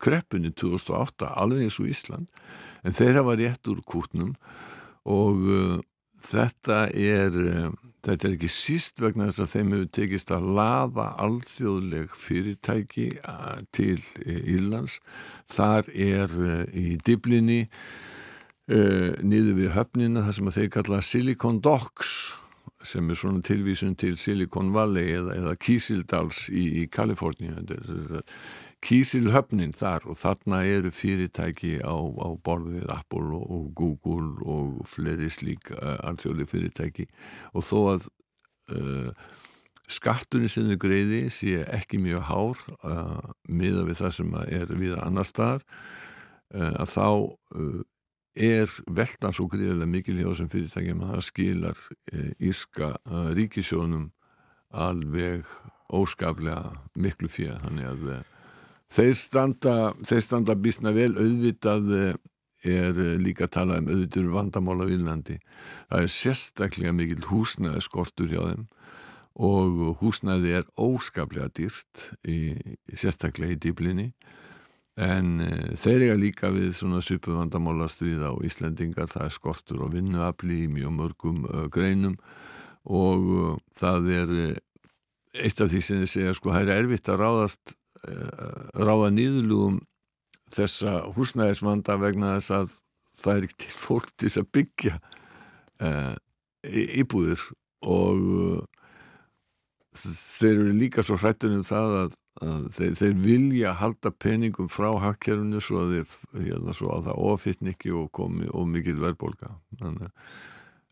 kreppunni 0.02 0.52
2008 0.54 1.32
alveg 1.34 1.66
eins 1.66 1.78
og 1.82 1.90
Ísland 1.90 2.32
en 2.86 2.96
þeir 2.96 3.20
hafa 3.20 3.36
rétt 3.40 3.70
úr 3.72 3.84
kútnum 3.86 4.34
og 5.08 5.44
uh, 5.44 5.76
þetta 6.24 6.86
er 6.94 7.38
uh, 7.38 7.76
þetta 8.08 8.28
er 8.28 8.34
ekki 8.36 8.50
síst 8.52 9.02
vegna 9.02 9.28
þess 9.28 9.44
að 9.44 9.52
þeim 9.52 9.72
hefur 9.74 9.88
tekist 9.98 10.32
að 10.34 10.50
lafa 10.58 11.06
alþjóðleg 11.24 12.12
fyrirtæki 12.16 13.08
uh, 13.20 13.62
til 13.74 13.98
uh, 13.98 14.38
Írlands. 14.38 14.98
Þar 15.50 15.90
er 15.92 16.36
uh, 16.38 16.62
í 16.72 16.96
diblinni 17.04 17.64
uh, 17.66 19.12
niður 19.22 19.58
við 19.58 19.72
höfnina 19.76 20.26
það 20.26 20.38
sem 20.38 20.52
þeir 20.58 20.70
kalla 20.78 21.02
Silicon 21.04 21.60
Docks 21.64 22.14
sem 22.86 23.10
er 23.10 23.18
svona 23.18 23.42
tilvísun 23.42 23.96
til 23.98 24.14
Silicon 24.20 24.70
Valley 24.72 25.10
eða, 25.18 25.34
eða 25.34 25.58
Kísildals 25.58 26.46
í, 26.48 26.84
í 26.84 26.88
Kaliforníu. 26.92 27.56
Þetta 27.58 27.78
er 27.82 28.24
kísilhöfnin 28.84 29.74
þar 29.76 30.06
og 30.08 30.18
þarna 30.18 30.62
eru 30.68 30.92
fyrirtæki 30.94 31.78
á, 31.82 31.94
á 31.94 32.28
borðið 32.46 32.86
Apple 32.94 33.34
og, 33.34 33.44
og 33.50 33.66
Google 33.78 34.30
og 34.46 34.80
fleiri 34.88 35.30
slík 35.32 35.72
uh, 35.74 35.98
alþjóðli 36.06 36.46
fyrirtæki. 36.48 37.08
Og 37.54 37.66
þó 37.66 37.78
að 37.94 38.08
uh, 38.76 39.28
skattunni 39.88 40.50
sem 40.52 40.68
þau 40.70 40.80
greiði 40.84 41.22
sé 41.32 41.62
ekki 41.74 42.00
mjög 42.02 42.26
hár 42.28 42.64
uh, 42.84 43.32
miða 43.48 43.86
við 43.88 44.02
það 44.02 44.16
sem 44.18 44.34
er 44.46 44.74
við 44.76 44.98
annar 45.00 45.28
staðar 45.28 45.64
að 46.48 46.88
þá 46.88 47.08
er 48.40 48.70
veldan 48.96 49.34
svo 49.36 49.44
greiðilega 49.52 49.90
mikil 49.92 50.14
hjá 50.16 50.30
þessum 50.30 50.46
fyrirtækjum 50.48 51.02
að 51.04 51.10
það 51.10 51.24
skilar 51.26 51.82
íska 52.48 52.88
ríkisjónum 53.36 54.06
alveg 54.72 55.44
óskaplega 55.88 56.74
miklu 56.98 57.30
fyrir 57.32 57.60
þannig 57.62 57.88
að 57.88 58.10
eh, 58.12 58.34
þeir 58.92 59.14
standa, 59.18 59.76
þeir 60.06 60.24
standa 60.24 60.56
bísna 60.58 60.92
vel. 60.96 61.12
Auðvitað 61.18 61.92
eh, 61.98 62.16
er 62.68 62.98
eh, 63.04 63.14
líka 63.20 63.46
að 63.46 63.54
tala 63.58 63.78
um 63.82 63.92
auðvitur 63.92 64.32
vandamál 64.34 64.80
á 64.82 64.86
Írlandi. 64.88 65.38
Það 65.90 66.04
er 66.06 66.12
sérstaklega 66.14 66.96
mikil 66.96 67.22
húsnæði 67.28 67.84
skortur 67.84 68.32
hjá 68.32 68.42
þeim 68.42 68.66
og 69.38 70.00
húsnæði 70.00 70.56
er 70.58 70.70
óskaplega 70.82 71.46
dýrt 71.54 72.08
í, 72.26 72.56
sérstaklega 72.90 73.54
í 73.54 73.58
dýblinni 73.62 74.08
en 74.98 75.36
uh, 75.44 75.68
þeir 75.78 76.08
eiga 76.08 76.16
líka 76.18 76.48
við 76.50 76.72
svona 76.74 76.98
svipu 77.06 77.36
vandamála 77.36 77.86
stríða 77.86 78.32
á 78.34 78.42
Íslendingar. 78.42 79.06
Það 79.12 79.28
er 79.28 79.36
skortur 79.36 79.84
og 79.86 79.92
vinnuafli 79.94 80.64
í 80.64 80.72
mjög 80.72 80.96
mörgum 80.96 81.44
greinum 81.70 82.16
og 82.82 83.60
það 83.78 84.10
er 84.16 84.34
eitt 85.38 85.60
af 85.62 85.70
því 85.70 85.82
sem 85.84 86.02
þið 86.02 86.10
segja 86.10 86.34
sko 86.36 86.52
það 86.54 86.64
er 86.64 86.82
erfitt 86.82 87.10
að 87.12 87.20
ráðast 87.22 87.74
ráða 88.78 89.10
nýðlugum 89.14 89.78
þessa 90.52 91.00
húsnæðisvanda 91.16 91.98
vegna 92.00 92.36
þess 92.38 92.54
að 92.56 92.76
það 93.18 93.34
er 93.34 93.46
ekki 93.48 93.60
til 93.64 93.76
fólk 93.82 94.10
til 94.16 94.32
að 94.38 94.50
byggja 94.56 94.98
íbúðir. 96.98 97.42
Og 97.88 98.66
þeir 99.98 100.54
eru 100.54 100.74
líka 100.76 101.04
svo 101.06 101.18
hrættunum 101.18 101.64
það 101.66 101.96
að, 102.02 102.16
að 102.44 102.68
þeir, 102.76 102.92
þeir 103.00 103.16
vilja 103.24 103.74
halda 103.78 104.12
peningum 104.14 104.70
frá 104.70 104.90
hakkerfunu 105.02 105.62
svo 105.64 105.82
að, 105.84 105.94
þeir, 105.96 106.14
hérna, 106.46 106.74
svo 106.76 106.92
að 106.94 107.08
það 107.08 107.24
ofittn 107.32 107.72
ekki 107.72 107.94
og 107.96 108.10
komi 108.14 108.50
og 108.52 108.68
mikil 108.70 108.98
verðbólka 109.00 109.54
Þannig, 109.80 110.12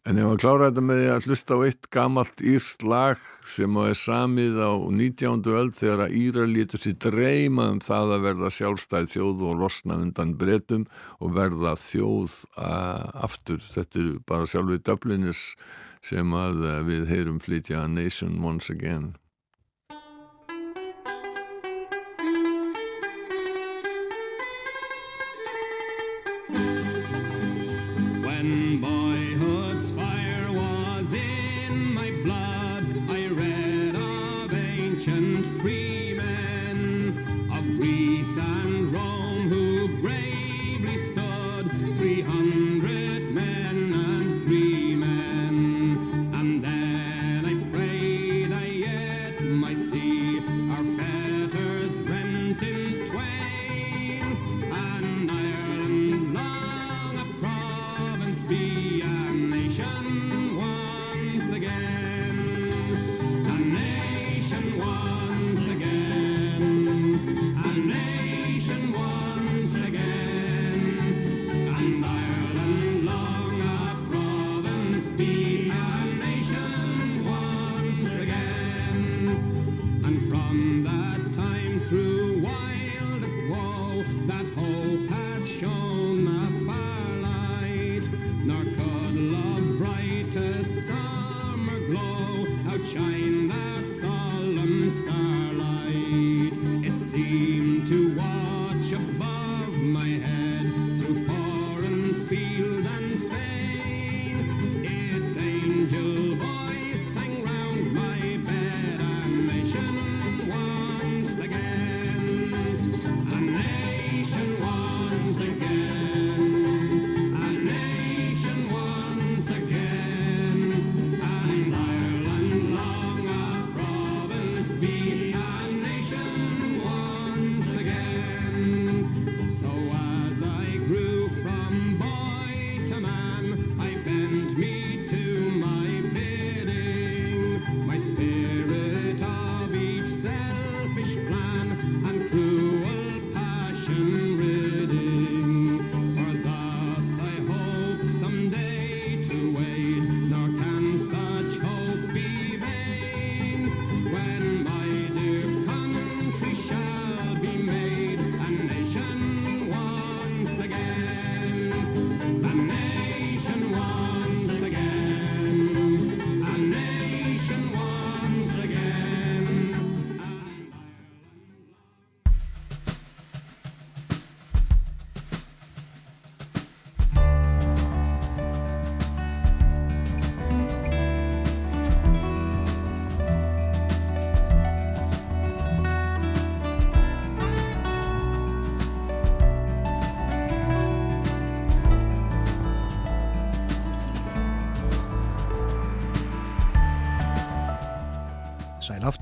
en 0.07 0.21
ef 0.23 0.29
að 0.31 0.41
klára 0.43 0.69
þetta 0.69 0.83
með 0.87 1.01
að 1.11 1.25
hlusta 1.27 1.57
á 1.59 1.61
eitt 1.67 1.89
gamalt 1.91 2.43
írst 2.47 2.85
lag 2.87 3.23
sem 3.51 3.79
er 3.83 3.99
samið 3.99 4.61
á 4.63 4.73
19. 4.87 5.49
öll 5.51 5.73
þegar 5.75 6.05
að 6.05 6.15
Íra 6.21 6.47
lítur 6.47 6.83
sér 6.83 6.95
dreyma 7.03 7.67
um 7.75 7.81
það 7.83 8.15
að 8.15 8.27
verða 8.29 8.53
sjálfstæð 8.55 9.11
þjóð 9.17 9.45
og 9.51 9.61
losna 9.65 9.99
undan 10.05 10.37
bretum 10.39 10.87
og 11.19 11.35
verða 11.35 11.75
þjóð 11.81 12.39
aftur, 13.27 13.61
þetta 13.75 14.03
er 14.05 14.15
bara 14.31 14.47
sjálfur 14.47 14.83
Dublinis 14.87 15.43
sem 16.07 16.35
að 16.39 16.63
eh, 16.63 16.83
við 16.87 17.09
heyrum 17.11 17.43
flytja 17.43 17.87
Nation 17.91 18.39
Once 18.47 18.71
Again 18.71 19.15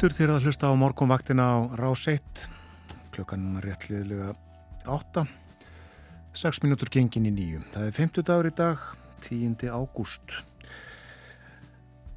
aftur 0.04 0.18
þegar 0.20 0.36
það 0.36 0.44
hlusta 0.44 0.68
á 0.68 0.72
morgunvaktina 0.76 1.44
á 1.48 1.56
Rás 1.80 2.02
1 2.12 2.40
klukkan 3.14 3.44
réttliðlega 3.64 4.34
8 4.84 5.22
6 6.36 6.60
minútur 6.60 6.90
gengin 6.92 7.24
í 7.24 7.32
nýju 7.32 7.62
það 7.72 7.86
er 7.86 7.96
50 7.96 8.26
dagur 8.28 8.48
í 8.50 8.52
dag 8.52 8.82
10. 9.24 9.64
ágúst. 9.72 10.36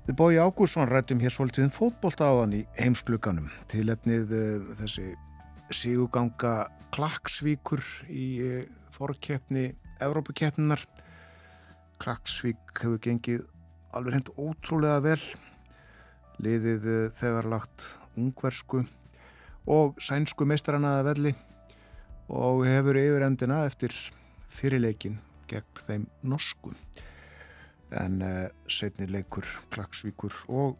Við 0.03 0.19
bói 0.19 0.35
Ágússon 0.35 0.91
rættum 0.91 1.23
hér 1.23 1.31
svolítið 1.31 1.69
um 1.69 1.73
fótbolt 1.77 2.19
áðan 2.19 2.59
í 2.59 2.61
heimsklukanum 2.75 3.47
til 3.71 3.87
efnið 3.95 4.35
uh, 4.35 4.43
eh, 4.43 4.69
þessi 4.83 5.07
síguganga 5.71 6.67
Klagsvíkur 6.91 7.87
í 8.11 8.29
uh, 8.43 8.61
fórkeppni 8.99 9.69
Evrópukeppninar 10.03 10.83
Klagsvík 12.03 12.83
hefur 12.83 12.99
gengið 12.99 13.47
alveg 13.95 14.19
hendt 14.19 14.35
ótrúlega 14.35 14.99
vel 15.07 15.21
liðið 16.43 16.87
eh, 16.91 17.09
þegar 17.17 17.49
lagt 17.51 17.85
ungversku 18.17 18.83
og 19.67 19.99
sænsku 20.01 20.47
meistaranaða 20.47 21.05
velli 21.11 21.33
og 22.27 22.65
hefur 22.67 22.99
yfir 22.99 23.25
endina 23.27 23.63
eftir 23.67 23.95
fyrirleikin 24.51 25.19
gegn 25.47 25.85
þeim 25.87 26.07
norsku 26.27 26.73
en 27.95 28.19
uh, 28.19 28.49
setni 28.67 29.07
leikur 29.07 29.47
Klagsvíkur 29.71 30.35
og 30.51 30.75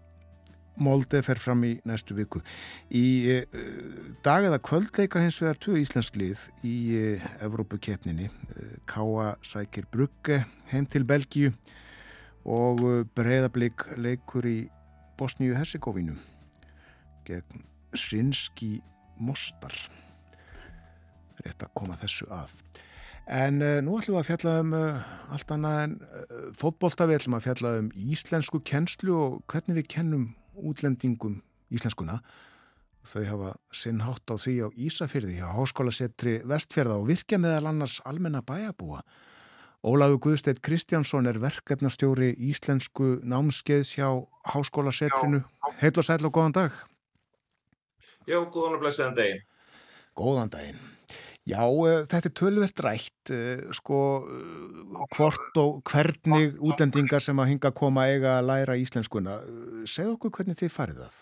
Molde 0.84 1.24
fer 1.26 1.40
fram 1.42 1.64
í 1.66 1.72
næstu 1.90 2.14
viku. 2.14 2.38
Í 2.94 3.06
uh, 3.32 3.62
dag 4.26 4.46
eða 4.46 4.60
kvöldleika 4.62 5.24
hins 5.24 5.40
vegar 5.42 5.58
tvö 5.64 5.80
íslensk 5.82 6.20
lið 6.20 6.44
í 6.68 6.76
uh, 7.00 7.30
Evrópukeppninni. 7.48 8.28
Uh, 8.28 8.76
Káa 8.90 9.32
sækir 9.42 9.88
Brugge 9.90 10.44
heim 10.74 10.86
til 10.86 11.08
Belgíu 11.08 11.56
og 12.48 12.84
breyðablík 13.18 13.88
leikur 14.00 14.46
í 14.48 14.60
Bosníu-Herzegovinu 15.18 16.18
gegn 17.28 17.64
Srinski 17.98 18.78
Mostar. 19.20 19.74
Rétt 21.44 21.64
að 21.64 21.74
koma 21.78 21.98
þessu 22.00 22.28
að. 22.34 22.60
En 23.28 23.60
uh, 23.60 23.80
nú 23.84 23.98
ætlum 24.00 24.16
við 24.16 24.22
að 24.22 24.28
fjalla 24.30 24.54
um 24.64 24.74
uh, 24.78 25.08
allt 25.36 25.50
annað 25.52 25.80
en 25.84 25.96
uh, 26.00 26.36
fótbolta, 26.56 27.08
við 27.10 27.20
ætlum 27.20 27.36
að 27.36 27.48
fjalla 27.50 27.74
um 27.82 27.90
íslensku 28.00 28.62
kennslu 28.64 29.16
og 29.18 29.40
hvernig 29.52 29.82
við 29.82 29.90
kennum 29.98 30.30
útlendingum 30.56 31.42
íslenskuna. 31.74 32.22
Þau 33.08 33.24
hafa 33.28 33.52
sinnhátt 33.76 34.32
á 34.32 34.36
því 34.40 34.56
á 34.64 34.68
Ísafyrði 34.88 35.38
á 35.44 35.52
Háskólasetri 35.56 36.40
Vestfjörða 36.48 36.98
og 37.00 37.10
virkja 37.12 37.40
meðal 37.40 37.70
annars 37.72 38.00
almenna 38.08 38.42
bæjabúa. 38.44 39.04
Óláfi 39.86 40.18
Guðsteit 40.18 40.60
Kristjánsson 40.66 41.30
er 41.30 41.38
verkefnastjóri 41.38 42.32
íslensku 42.50 43.20
námskeiðs 43.22 43.94
hjá 43.94 44.10
Háskólasetrinu. 44.50 45.44
Heil 45.78 45.94
og 45.94 46.06
sæl 46.06 46.26
og 46.26 46.34
góðan 46.34 46.56
dag. 46.56 46.80
Já, 48.28 48.42
góðan 48.42 48.80
og 48.80 48.82
blessaðan 48.82 49.18
daginn. 49.20 49.44
Góðan 50.18 50.50
daginn. 50.52 50.82
Já, 51.48 51.62
uh, 51.64 52.02
þetta 52.10 52.28
er 52.28 52.36
tölvert 52.36 52.82
rætt, 52.84 53.32
uh, 53.32 53.70
sko, 53.78 54.00
uh, 54.28 55.06
hvort 55.16 55.62
og 55.62 55.80
hvernig 55.88 56.58
útlendingar 56.60 57.24
sem 57.24 57.40
að 57.40 57.54
hinga 57.54 57.72
að 57.72 57.78
koma 57.78 58.10
eiga 58.10 58.34
að 58.42 58.50
læra 58.50 58.76
íslenskuna. 58.82 59.38
Segð 59.88 60.18
okkur 60.18 60.34
hvernig 60.40 60.60
þið 60.60 60.74
farið 60.74 61.00
það? 61.06 61.22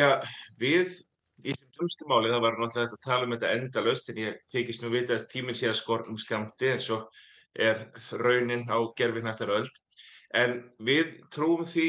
Já, 0.00 0.08
við 0.60 0.94
í 1.44 1.54
sem 1.56 1.68
tjómstu 1.76 2.08
máli, 2.10 2.30
það 2.32 2.44
var 2.44 2.58
náttúrulega 2.58 2.86
þetta 2.88 2.98
að 2.98 3.06
tala 3.06 3.26
um 3.26 3.34
þetta 3.34 3.52
endalöst, 3.56 4.10
en 4.12 4.20
ég 4.20 4.40
þykist 4.52 4.84
nú 4.84 4.90
vita 4.92 5.16
að 5.16 5.28
tíminn 5.32 5.58
sé 5.58 5.70
að 5.70 5.78
skornum 5.80 6.18
skamti, 6.20 6.72
en 6.74 6.82
svo 6.84 6.98
er 7.68 7.86
raunin 8.20 8.66
á 8.70 8.78
gerfinnættar 8.98 9.52
öll. 9.56 9.70
En 10.36 10.60
við 10.78 11.16
trúum 11.34 11.66
því 11.66 11.88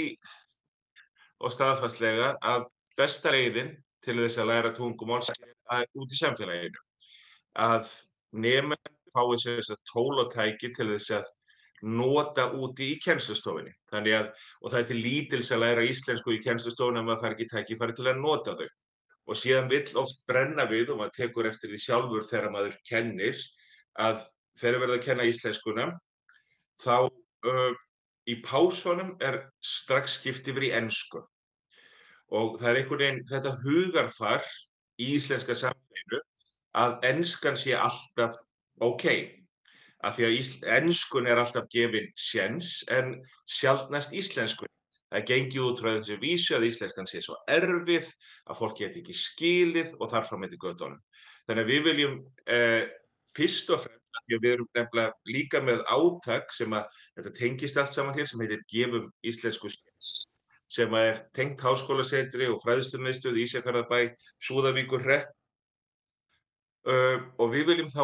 og 1.41 1.54
staðfastlega 1.54 2.36
að 2.41 2.66
besta 2.97 3.34
leiðin 3.34 3.76
til 4.06 4.18
þess 4.18 4.41
að 4.41 4.49
læra 4.49 4.72
tungumál 4.74 5.22
út 5.22 6.16
í 6.16 6.18
samfélaginu. 6.18 6.82
Að 7.62 7.91
nefnum 8.32 8.78
fái 9.12 9.38
þess 9.43 9.74
að 9.76 9.86
tól 9.91 10.24
og 10.24 10.32
tæki 10.34 10.72
til 10.76 10.89
þess 10.93 11.14
að 11.20 11.30
nota 11.82 12.47
úti 12.54 12.91
í 12.93 12.99
kennslustofinni. 13.02 13.74
Þannig 13.91 14.18
að, 14.18 14.30
og 14.62 14.72
það 14.72 14.80
er 14.80 14.88
til 14.91 14.99
lítils 15.02 15.52
að 15.52 15.64
læra 15.66 15.86
íslensku 15.86 16.36
í 16.36 16.41
kennslustofinni 16.43 17.02
að 17.02 17.08
maður 17.10 17.24
fær 17.24 17.36
ekki 17.36 17.49
tækifæri 17.52 17.97
til 17.97 18.08
að 18.12 18.22
nota 18.22 18.56
þau. 18.60 18.68
Og 19.32 19.39
síðan 19.39 19.69
vill 19.71 19.88
oft 20.01 20.25
brenna 20.27 20.65
við 20.67 20.91
og 20.91 20.99
maður 20.99 21.15
tekur 21.15 21.47
eftir 21.47 21.71
því 21.71 21.79
sjálfur 21.79 22.25
þegar 22.27 22.51
maður 22.51 22.73
kennir 22.88 23.38
að 23.95 24.25
þegar 24.59 24.84
verða 24.84 24.97
að 24.97 25.05
kenna 25.05 25.27
íslenskuna 25.29 25.86
þá 26.84 26.95
uh, 27.07 27.75
í 28.27 28.36
pásunum 28.43 29.13
er 29.23 29.39
strax 29.63 30.17
skipt 30.19 30.49
yfir 30.51 30.67
í 30.67 30.73
ennsku. 30.75 31.21
Og 32.32 32.57
það 32.59 32.69
er 32.69 32.82
einhvern 32.82 33.03
veginn 33.03 33.23
þetta 33.29 33.55
hugarfar 33.63 34.43
í 35.01 35.13
íslenska 35.15 35.55
samfélaginu 35.57 36.21
að 36.82 37.07
ennskan 37.11 37.59
sé 37.59 37.75
alltaf 37.75 38.36
ok. 38.84 39.07
Af 40.01 40.17
því 40.17 40.27
að 40.27 40.69
ennskun 40.79 41.27
er 41.29 41.41
alltaf 41.41 41.67
gefin 41.71 42.07
sjens 42.17 42.82
en 42.91 43.19
sjálfnast 43.45 44.15
íslenskun. 44.17 44.71
Það 45.12 45.26
gengi 45.28 45.59
út 45.59 45.82
frá 45.84 45.89
þessu 45.97 46.18
vísu 46.22 46.55
að 46.55 46.68
íslenskan 46.70 47.09
sé 47.09 47.20
svo 47.24 47.36
erfið 47.51 48.07
að 48.47 48.59
fólk 48.62 48.78
geti 48.80 49.01
ekki 49.01 49.16
skilið 49.18 49.95
og 49.99 50.12
þarf 50.14 50.30
fram 50.32 50.45
eitthvað 50.45 50.70
göttunum. 50.70 51.01
Þannig 51.49 51.66
að 51.66 51.72
við 51.74 51.82
viljum 51.89 52.14
eh, 52.55 52.86
fyrst 53.36 53.74
og 53.76 53.84
fremst, 53.84 54.22
því 54.28 54.38
að 54.38 54.45
við 54.45 54.53
erum 54.55 54.70
nefnilega 54.78 55.34
líka 55.36 55.62
með 55.64 55.84
átak 55.91 56.51
sem 56.55 56.74
að 56.78 57.03
þetta 57.18 57.34
tengist 57.38 57.80
allt 57.82 57.95
saman 57.95 58.16
hér 58.16 58.30
sem 58.30 58.43
heitir 58.43 58.64
Gefum 58.72 59.12
íslensku 59.28 59.72
sjens 59.72 60.12
sem 60.72 60.93
er 60.95 61.26
tengt 61.36 61.59
háskólasetri 61.59 62.47
og 62.47 62.62
fræðslumiðstöð 62.64 63.39
í 63.39 63.45
Ísjakarðabæ, 63.47 64.14
Súðavíkur 64.39 65.03
hrepp 65.03 65.32
uh, 66.88 67.18
og 67.36 67.51
við 67.51 67.74
viljum 67.74 67.91
þá 67.91 68.03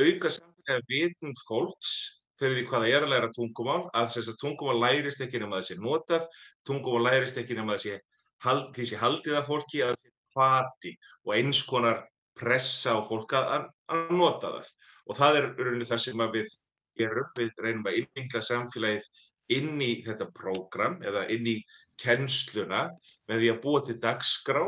auka 0.00 0.32
samfélag 0.32 0.86
vitund 0.88 1.40
fólks 1.44 1.92
fyrir 2.40 2.58
því 2.58 2.64
hvað 2.70 2.84
það 2.84 2.96
er 2.96 3.06
að 3.06 3.12
læra 3.12 3.30
tungumál, 3.34 3.82
að 3.94 4.32
tungumál 4.40 4.80
lærist 4.82 5.22
ekki 5.24 5.42
nema 5.42 5.60
þessi 5.60 5.78
notað, 5.82 6.26
tungumál 6.66 7.04
lærist 7.08 7.38
ekki 7.40 7.58
nema 7.58 7.76
þessi 7.76 7.98
hald, 8.44 8.72
þessi 8.76 8.98
haldið 9.00 9.38
af 9.38 9.48
fólki 9.48 9.84
að 9.86 9.94
hvati 10.34 10.94
og 11.24 11.36
eins 11.36 11.62
konar 11.66 12.02
pressa 12.38 12.96
á 12.98 13.00
fólk 13.06 13.36
að, 13.38 13.68
að 13.92 14.10
nota 14.16 14.56
það. 14.56 14.72
Og 15.04 15.18
það 15.18 15.38
er 15.38 15.48
rauninni 15.60 15.86
það 15.88 16.02
sem 16.02 16.24
við 16.34 16.50
gerum, 16.98 17.30
við 17.38 17.62
reynum 17.62 17.88
að 17.90 18.00
innvinga 18.00 18.42
samfélagið 18.42 19.08
inn 19.54 19.80
í 19.84 19.92
þetta 20.06 20.30
prógram 20.34 21.00
eða 21.04 21.26
inn 21.32 21.46
í 21.50 21.58
kennsluna 22.00 22.88
með 23.28 23.42
því 23.42 23.50
að 23.52 23.60
búa 23.64 23.82
til 23.84 23.98
dagskrá 24.02 24.64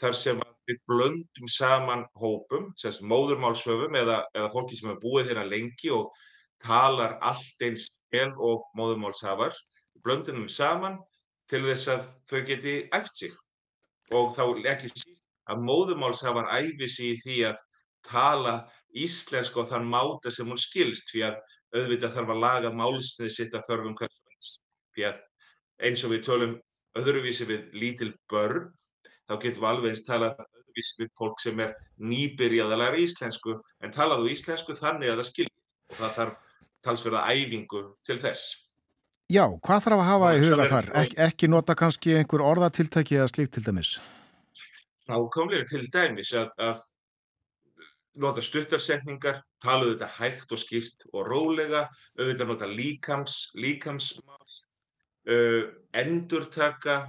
þar 0.00 0.16
sem 0.16 0.40
við 0.68 0.80
blöndum 0.88 1.50
saman 1.50 2.04
hópum, 2.18 2.70
móðurmálsöfum 3.10 3.96
eða, 3.98 4.22
eða 4.34 4.50
fólki 4.52 4.78
sem 4.78 4.90
hefur 4.90 5.02
búið 5.04 5.30
hérna 5.32 5.46
lengi 5.48 5.92
og 5.94 6.10
talar 6.64 7.18
allt 7.24 7.64
eins 7.64 7.88
vel 8.12 8.32
og 8.36 8.64
móðurmálshafar, 8.78 9.54
blöndum 10.04 10.44
við 10.46 10.54
saman 10.56 10.98
til 11.50 11.62
þess 11.66 11.92
að 11.94 12.06
þau 12.30 12.40
geti 12.48 12.74
æft 12.96 13.22
sig. 13.22 13.34
Og 14.14 14.32
þá 14.36 14.42
ekki 14.72 14.92
síst 14.92 15.24
að 15.48 15.64
móðurmálshafar 15.68 16.48
æfi 16.56 16.88
sig 16.88 17.12
í 17.12 17.20
því 17.24 17.38
að 17.52 17.62
tala 18.08 18.54
íslensk 18.96 19.56
og 19.60 19.68
þann 19.68 19.88
máta 19.88 20.32
sem 20.32 20.48
hún 20.48 20.60
skilst 20.60 21.12
því 21.12 21.26
að 21.28 21.40
auðvitað 21.76 22.14
þarf 22.16 22.32
að 22.32 22.42
laga 22.44 22.72
málsnið 22.72 23.34
sitt 23.34 23.54
að 23.56 23.66
þörfum 23.68 23.96
hverjum 23.98 24.28
því 24.96 25.06
að 25.10 25.22
eins 25.86 26.04
og 26.04 26.12
við 26.14 26.24
tölum 26.26 26.54
öðruvísi 26.98 27.46
við 27.48 27.66
lítil 27.76 28.10
börn 28.30 28.70
þá 29.28 29.34
getum 29.42 29.62
við 29.62 29.68
alveg 29.70 29.92
eins 29.92 30.04
talað 30.06 30.40
öðruvísi 30.42 31.02
við 31.02 31.12
fólk 31.18 31.42
sem 31.42 31.62
er 31.62 31.74
nýbyrjað 32.00 32.74
að 32.74 32.82
læra 32.82 33.02
íslensku 33.04 33.56
en 33.84 33.94
talaðu 33.94 34.32
íslensku 34.32 34.76
þannig 34.78 35.12
að 35.12 35.20
það 35.20 35.28
skiljast 35.30 35.92
og 35.92 36.00
það 36.00 36.16
þarf 36.18 36.40
talsverða 36.84 37.26
æfingu 37.32 37.84
til 38.06 38.18
þess. 38.22 38.68
Já, 39.28 39.44
hvað 39.44 39.82
þarf 39.84 40.00
að 40.00 40.06
hafa 40.08 40.28
í 40.32 40.38
huga 40.40 40.66
þar? 40.70 40.86
Ek, 41.02 41.16
ekki 41.20 41.48
nota 41.52 41.74
kannski 41.76 42.14
einhver 42.16 42.44
orðatiltæki 42.48 43.18
eða 43.18 43.28
slíkt 43.28 43.58
til 43.58 43.64
dæmis? 43.66 43.90
Nákvæmlega 45.08 45.68
til 45.68 45.82
dæmis 45.92 46.32
að, 46.36 46.48
að 46.64 46.80
nota 48.24 48.44
stuttarsetningar, 48.44 49.42
tala 49.62 49.84
auðvitað 49.84 50.16
hægt 50.16 50.54
og 50.56 50.62
skýrt 50.62 51.06
og 51.12 51.28
rólega, 51.28 51.84
auðvitað 52.18 52.50
nota 52.54 52.68
líkams, 52.72 53.36
líkamsmál, 53.60 54.54
uh, 55.28 55.68
endurtaka, 55.92 57.02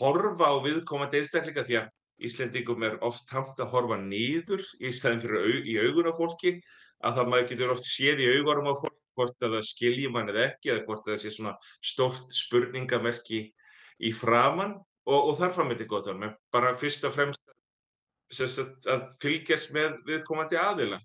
horfa 0.00 0.48
á 0.48 0.56
viðkomandi 0.64 1.20
einstakleika 1.20 1.66
því 1.68 1.82
að 1.82 1.96
Íslendingum 2.20 2.82
er 2.84 2.98
oft 3.04 3.24
tamt 3.30 3.60
að 3.62 3.70
horfa 3.72 3.96
nýður 4.00 4.60
í 4.80 4.90
stæðin 4.92 5.22
fyrir 5.22 5.40
au, 5.40 5.52
í 5.64 5.76
augun 5.80 6.10
á 6.12 6.14
fólki, 6.18 6.56
að 7.00 7.16
það 7.16 7.30
maður 7.32 7.46
getur 7.52 7.72
oft 7.72 7.86
séð 7.88 8.20
í 8.24 8.32
augunum 8.36 8.72
á 8.72 8.74
fólk 8.76 8.99
hvort 9.20 9.44
að 9.44 9.58
það 9.58 9.66
skiljum 9.68 10.16
hann 10.16 10.32
eða 10.32 10.46
ekki 10.48 10.72
eða 10.72 10.84
hvort 10.88 11.04
að 11.06 11.14
það 11.14 11.22
sé 11.22 11.32
svona 11.36 11.52
stórt 11.92 12.32
spurningamerki 12.32 13.42
í 14.00 14.12
framann 14.16 14.78
og, 14.80 15.20
og 15.20 15.36
þar 15.38 15.54
fram 15.56 15.72
þetta 15.74 15.88
gott 15.90 16.10
að 16.10 16.26
bara 16.54 16.72
fyrst 16.80 17.04
og 17.04 17.14
fremst 17.16 17.40
að 18.30 19.06
fylgjast 19.22 19.72
með 19.74 19.96
viðkomandi 20.06 20.58
aðila. 20.60 21.00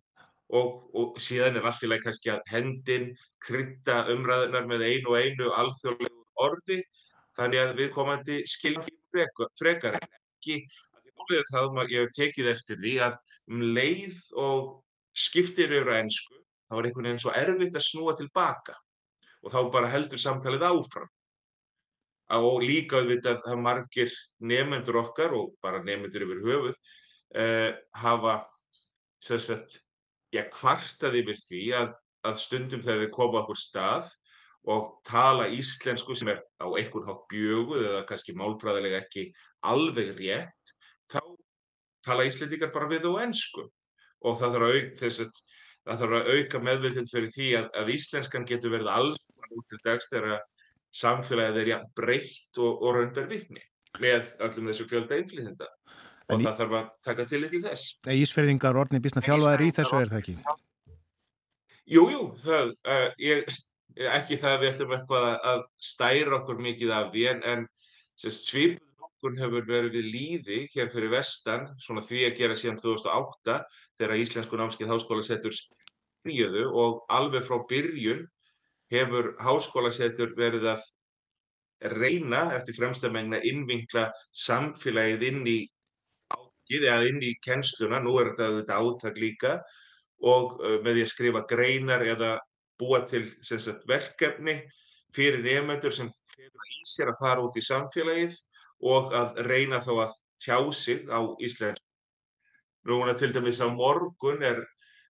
Og, 0.54 0.84
og 0.94 1.16
síðan 1.18 1.58
er 1.58 1.64
lagi 1.66 2.04
kannski 2.04 2.30
að 2.30 2.44
hendin 2.52 3.08
krydda 3.42 4.04
umræðunar 4.14 4.68
með 4.70 4.84
einu 4.86 5.16
og 5.16 5.18
einu 5.18 5.48
alþjóðlegu 5.58 6.22
orði 6.46 6.78
þannig 7.36 7.62
að 7.64 7.74
viðkomandi 7.80 8.38
skilja 8.46 8.84
frekar, 9.58 9.98
en 9.98 10.06
ekki. 10.06 10.60
Að 11.26 11.48
það 11.50 11.80
að 11.82 11.92
ég 11.96 12.06
hef 12.06 12.14
tekið 12.14 12.52
eftir 12.52 12.78
því 12.84 12.94
að 13.08 13.18
um 13.50 13.62
leið 13.74 14.18
og 14.38 14.66
skiptir 15.18 15.74
yfir 15.74 15.96
á 15.96 16.00
ennsku 16.04 16.45
þá 16.70 16.78
er 16.78 16.88
einhvern 16.90 17.10
veginn 17.10 17.22
svo 17.22 17.34
erfitt 17.36 17.78
að 17.78 17.86
snúa 17.86 18.16
tilbaka 18.18 18.76
og 19.46 19.54
þá 19.54 19.60
bara 19.74 19.92
heldur 19.94 20.22
samtalið 20.22 20.66
áfram. 20.66 21.10
Og 22.36 22.64
líka 22.66 22.98
auðvitað 22.98 23.44
að 23.46 23.60
margir 23.62 24.14
nefnendur 24.42 24.98
okkar 25.04 25.36
og 25.38 25.54
bara 25.62 25.84
nefnendur 25.86 26.26
yfir 26.26 26.42
höfuð 26.48 26.78
uh, 27.38 27.72
hafa 28.02 28.40
sagt, 29.22 29.80
ja, 30.34 30.46
kvartað 30.54 31.20
yfir 31.22 31.38
því 31.40 31.64
að, 31.78 31.92
að 32.26 32.40
stundum 32.42 32.82
þegar 32.82 33.06
þau 33.06 33.14
koma 33.14 33.42
okkur 33.44 33.62
stað 33.62 34.10
og 34.66 34.96
tala 35.06 35.46
íslensku 35.54 36.16
sem 36.18 36.32
er 36.34 36.42
á 36.58 36.66
einhvern 36.66 37.06
hátt 37.06 37.26
bjöguð 37.30 37.86
eða 37.86 38.06
kannski 38.10 38.34
málfræðilega 38.38 39.04
ekki 39.04 39.28
alveg 39.70 40.16
rétt, 40.18 40.74
þá 41.12 41.22
tala 42.06 42.26
íslendingar 42.26 42.74
bara 42.74 42.90
við 42.90 43.06
á 43.06 43.14
ennsku 43.26 43.68
og 44.26 44.40
það 44.40 44.58
þarf 44.58 44.68
að, 44.68 44.80
auk, 44.80 44.96
þess, 45.02 45.44
það 45.86 46.02
þarf 46.02 46.18
að 46.20 46.30
auka 46.36 46.62
meðvitið 46.66 47.12
fyrir 47.14 47.32
því 47.36 47.48
að, 47.60 47.70
að 47.82 47.92
íslenskan 47.96 48.48
getur 48.50 48.74
verið 48.74 48.90
alls 48.96 49.22
út 49.56 49.68
til 49.70 49.80
dags 49.86 50.10
þegar 50.12 50.42
samfélagið 50.96 51.62
er 51.62 51.70
jafn 51.74 51.90
breytt 52.00 52.60
og, 52.64 52.82
og 52.82 52.96
raunber 52.98 53.28
vikni 53.30 53.62
með 54.02 54.32
öllum 54.44 54.70
þessu 54.72 54.88
fjölda 54.90 55.20
En 56.26 56.36
og 56.40 56.42
í- 56.42 56.46
það 56.48 56.56
þarf 56.58 56.76
að 56.80 56.86
taka 57.06 57.26
til 57.30 57.42
í 57.46 57.60
þess. 57.62 57.84
Ísferðingar 58.10 58.80
orðni 58.82 58.98
bísna 59.04 59.22
þjálfaðir 59.22 59.62
í 59.68 59.74
þessu 59.78 60.00
er 60.02 60.10
það 60.10 60.22
ekki? 60.24 60.34
Jú, 61.94 62.04
jú, 62.10 62.22
það, 62.42 62.72
uh, 62.90 63.10
ég, 63.22 63.52
ekki 64.18 64.40
það 64.42 64.56
að 64.56 64.64
við 64.64 64.72
ætlum 64.74 64.96
eitthvað 64.98 65.28
að- 65.30 65.46
að 65.52 65.62
stæra 65.92 66.40
okkur 66.40 66.64
mikið 66.66 66.94
af 66.98 67.12
því 67.14 67.28
en, 67.36 67.44
en 67.54 67.68
svipun 68.18 68.82
okkur 69.16 69.38
hefur 69.40 69.66
verið 69.68 69.94
við 69.96 70.08
líði 70.12 70.58
hér 70.74 70.90
fyrir 70.92 71.14
vestan, 71.14 71.70
svona 71.80 72.04
því 72.04 72.26
að 72.28 72.38
gera 72.40 72.56
síðan 72.60 72.80
2008 72.82 73.58
þegar 73.98 74.20
Íslensku 74.20 74.60
námskeið 74.60 74.92
háskólasettur 74.92 75.56
byrjuðu 76.26 76.66
og 76.76 77.06
alveg 77.10 77.46
frá 77.48 77.62
byrjun 77.70 78.26
hefur 78.92 79.32
háskólasettur 79.40 80.36
verið 80.38 80.68
að 80.76 80.84
reyna 81.96 82.52
eftir 82.56 82.76
fremsta 82.78 83.12
megna 83.12 83.40
innvinkla 83.44 84.10
samfélagið 84.32 85.26
inn 85.30 85.48
í 85.48 85.58
átakið 86.36 86.88
eða 86.90 87.10
inn 87.10 87.22
í 87.24 87.34
kennsluna, 87.46 88.00
nú 88.00 88.18
er 88.20 88.34
þetta 88.34 88.50
auðvitað 88.50 88.90
átak 88.90 89.22
líka 89.22 89.54
og 90.26 90.58
með 90.84 90.92
því 90.92 91.06
að 91.06 91.12
skrifa 91.12 91.46
greinar 91.50 92.04
eða 92.04 92.36
búa 92.80 93.02
til 93.08 93.30
sagt, 93.42 93.86
verkefni 93.88 94.60
fyrir 95.16 95.44
nefnendur 95.44 95.94
sem 95.96 96.12
fyrir 96.34 96.52
í 96.52 96.84
sér 96.90 97.14
að 97.14 97.22
fara 97.22 97.46
út 97.46 97.56
í 97.56 97.64
samfélagið 97.64 98.36
og 98.84 99.14
að 99.16 99.42
reyna 99.48 99.82
þá 99.84 99.92
að 100.06 100.16
tjá 100.42 100.58
sig 100.74 101.08
á 101.08 101.20
íslensku. 101.40 101.84
Núna 102.86 103.16
til 103.18 103.32
dæmis 103.34 103.64
á 103.64 103.68
morgun 103.72 104.44
er, 104.46 104.62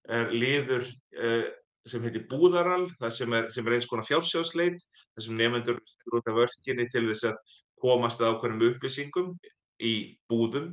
er 0.07 0.31
liður 0.31 0.85
uh, 1.19 1.47
sem 1.85 2.05
heitir 2.05 2.25
Búðaral, 2.29 2.87
það 3.01 3.11
sem 3.17 3.35
er, 3.35 3.49
sem 3.53 3.67
er 3.67 3.75
eins 3.75 3.87
konar 3.89 4.07
fjársjóðsleit, 4.07 4.79
þar 5.13 5.25
sem 5.25 5.37
nefnendur 5.37 5.81
út 6.15 6.31
af 6.31 6.37
vörkinni 6.39 6.87
til 6.89 7.03
þess 7.09 7.29
að 7.29 7.59
komast 7.81 8.23
að 8.23 8.35
ákveðnum 8.35 8.71
upplýsingum 8.71 9.35
í 9.83 9.93
búðum 10.31 10.71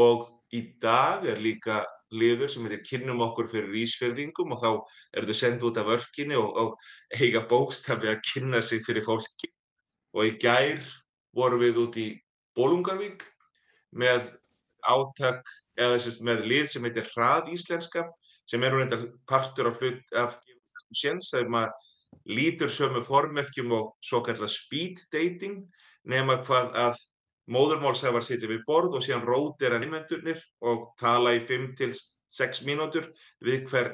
og 0.00 0.28
í 0.52 0.64
dag 0.82 1.24
er 1.30 1.40
líka 1.40 1.84
liður 2.10 2.50
sem 2.50 2.66
heitir 2.66 2.82
kynnum 2.88 3.22
okkur 3.22 3.48
fyrir 3.52 3.76
ísfjörðingum 3.84 4.56
og 4.56 4.62
þá 4.62 4.70
eru 5.16 5.30
þau 5.30 5.38
sendið 5.40 5.68
út 5.68 5.78
af 5.80 5.88
vörkinni 5.92 6.38
og, 6.38 6.50
og 6.58 7.20
eiga 7.20 7.44
bókstafi 7.50 8.10
að 8.10 8.24
kynna 8.32 8.62
sig 8.64 8.82
fyrir 8.86 9.06
fólki 9.06 9.52
og 10.16 10.26
í 10.26 10.34
gær 10.42 10.82
vorum 11.36 11.62
við 11.62 11.78
út 11.84 12.00
í 12.02 12.08
Bólungarvík 12.60 13.24
með 13.96 14.28
átak 14.84 15.48
eða 15.80 15.98
sérst, 16.00 16.24
með 16.24 16.44
lið 16.48 16.66
sem 16.72 16.84
heitir 16.86 17.08
Hrað 17.14 17.50
Íslenska 17.54 18.06
sem 18.48 18.62
eru 18.66 18.80
reyndar 18.80 19.06
partur 19.28 19.70
af 19.70 19.80
hlut 19.80 20.16
af 20.18 20.36
séns 20.96 21.30
þegar 21.32 21.54
maður 21.54 21.88
lítur 22.30 22.72
sömu 22.72 23.02
formerkjum 23.06 23.72
og 23.76 23.94
svo 24.04 24.20
kallað 24.26 24.52
speed 24.52 25.04
dating 25.14 25.62
nema 26.08 26.40
hvað 26.44 26.74
að 26.84 27.00
móðurmálsæfar 27.50 28.24
sitja 28.26 28.50
við 28.50 28.64
borð 28.66 28.98
og 28.98 29.04
síðan 29.04 29.26
rótir 29.26 29.74
að 29.74 29.84
nýmendurnir 29.84 30.42
og 30.66 30.90
tala 31.00 31.34
í 31.38 31.42
5 31.42 31.72
til 31.78 31.90
6 31.94 32.62
mínútur 32.68 33.08
við, 33.42 33.64
hver, 33.70 33.92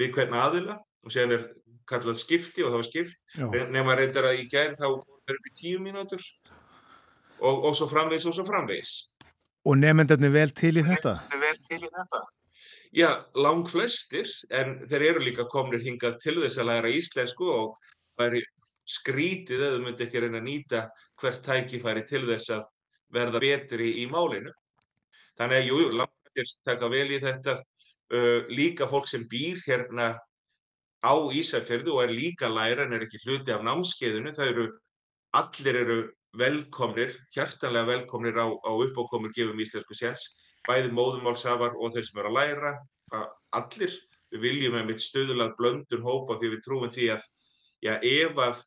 við 0.00 0.14
hvern 0.16 0.36
aðila 0.36 0.76
og 1.04 1.14
síðan 1.14 1.36
er 1.38 1.46
kallað 1.90 2.20
skipti 2.20 2.64
og 2.64 2.72
það 2.72 2.80
var 2.80 2.88
skipt 2.88 3.24
Já. 3.36 3.46
nema 3.72 3.96
reyndar 3.98 4.28
að 4.30 4.42
í 4.42 4.48
gær 4.52 4.76
þá 4.78 4.86
er 4.90 5.38
upp 5.38 5.48
í 5.48 5.54
10 5.62 5.84
mínútur 5.86 6.26
og, 7.40 7.64
og 7.70 7.76
svo 7.76 7.88
framvegis 7.90 8.28
og 8.30 8.36
svo 8.36 8.44
framvegis. 8.48 8.92
Og 9.68 9.76
nefnendarnir 9.76 10.32
vel 10.32 10.52
til 10.56 10.76
í 10.80 10.84
þetta? 10.84 11.16
vel 11.40 11.58
til 11.68 11.82
í 11.84 11.88
þetta? 11.88 12.20
Já, 12.96 13.10
lang 13.38 13.62
flestir, 13.70 14.26
en 14.50 14.80
þeir 14.90 15.04
eru 15.12 15.22
líka 15.22 15.46
komnir 15.50 15.82
hingað 15.84 16.16
til 16.24 16.40
þess 16.40 16.58
að 16.58 16.70
læra 16.72 16.90
íslensku 16.90 17.46
og 17.52 17.76
væri 18.18 18.42
skrítið 18.90 19.62
eða 19.68 19.82
myndi 19.84 20.06
ekki 20.06 20.22
reyna 20.24 20.40
að 20.40 20.48
nýta 20.48 20.80
hvert 21.20 21.44
tækifæri 21.46 22.02
til 22.08 22.24
þess 22.26 22.50
að 22.56 22.64
verða 23.14 23.42
betri 23.44 23.92
í 24.02 24.08
málinu. 24.10 24.50
Þannig 25.38 25.60
að 25.60 25.68
jú, 25.68 25.78
jú, 25.84 25.92
lang 26.00 26.16
flestir 26.34 26.66
taka 26.66 26.90
vel 26.90 27.06
í 27.14 27.20
þetta, 27.22 27.56
uh, 28.14 28.50
líka 28.50 28.88
fólk 28.90 29.06
sem 29.10 29.28
býr 29.30 29.62
hérna 29.66 30.12
á 31.00 31.14
Ísafjörðu 31.32 31.94
og 31.94 32.04
er 32.04 32.14
líka 32.14 32.50
læra 32.50 32.84
en 32.84 32.96
er 32.96 33.06
ekki 33.06 33.22
hluti 33.24 33.54
af 33.54 33.62
námskeiðinu, 33.64 34.34
það 34.36 34.52
eru, 34.52 34.66
allir 35.38 35.78
eru 35.84 36.00
velkomnir, 36.38 37.14
hjartanlega 37.34 37.86
velkomnir 37.86 38.38
á, 38.38 38.46
á 38.46 38.70
uppákomur 38.70 39.32
gefum 39.34 39.60
íslensku 39.60 39.96
séns, 39.98 40.22
bæði 40.68 40.92
móðumálsafar 40.94 41.74
og 41.74 41.94
þeir 41.94 42.06
sem 42.06 42.20
eru 42.20 42.30
að 42.30 42.38
læra, 42.38 42.72
að 43.16 43.26
allir, 43.60 43.96
viljum 44.30 44.76
einmitt 44.78 45.02
stöðulað 45.02 45.56
blöndun 45.58 46.04
hópa 46.06 46.38
því 46.38 46.52
við 46.52 46.62
trúum 46.66 46.92
því 46.94 47.08
að, 47.16 47.24
já, 47.82 47.94
ef 47.98 48.38
að, 48.38 48.60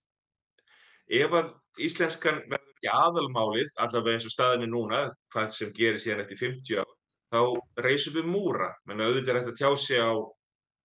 ef 1.22 1.38
að 1.40 1.54
íslenskan 1.80 2.42
verður 2.52 2.74
ekki 2.74 2.92
aðalmálið, 2.92 3.72
allavega 3.80 4.18
eins 4.18 4.28
og 4.28 4.36
staðinni 4.36 4.68
núna, 4.74 5.06
hvað 5.32 5.56
sem 5.56 5.72
gerir 5.78 6.04
síðan 6.04 6.26
eftir 6.26 6.42
50 6.42 6.82
ár, 6.84 6.92
þá 7.32 7.42
reysum 7.86 8.18
við 8.18 8.28
múra, 8.30 8.74
menn 8.86 9.02
auðvitað 9.06 9.38
er 9.38 9.48
að 9.48 9.56
tjá 9.62 9.72
sig 9.80 10.04
á 10.04 10.12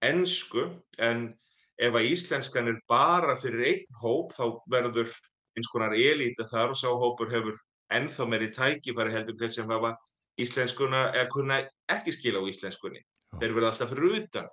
ensku, 0.07 0.69
en 1.03 1.33
ef 1.79 1.99
að 1.99 2.07
íslenskan 2.13 2.71
er 2.71 2.79
bara 2.91 3.35
fyrir 3.39 3.67
einn 3.73 3.99
hóp, 3.99 4.31
þá 4.39 4.63
verður 4.71 5.11
eins 5.59 5.71
konar 5.73 5.97
elíta 5.97 6.47
þar 6.51 6.75
og 6.75 6.81
sá 6.81 6.89
hópur 6.89 7.33
hefur 7.33 7.59
ennþá 7.95 8.29
meiri 8.29 8.51
tækifæri 8.55 9.15
heldur 9.15 9.39
þeir 9.41 9.55
sem 9.57 9.73
hafa 9.73 9.95
íslenskuna 10.39 11.09
eða 11.15 11.31
kunna 11.33 11.63
ekki 11.91 12.15
skila 12.15 12.43
á 12.45 12.49
íslenskunni. 12.51 13.03
Þeir 13.41 13.57
verða 13.57 13.73
alltaf 13.73 13.93
fyrir 13.93 14.21
utan 14.23 14.49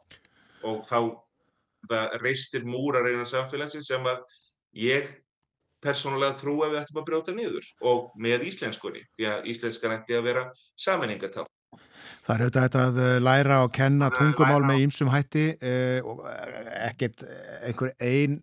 og 0.66 0.82
þá 0.88 1.00
það 1.90 2.18
reistir 2.24 2.66
múrar 2.66 3.08
einan 3.10 3.30
samfélagsins 3.30 3.88
sem 3.92 4.08
að 4.10 4.24
ég 4.76 5.12
persónulega 5.86 6.38
trú 6.40 6.56
að 6.66 6.74
við 6.74 6.82
ættum 6.82 7.02
að 7.02 7.08
brjóta 7.10 7.36
niður 7.36 7.68
og 7.86 8.08
með 8.22 8.48
íslenskunni, 8.50 9.04
því 9.18 9.28
að 9.30 9.52
íslenskan 9.54 9.94
ætti 10.00 10.18
að 10.18 10.26
vera 10.32 10.46
sammenningatál. 10.82 11.46
Það 12.26 12.36
er 12.36 12.44
auðvitað 12.46 12.66
hægt 12.66 12.78
að 12.82 13.00
eh, 13.04 13.18
læra 13.22 13.62
og 13.66 13.72
kenna 13.76 14.10
tungumál 14.14 14.64
með 14.66 14.82
ýmsum 14.86 15.12
hætti 15.14 15.46
eh, 15.60 16.00
og 16.02 16.24
ekkert 16.26 17.26
eh, 17.28 17.70
einhver 17.70 17.94
ein 18.02 18.40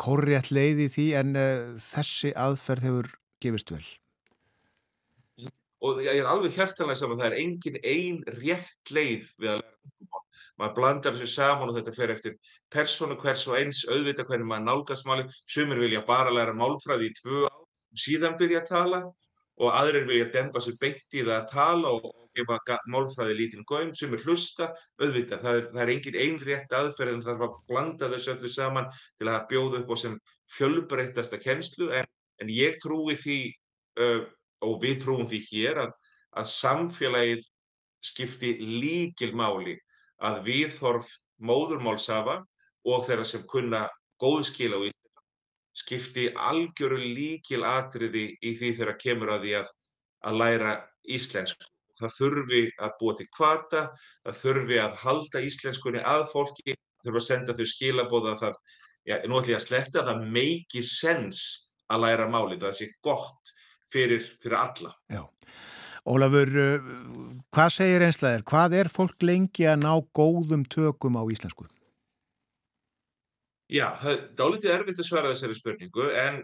korrétt 0.00 0.50
leið 0.54 0.86
í 0.86 0.88
því 0.94 1.04
en 1.20 1.36
eh, 1.38 1.76
þessi 1.82 2.32
aðferð 2.38 2.88
hefur 2.88 3.12
gefist 3.44 3.74
vel. 3.74 3.84
og 5.84 5.98
ég 6.00 6.16
er 6.16 6.28
alveg 6.28 6.54
hjartanlega 6.56 6.96
saman, 6.96 7.18
það 7.20 7.26
er 7.26 7.40
engin 7.42 7.74
ein 7.84 8.20
rétt 8.38 8.92
leið 8.96 9.26
við 9.36 9.50
að 9.52 9.58
læra 9.60 9.74
tungumál. 9.82 10.22
Maður 10.56 10.76
blandar 10.78 11.18
þessu 11.18 11.34
saman 11.34 11.70
og 11.70 11.76
þetta 11.76 11.92
fer 11.98 12.12
eftir 12.14 12.38
persónu 12.72 13.18
hvers 13.20 13.42
og 13.50 13.58
eins, 13.58 13.82
auðvita 13.84 14.24
hvernig 14.24 14.48
maður 14.48 14.64
nálgast 14.70 15.04
máli. 15.04 15.26
Sumir 15.44 15.82
vilja 15.82 16.00
bara 16.08 16.32
læra 16.32 16.56
málfræði 16.56 17.10
í 17.10 17.14
tvö 17.20 17.42
ár, 17.50 17.60
síðan 18.00 18.38
byrja 18.40 18.62
að 18.62 18.70
tala 18.70 19.02
og 19.60 19.76
aðrir 19.76 20.08
vilja 20.08 20.30
dempa 20.32 20.62
sér 20.64 20.78
beint 20.80 21.18
í 21.18 21.20
það 21.20 21.36
að 21.36 21.50
tala 21.52 21.92
og 21.98 22.08
gefa 22.36 22.78
málfræði 22.90 23.36
lítinn 23.38 23.66
góðum. 23.68 23.92
Sumir 23.96 24.22
hlusta, 24.24 24.70
auðvita, 25.00 25.38
það 25.42 25.58
er, 25.58 25.66
það 25.72 25.82
er 25.84 25.92
engin 25.94 26.20
ein 26.24 26.38
rétt 26.48 26.76
aðferð 26.78 27.14
en 27.14 27.24
það 27.24 27.42
þarf 27.42 27.46
að 27.48 27.66
blanda 27.72 28.10
þessu 28.12 28.32
öllu 28.34 28.52
saman 28.52 28.88
til 29.18 29.30
að 29.32 29.46
bjóða 29.52 29.82
upp 29.82 29.92
á 29.92 29.96
sem 30.04 30.16
fjölbreyttasta 30.54 31.40
kennslu 31.42 31.90
en, 31.98 32.08
en 32.42 32.52
ég 32.52 32.78
trúi 32.82 33.18
því 33.18 33.40
uh, 34.02 34.24
og 34.64 34.80
við 34.82 34.96
trúum 35.04 35.28
því 35.30 35.42
hér 35.50 35.82
að, 35.86 35.92
að 36.40 36.50
samfélagið 36.54 37.44
skipti 38.04 38.56
líkilmáli 38.60 39.78
að 40.24 40.42
viðhorf 40.48 41.08
móðurmálsafa 41.44 42.42
og 42.84 43.06
þeirra 43.06 43.24
sem 43.28 43.46
kunna 43.48 43.86
góð 44.20 44.44
skil 44.50 44.74
á 44.76 44.80
íslensku 44.80 45.04
skipti 45.74 46.28
algjöru 46.38 46.98
líkil 47.02 47.64
atriði 47.66 48.28
í 48.38 48.54
því 48.58 48.72
þegar 48.78 48.98
kemur 49.00 49.32
að 49.34 49.46
því 49.46 49.54
að, 49.60 49.70
að 50.28 50.38
læra 50.42 50.74
íslensku. 51.16 51.66
Það 51.98 52.14
þurfi 52.18 52.62
að 52.82 52.94
búa 53.00 53.16
til 53.18 53.28
kvata, 53.36 53.82
það 54.24 54.40
þurfi 54.40 54.80
að 54.82 54.96
halda 55.04 55.42
íslenskunni 55.48 56.02
að 56.14 56.24
fólki, 56.32 56.74
þurfi 57.04 57.20
að 57.20 57.26
senda 57.28 57.54
þau 57.58 57.68
skilabóða 57.70 58.32
að 58.32 58.40
það, 58.44 58.58
já, 59.06 59.14
nú 59.28 59.38
ætlum 59.38 59.52
ég 59.52 59.60
að 59.60 59.66
sletta, 59.68 60.06
það 60.08 60.24
make 60.38 60.82
sense 60.88 61.70
að 61.92 62.06
læra 62.06 62.26
málið, 62.32 62.64
það 62.64 62.76
sé 62.80 62.90
gott 63.04 63.54
fyrir, 63.92 64.26
fyrir 64.42 64.58
alla. 64.58 64.94
Já. 65.12 65.22
Ólafur, 66.04 66.50
eh, 66.60 66.88
hvað 67.54 67.70
segir 67.72 68.02
einslaðir? 68.04 68.42
Hvað 68.44 68.74
er 68.76 68.90
fólk 68.92 69.22
lengi 69.24 69.64
að 69.70 69.78
ná 69.86 69.92
góðum 70.12 70.66
tökum 70.68 71.16
á 71.16 71.24
íslensku? 71.32 71.64
Já, 73.72 73.88
það 74.02 74.10
er 74.12 74.20
dálítið 74.36 74.74
erfitt 74.74 75.00
að 75.00 75.08
svara 75.08 75.30
þessari 75.32 75.56
spurningu 75.56 76.10
en 76.12 76.42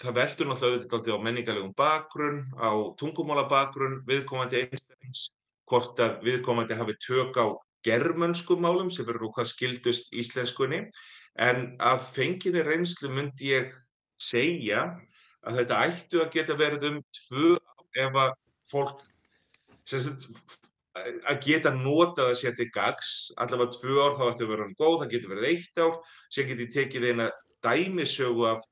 það 0.00 0.16
veldur 0.16 0.48
náttúrulega 0.48 0.78
auðvitað 0.78 1.16
á 1.20 1.24
menningarlegum 1.24 1.74
bakgrunn, 1.76 2.40
á 2.56 2.70
tungumálabakgrunn, 3.00 4.00
viðkomandi 4.08 4.62
einstæðings, 4.64 5.24
hvort 5.68 6.00
að 6.00 6.22
viðkomandi 6.24 6.78
hafi 6.78 6.96
tök 7.04 7.36
á 7.36 7.46
germönskum 7.84 8.62
málum 8.64 8.90
sem 8.92 9.08
eru 9.08 9.30
hvað 9.34 9.50
skildust 9.52 10.12
íslenskunni. 10.16 10.86
En 11.40 11.76
af 11.80 12.10
fenginni 12.14 12.64
reynslu 12.66 13.12
myndi 13.12 13.52
ég 13.54 13.76
segja 14.20 14.86
að 15.46 15.60
þetta 15.60 15.84
ættu 15.88 16.24
að 16.24 16.32
geta 16.34 16.56
verið 16.58 16.88
um 16.90 16.98
tvö 17.20 17.52
ef 18.00 18.18
að 18.24 18.34
fólk 18.70 19.04
að 21.30 21.38
geta 21.44 21.70
notað 21.74 22.32
að 22.32 22.38
sér 22.40 22.56
til 22.58 22.68
gags, 22.74 23.30
allavega 23.40 23.76
tvö 23.78 23.96
ár 24.02 24.18
þá 24.18 24.24
ættu 24.30 24.46
að 24.46 24.52
vera 24.52 24.66
hann 24.66 24.76
góð, 24.80 24.98
það 25.02 25.12
getur 25.14 25.32
verið 25.34 25.48
eitt 25.50 25.80
ár, 25.80 25.96
sem 26.32 26.48
geti 26.50 26.66
tekið 26.74 27.08
eina 27.10 27.30
dæmisögu 27.64 28.46
af 28.50 28.66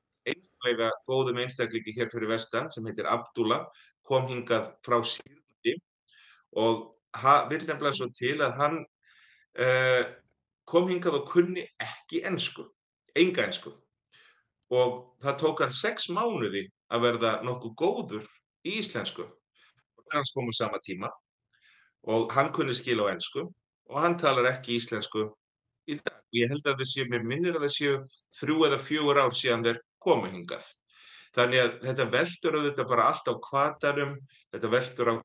sérstaklega 0.59 0.91
góðum 1.07 1.39
einstaklingi 1.39 1.93
hér 1.95 2.09
fyrir 2.11 2.29
vestan 2.29 2.71
sem 2.71 2.85
heitir 2.85 3.07
Abdullah, 3.07 3.67
kom 4.03 4.27
hingað 4.27 4.73
frá 4.83 5.01
Sýrlandi. 5.03 5.79
Og 6.55 6.95
vill 7.49 7.65
nefnilega 7.67 7.93
svo 7.93 8.09
til 8.13 8.41
að 8.41 8.57
hann 8.57 8.85
uh, 9.59 10.03
kom 10.65 10.89
hingað 10.89 11.21
og 11.21 11.29
kunni 11.29 11.67
ekki 11.79 12.23
ensku, 12.25 12.67
enga 13.15 13.45
ensku. 13.47 13.73
Og 14.69 15.15
það 15.21 15.39
tók 15.39 15.61
hann 15.63 15.71
sex 15.71 16.09
mánuði 16.09 16.69
að 16.91 17.01
verða 17.01 17.41
nokkuð 17.43 17.75
góður 17.75 18.27
í 18.65 18.79
íslensku. 18.79 19.23
Og 19.23 20.05
það 20.05 20.19
hans 20.19 20.33
komið 20.35 20.57
sama 20.57 20.79
tíma 20.83 21.09
og 22.07 22.31
hann 22.31 22.53
kunni 22.53 22.73
skil 22.73 23.01
á 23.03 23.11
ensku 23.11 23.43
og 23.89 23.97
hann 23.99 24.17
talar 24.17 24.47
ekki 24.53 24.77
íslensku 24.77 25.25
í 25.89 25.97
dag. 25.99 26.15
Ég 26.31 26.51
held 26.51 26.67
að 26.69 26.79
það 26.79 26.89
séu, 26.91 27.05
mér 27.09 27.25
minnir 27.25 27.57
að 27.57 27.65
það 27.65 27.73
séu 27.75 27.95
þrjú 28.39 28.57
eða 28.67 28.77
fjögur 28.85 29.19
ár 29.19 29.33
síðan 29.35 29.65
þeir 29.65 29.79
komu 30.03 30.29
hingað. 30.31 30.65
Þannig 31.37 31.61
að 31.63 31.71
þetta 31.85 32.09
veldur 32.15 32.57
auðvitað 32.57 32.89
bara 32.89 33.07
allt 33.11 33.29
á 33.29 33.33
kvartarum, 33.45 34.15
þetta 34.53 34.73
veldur 34.73 35.11
á 35.11 35.15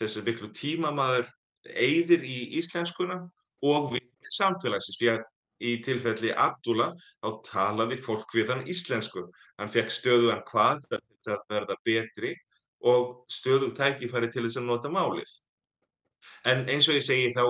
þessi 0.00 0.24
miklu 0.26 0.50
tíma 0.54 0.92
maður 0.94 1.28
eigðir 1.66 2.24
í 2.26 2.38
íslenskuna 2.58 3.18
og 3.66 3.92
við 3.94 4.34
samfélagsins. 4.34 4.98
Því 4.98 5.10
að 5.14 5.24
í 5.62 5.76
tilfelli 5.84 6.32
Abdullah 6.44 6.94
þá 7.22 7.28
talaði 7.48 7.98
fólk 8.02 8.34
við 8.34 8.52
hann 8.52 8.64
íslensku. 8.70 9.26
Hann 9.58 9.70
fekk 9.72 9.92
stöðuðan 9.94 10.42
hvað 10.48 10.86
að 10.96 11.44
verða 11.50 11.78
betri 11.86 12.34
og 12.82 13.22
stöðug 13.30 13.76
tækifæri 13.78 14.30
til 14.32 14.46
þess 14.46 14.58
að 14.58 14.68
nota 14.70 14.90
málið. 14.90 15.30
En 16.50 16.66
eins 16.70 16.88
og 16.90 16.98
ég 16.98 17.06
segi 17.06 17.30
þá, 17.34 17.44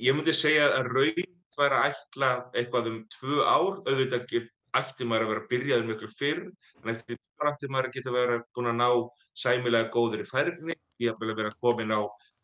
ég 0.00 0.16
myndi 0.16 0.32
segja 0.36 0.70
að 0.78 0.90
raun 0.92 1.30
væri 1.54 1.78
að 1.78 1.90
ætla 1.90 2.30
eitthvað 2.56 2.90
um 2.90 3.00
tvö 3.14 3.44
ár, 3.44 3.82
auðvitað 3.84 4.24
ætti 4.80 5.06
maður 5.08 5.26
að 5.26 5.32
vera 5.32 5.42
að 5.42 5.50
byrjað 5.52 5.82
um 5.82 5.90
miklu 5.92 6.10
fyrr, 6.10 6.40
en 6.82 6.92
eftir 6.92 7.18
ár 7.40 7.50
ætti 7.52 7.70
maður 7.70 7.90
að 7.90 7.96
geta 7.96 8.14
verið 8.14 8.44
búin 8.54 8.70
að 8.72 8.78
ná 8.80 8.88
sæmilega 9.44 9.90
góður 9.94 10.24
í 10.24 10.28
færni, 10.28 10.78
því 10.98 11.10
að 11.12 11.34
vera 11.38 11.52
komin 11.60 11.94
á 11.94 12.00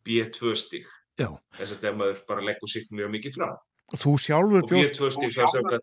B2 0.06 0.54
stík. 0.58 0.90
Þess 1.20 1.76
að 1.76 1.80
það 1.84 1.96
maður 2.00 2.20
bara 2.28 2.44
leggur 2.46 2.70
sig 2.70 2.86
mjög 2.94 3.14
mikið 3.16 3.38
fram. 3.38 3.56
Þú 3.98 4.12
sjálfur 4.24 4.68
bjóst... 4.70 5.00
Og 5.00 5.10
B2 5.10 5.16
stík 5.16 5.34
sem 5.36 5.50
þetta, 5.56 5.80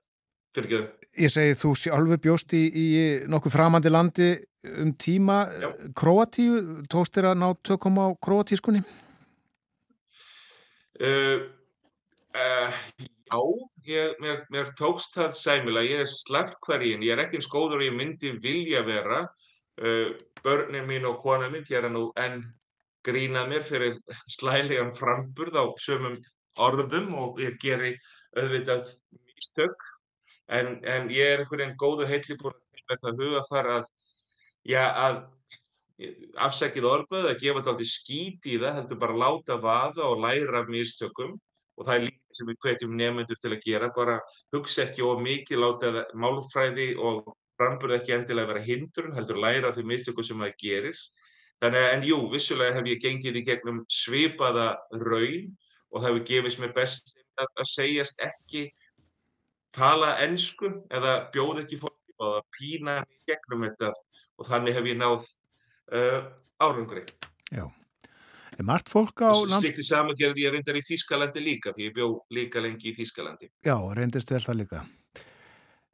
fyrir 0.55 0.69
ekki 0.69 0.79
þau. 0.79 1.09
Ég 1.17 1.33
segi 1.33 1.57
þú 1.61 1.73
sjálfur 1.81 2.21
bjóst 2.23 2.55
í, 2.57 2.63
í 2.67 2.87
nokkuð 3.29 3.57
framandi 3.57 3.91
landi 3.93 4.29
um 4.77 4.93
tíma 4.99 5.41
Já. 5.61 5.67
Kroatíu, 5.97 6.61
tókst 6.91 7.15
þér 7.15 7.31
að 7.31 7.37
ná 7.43 7.47
tökum 7.65 7.99
á 8.01 8.07
kroatískunni? 8.23 8.81
Uh, 10.97 11.45
uh, 12.33 12.73
já, 13.27 13.39
ég, 13.87 14.15
mér, 14.23 14.45
mér 14.53 14.71
tókst 14.79 15.15
það 15.17 15.35
sæmilega, 15.39 15.91
ég 15.91 16.03
er 16.03 16.11
slarkvergin, 16.11 17.03
ég 17.05 17.15
er 17.15 17.23
ekki 17.25 17.39
eins 17.39 17.49
góður 17.51 17.81
og 17.81 17.87
ég 17.87 17.97
myndi 17.97 18.33
vilja 18.43 18.83
vera. 18.87 19.25
Uh, 19.77 20.15
börnin 20.41 20.87
mín 20.89 21.05
og 21.05 21.19
kona 21.21 21.51
mín 21.53 21.65
gera 21.67 21.89
nú 21.91 22.07
enn 22.17 22.41
grínað 23.05 23.51
mér 23.51 23.65
fyrir 23.67 23.97
slælegan 24.33 24.89
framburð 24.97 25.59
á 25.59 25.65
sömum 25.77 26.17
orðum 26.57 27.13
og 27.13 27.41
ég 27.43 27.59
geri 27.61 27.93
auðvitað 28.35 28.89
místök. 29.13 29.87
En, 30.47 30.79
en 30.87 31.11
ég 31.11 31.33
er 31.33 31.43
einhvern 31.43 31.61
veginn 31.61 31.81
góður 31.81 32.09
heitli 32.09 32.37
búin 32.39 32.55
með 32.87 33.03
það 33.03 33.21
hugafar 33.21 33.69
að, 33.75 33.89
já, 34.65 34.83
að 34.87 35.17
afsækið 36.47 36.87
orðböð 36.87 37.27
að 37.27 37.41
gefa 37.41 37.59
þetta 37.59 37.73
aldrei 37.73 37.89
skít 37.91 38.47
í 38.47 38.57
það, 38.61 38.75
heldur 38.77 38.99
bara 39.01 39.19
láta 39.23 39.57
vaða 39.61 40.07
og 40.07 40.23
læra 40.23 40.61
af 40.61 40.71
mistökum 40.71 41.35
og 41.77 41.85
það 41.85 41.95
er 41.95 42.05
líka 42.07 42.37
sem 42.37 42.49
við 42.49 42.57
hvetjum 42.65 42.95
nefnendur 42.97 43.39
til 43.41 43.51
að 43.53 43.63
gera, 43.65 43.91
bara 43.95 44.17
hugsa 44.55 44.87
ekki 44.87 45.05
of 45.05 45.21
mikið, 45.21 45.61
láta 45.61 46.05
málfræði 46.17 46.87
og 46.97 47.29
framburð 47.57 47.97
ekki 47.99 48.15
endilega 48.15 48.51
vera 48.51 48.65
hindrun, 48.65 49.15
heldur 49.17 49.39
læra 49.41 49.69
af 49.69 49.77
því 49.77 49.85
mistökum 49.91 50.25
sem 50.25 50.41
það 50.41 50.57
gerir. 50.61 50.99
Þannig 51.61 51.83
að, 51.83 51.93
en 51.93 52.03
jú, 52.05 52.17
vissulega 52.33 52.75
hef 52.77 52.89
ég 52.89 53.01
gengið 53.01 53.39
í 53.39 53.45
gegnum 53.45 53.79
svipaða 53.89 54.67
raun 55.01 55.55
og 55.89 56.01
það 56.01 56.09
hefur 56.09 56.27
gefist 56.29 56.61
mér 56.61 56.75
best 56.75 57.15
að, 57.37 57.47
að 57.47 57.69
segjast 57.71 58.21
ekki 58.25 58.67
tala 59.77 60.15
ennsku 60.25 60.69
eða 60.93 61.15
bjóð 61.33 61.63
ekki 61.63 61.81
fólk 61.81 62.21
og 62.21 62.39
að 62.39 62.45
pína 62.57 62.99
í 63.05 63.19
gegnum 63.29 63.65
þetta 63.67 63.91
og 64.37 64.49
þannig 64.49 64.77
hef 64.77 64.89
ég 64.89 65.01
náð 65.01 65.25
uh, 65.93 66.29
árangri. 66.61 67.03
Já. 67.53 67.65
Er 68.57 68.65
margt 68.65 68.89
fólk 68.89 69.21
á... 69.21 69.29
Slikti 69.37 69.85
saman 69.85 70.17
gerði 70.17 70.47
ég 70.47 70.55
reyndar 70.55 70.77
í 70.79 70.81
Þískalandi 70.85 71.43
líka, 71.45 71.73
því 71.75 71.89
ég 71.91 71.93
bjó 71.93 72.07
líka 72.33 72.61
lengi 72.63 72.89
í 72.89 72.95
Þískalandi. 72.97 73.51
Já, 73.67 73.75
reyndist 73.93 74.33
vel 74.33 74.41
það 74.41 74.57
líka. 74.63 74.79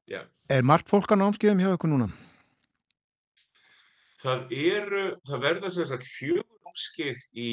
Já. 0.07 0.21
Er 0.47 0.63
margt 0.63 0.91
fólk 0.91 1.11
á 1.11 1.19
námskeiðum 1.19 1.59
hjá 1.59 1.73
ykkur 1.75 1.91
núna? 1.91 2.07
Það 4.23 4.55
eru, 4.55 5.03
það 5.27 5.43
verða 5.43 5.73
sér 5.75 5.91
að 5.91 6.07
fjögur 6.07 6.59
námskeið 6.63 7.25
í 7.35 7.49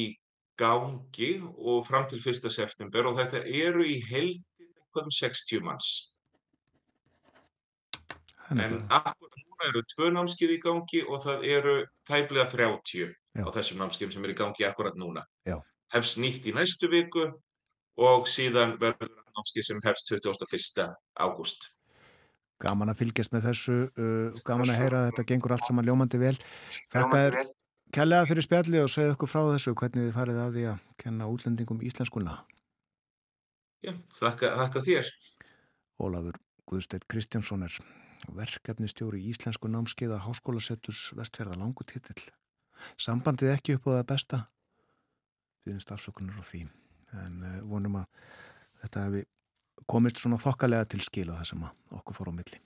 gangi 0.61 1.31
og 1.43 1.83
fram 1.89 2.07
til 2.07 2.21
1. 2.21 2.47
september 2.53 3.09
og 3.09 3.19
þetta 3.19 3.43
eru 3.43 3.83
í 3.83 3.97
heldin 4.07 4.45
eitthvað 4.63 5.09
um 5.09 5.15
60 5.19 5.65
manns. 5.67 5.91
En 8.51 8.79
akkur 8.87 9.27
núna 9.27 9.67
eru 9.73 9.83
tvö 9.91 10.11
námskið 10.15 10.55
í 10.55 10.61
gangi 10.63 11.03
og 11.03 11.25
það 11.27 11.49
eru 11.57 11.75
tæplega 12.07 12.47
30 12.55 13.11
Já. 13.37 13.45
á 13.47 13.49
þessum 13.55 13.79
námskið 13.79 14.15
sem 14.15 14.25
eru 14.25 14.33
í 14.33 14.39
gangi 14.39 14.65
akkurat 14.67 14.97
núna. 14.99 15.23
Já. 15.47 15.57
Hefst 15.93 16.19
nýtt 16.19 16.47
í 16.47 16.55
næstu 16.55 16.89
viku 16.91 17.29
og 18.01 18.27
síðan 18.27 18.77
verður 18.81 19.11
námskið 19.37 19.67
sem 19.67 19.79
hefst 19.85 20.11
21. 20.11 20.89
ágúst. 21.19 21.69
Gaman 22.61 22.91
að 22.93 23.01
fylgjast 23.01 23.33
með 23.33 23.47
þessu, 23.49 23.77
uh, 23.97 24.41
gaman 24.45 24.69
að 24.69 24.81
heyra 24.83 24.99
að 25.01 25.07
þetta 25.09 25.27
gengur 25.31 25.55
allt 25.55 25.65
saman 25.65 25.87
ljómandi 25.87 26.19
vel. 26.21 26.35
Þakka 26.93 27.21
er 27.27 27.39
kærlega 27.95 28.27
fyrir 28.29 28.45
spjalli 28.45 28.83
og 28.83 28.91
segja 28.91 29.15
okkur 29.15 29.31
frá 29.31 29.41
þessu 29.49 29.73
hvernig 29.73 30.09
þið 30.09 30.17
farið 30.19 30.41
að 30.43 30.57
því 30.57 30.67
að 30.73 30.83
kenna 31.01 31.29
útlendingum 31.31 31.81
íslenskuna. 31.87 32.37
Já, 33.81 33.95
þakka, 34.19 34.53
þakka 34.59 34.85
þér. 34.85 35.09
Ólafur 36.01 36.37
Guðsteit 36.69 37.07
Kristjánsson 37.09 37.65
er 37.65 37.79
verkefnistjóri 38.37 39.23
í 39.23 39.31
Íslensku 39.33 39.71
námskeiða 39.71 40.21
Háskólasetturs 40.21 41.09
vestferða 41.17 41.57
langu 41.57 41.83
titill. 41.89 42.29
Sambandið 42.99 43.53
ekki 43.55 43.77
upp 43.77 43.89
á 43.89 43.91
það 43.97 44.07
besta. 44.13 44.41
Við 45.67 45.83
stafsökunar 45.83 46.41
og 46.41 46.47
því. 46.47 46.65
En 47.25 47.45
uh, 47.45 47.61
vonum 47.69 48.01
að 48.01 48.09
þetta 48.81 49.05
hefði 49.07 49.23
komist 49.91 50.21
svona 50.21 50.41
þokkalega 50.41 50.91
til 50.93 51.01
skila 51.05 51.39
það 51.39 51.49
sem 51.53 51.71
okkur 51.99 52.21
fór 52.21 52.31
á 52.31 52.39
milli. 52.39 52.61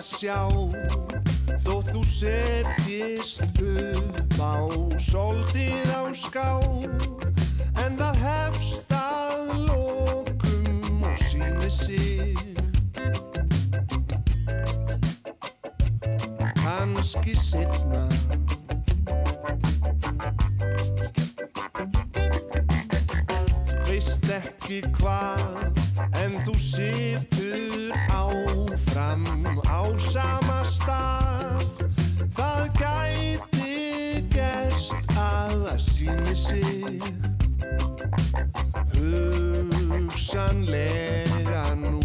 að 0.00 0.06
sjá 0.06 1.29
Þótt 1.60 1.90
þú 1.92 2.00
setjist 2.08 3.60
upp 3.60 4.38
á 4.40 4.56
Soldið 5.00 5.90
á 5.92 6.02
ská 6.16 6.48
En 7.84 7.98
það 8.00 8.20
hefst 8.24 8.94
að 8.96 9.52
lokum 9.68 11.04
og 11.04 11.22
síni 11.28 11.70
sig. 11.70 12.36
Kanski 16.62 17.36
setna 17.36 18.04
Þú 23.70 23.88
veist 23.88 24.30
ekki 24.40 24.82
hvað 25.00 25.48
En 26.20 26.38
þú 26.46 26.54
situr 26.56 27.96
áfram 28.08 29.26
á 29.68 29.80
sama 30.10 30.39
síni 35.80 36.36
sig 36.36 37.00
Hugsanlega 39.90 41.64
nú 41.80 41.99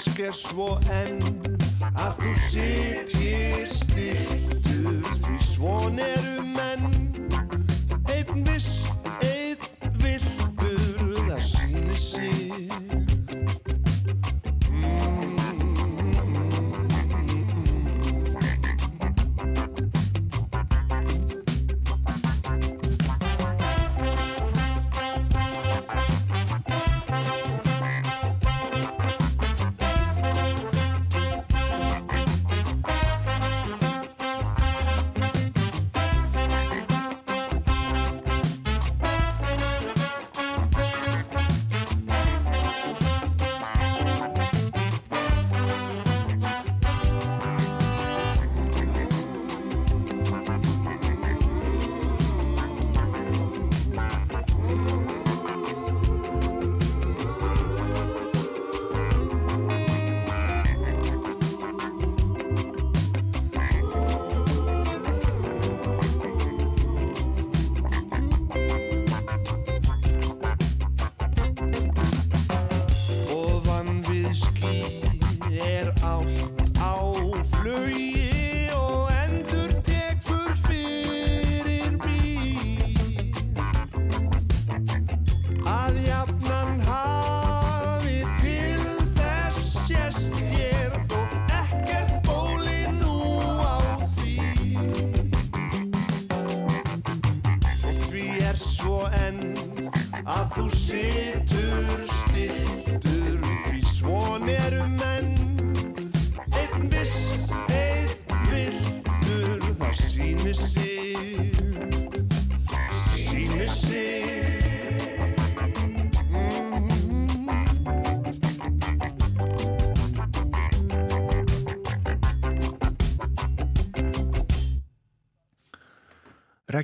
Kannski 0.00 0.22
er 0.24 0.32
svo 0.32 0.66
enn 0.96 1.18
að 1.90 2.22
þú 2.22 2.30
sitjir 2.46 3.66
stiltur 3.68 5.10
því 5.20 5.36
svon 5.44 6.00
eru 6.00 6.39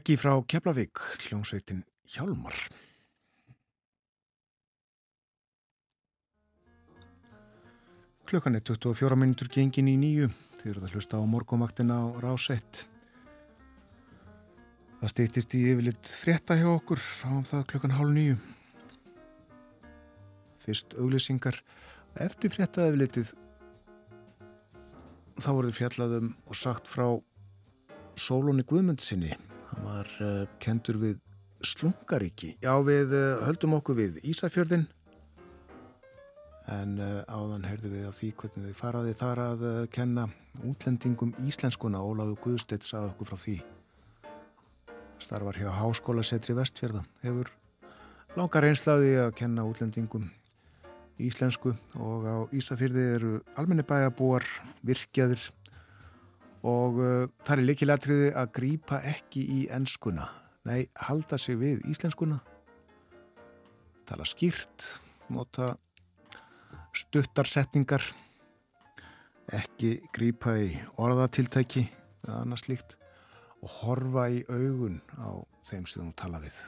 Reggi 0.06 0.20
frá 0.22 0.36
Keflavík, 0.46 1.00
hljómsveitin 1.18 1.80
Hjálmar. 2.06 2.54
Klukkan 8.30 8.54
er 8.54 8.62
24 8.62 9.18
minnur 9.18 9.50
gengin 9.50 9.90
í 9.90 9.96
nýju. 9.98 10.28
Þið 10.60 10.70
eruð 10.70 10.86
að 10.86 10.94
hlusta 10.94 11.18
á 11.18 11.26
morgumaktina 11.26 11.96
á 11.98 12.22
rás 12.22 12.46
1. 12.54 12.84
Það 15.00 15.10
stýttist 15.10 15.58
í 15.58 15.64
yfirleitt 15.72 16.12
frétta 16.20 16.54
hjá 16.54 16.68
okkur, 16.76 17.02
fáum 17.02 17.42
það 17.42 17.66
klukkan 17.74 17.96
hálf 17.98 18.14
nýju. 18.14 18.38
Fyrst 20.62 20.94
auglýsingar. 21.02 21.58
Eftir 22.14 22.54
frétta 22.54 22.86
yfirleitið 22.92 23.34
þá 25.42 25.50
voruð 25.50 25.76
fjallaðum 25.82 26.32
og 26.46 26.62
sagt 26.62 26.86
frá 26.94 27.08
Sólóni 28.14 28.62
Guðmundsinni. 28.62 29.34
Hann 29.77 29.85
var 29.85 30.09
uh, 30.24 30.44
kendur 30.59 30.97
við 30.97 31.19
Slungaríki. 31.65 32.55
Já, 32.65 32.73
við 32.81 33.12
uh, 33.12 33.43
höldum 33.44 33.77
okkur 33.77 33.98
við 33.98 34.20
Ísafjörðin 34.24 34.86
en 36.73 36.97
uh, 36.98 37.20
áðan 37.28 37.66
heyrðu 37.69 37.93
við 37.93 38.07
að 38.09 38.16
því 38.16 38.31
hvernig 38.40 38.65
þið 38.66 38.78
faraði 38.81 39.12
þar 39.20 39.43
að 39.44 39.66
kenna 39.93 40.24
útlendingum 40.65 41.35
íslenskuna. 41.44 42.01
Ólafur 42.01 42.40
Guðstedt 42.47 42.89
sagði 42.89 43.12
okkur 43.12 43.31
frá 43.31 43.40
því. 43.44 43.59
Starfar 45.23 45.61
hjá 45.61 45.69
Háskólasetri 45.77 46.57
Vestfjörða. 46.57 47.05
Hefur 47.20 47.53
langar 48.36 48.66
einslaði 48.70 49.12
að 49.27 49.36
kenna 49.36 49.69
útlendingum 49.69 50.31
íslensku 51.20 51.77
og 52.01 52.24
á 52.24 52.36
Ísafjörði 52.57 53.05
eru 53.19 53.36
almenni 53.61 53.85
bæjabúar 53.86 54.44
virkjaðir 54.85 55.40
og 56.66 56.98
uh, 56.98 57.28
það 57.47 57.55
er 57.56 57.64
leikilatriði 57.68 58.28
að 58.34 58.52
grípa 58.59 59.01
ekki 59.06 59.44
í 59.55 59.62
enskuna. 59.74 60.26
Nei, 60.66 60.88
halda 60.98 61.38
sig 61.38 61.59
við 61.60 61.84
íslenskuna, 61.86 62.40
tala 64.06 64.26
skýrt, 64.26 64.88
nota 65.30 65.76
stuttarsetningar, 66.97 68.02
ekki 69.55 70.01
grípa 70.16 70.56
í 70.59 70.72
orðatiltæki 70.98 71.86
eða 72.26 72.40
annað 72.43 72.64
slíkt 72.64 72.97
og 73.62 73.76
horfa 73.84 74.26
í 74.34 74.43
augun 74.51 74.98
á 75.22 75.38
þeim 75.70 75.86
sem 75.86 76.02
þú 76.02 76.16
tala 76.18 76.43
við. 76.43 76.59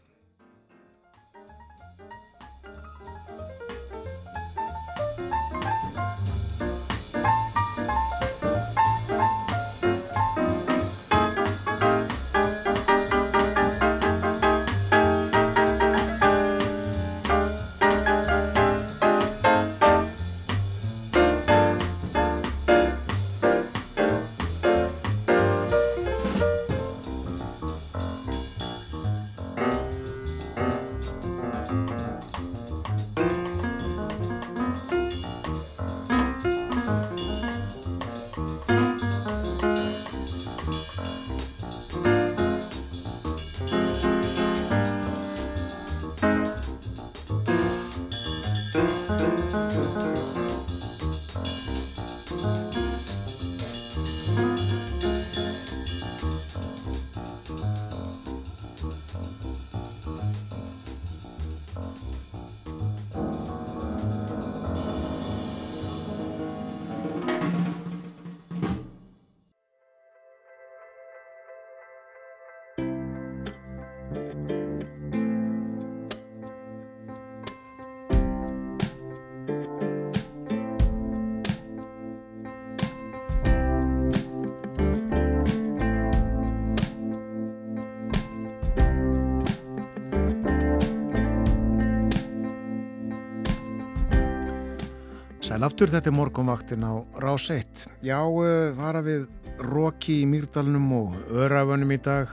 Aftur, 95.78 95.92
þetta 95.94 96.10
er 96.10 96.14
morgunvaktin 96.16 96.82
á 96.82 96.92
Rás 97.22 97.44
1. 97.54 97.84
Já, 98.02 98.18
uh, 98.26 98.72
vara 98.74 98.98
við 98.98 99.28
Róki 99.62 100.24
í 100.24 100.26
Mýrdalunum 100.26 100.88
og 100.96 101.12
Örafönum 101.30 101.92
í 101.94 101.98
dag. 102.02 102.32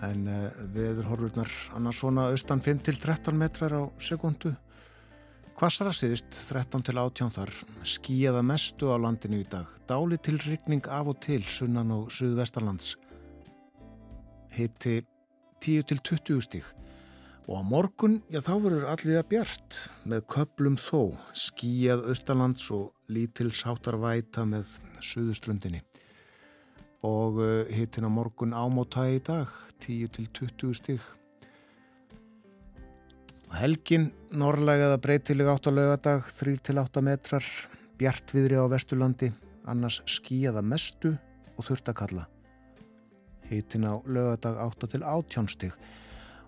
En 0.00 0.22
uh, 0.24 0.46
viður 0.72 1.10
horfurnar 1.10 1.52
annars 1.76 2.00
svona 2.00 2.30
austan 2.30 2.62
5-13 2.64 3.36
metrar 3.36 3.76
á 3.76 3.82
sekundu. 4.00 4.54
Hvassara 5.60 5.92
síðist 5.92 6.32
13 6.46 6.86
til 6.88 6.96
18 6.96 7.34
þar. 7.36 7.52
Skíjaða 7.84 8.40
mestu 8.40 8.88
á 8.88 8.96
landinu 8.96 9.42
í 9.42 9.44
dag. 9.44 9.68
Dáli 9.84 10.16
til 10.16 10.40
rigning 10.46 10.88
af 10.88 11.12
og 11.12 11.20
til 11.28 11.44
sunnan 11.44 11.92
og 11.92 12.08
suðvestarlands. 12.08 12.94
Hitti 14.56 15.02
10 15.60 15.84
til 15.92 16.00
20 16.00 16.40
stík. 16.48 16.72
Og 17.46 17.62
á 17.62 17.62
morgun, 17.62 18.16
já 18.26 18.40
þá 18.42 18.54
verður 18.58 18.84
allir 18.90 19.20
að 19.20 19.28
bjart 19.30 19.76
með 20.02 20.24
köplum 20.32 20.74
þó, 20.82 21.14
skíjað 21.30 22.08
austalands 22.10 22.64
og 22.74 22.88
lítil 23.06 23.52
sátar 23.54 23.94
væta 24.02 24.42
með 24.42 24.72
suðustrundinni. 24.98 25.84
Og 27.06 27.36
uh, 27.38 27.68
hittin 27.70 28.08
á 28.08 28.10
morgun 28.10 28.50
ámótaði 28.50 29.20
í 29.20 29.22
dag, 29.28 29.52
10 29.84 30.10
til 30.16 30.26
20 30.34 30.74
stík. 30.80 31.04
Helgin, 33.54 34.08
norrlægaða 34.34 34.96
breytileg 35.04 35.50
átt 35.52 35.68
á 35.70 35.72
laugadag, 35.76 36.26
3 36.40 36.56
til 36.66 36.80
8 36.82 37.02
metrar, 37.06 37.46
bjartviðri 38.00 38.58
á 38.58 38.66
Vesturlandi, 38.72 39.28
annars 39.70 40.00
skíjaða 40.10 40.64
mestu 40.66 41.14
og 41.54 41.68
þurft 41.68 41.92
að 41.94 41.98
kalla. 42.02 42.26
Hittin 43.46 43.86
á 43.86 44.02
laugadag 44.02 44.58
8 44.66 44.90
til 44.96 45.06
18 45.06 45.54
stík 45.54 45.78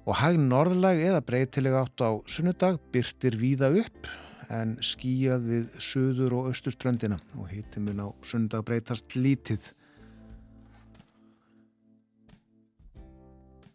og 0.09 0.17
hæg 0.17 0.39
norðlæg 0.41 1.03
eða 1.05 1.21
breytileg 1.21 1.75
átt 1.77 2.01
á 2.01 2.17
sunnudag 2.25 2.79
byrtir 2.95 3.37
víða 3.37 3.69
upp 3.77 4.09
en 4.49 4.79
skíjað 4.81 5.43
við 5.45 5.67
söður 5.85 6.37
og 6.39 6.47
austurströndina 6.49 7.19
og 7.37 7.51
hittir 7.53 7.85
mun 7.85 8.01
á 8.01 8.09
sunnudag 8.25 8.65
breytast 8.65 9.19
lítið. 9.19 9.67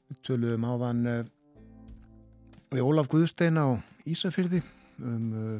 Við 0.09 0.21
töluðum 0.25 0.65
áðan 0.65 1.03
uh, 1.05 1.19
við 2.73 2.81
Ólaf 2.87 3.11
Guðstein 3.13 3.61
á 3.61 3.77
Ísafyrði 4.09 4.63
um 5.05 5.27
uh, 5.37 5.59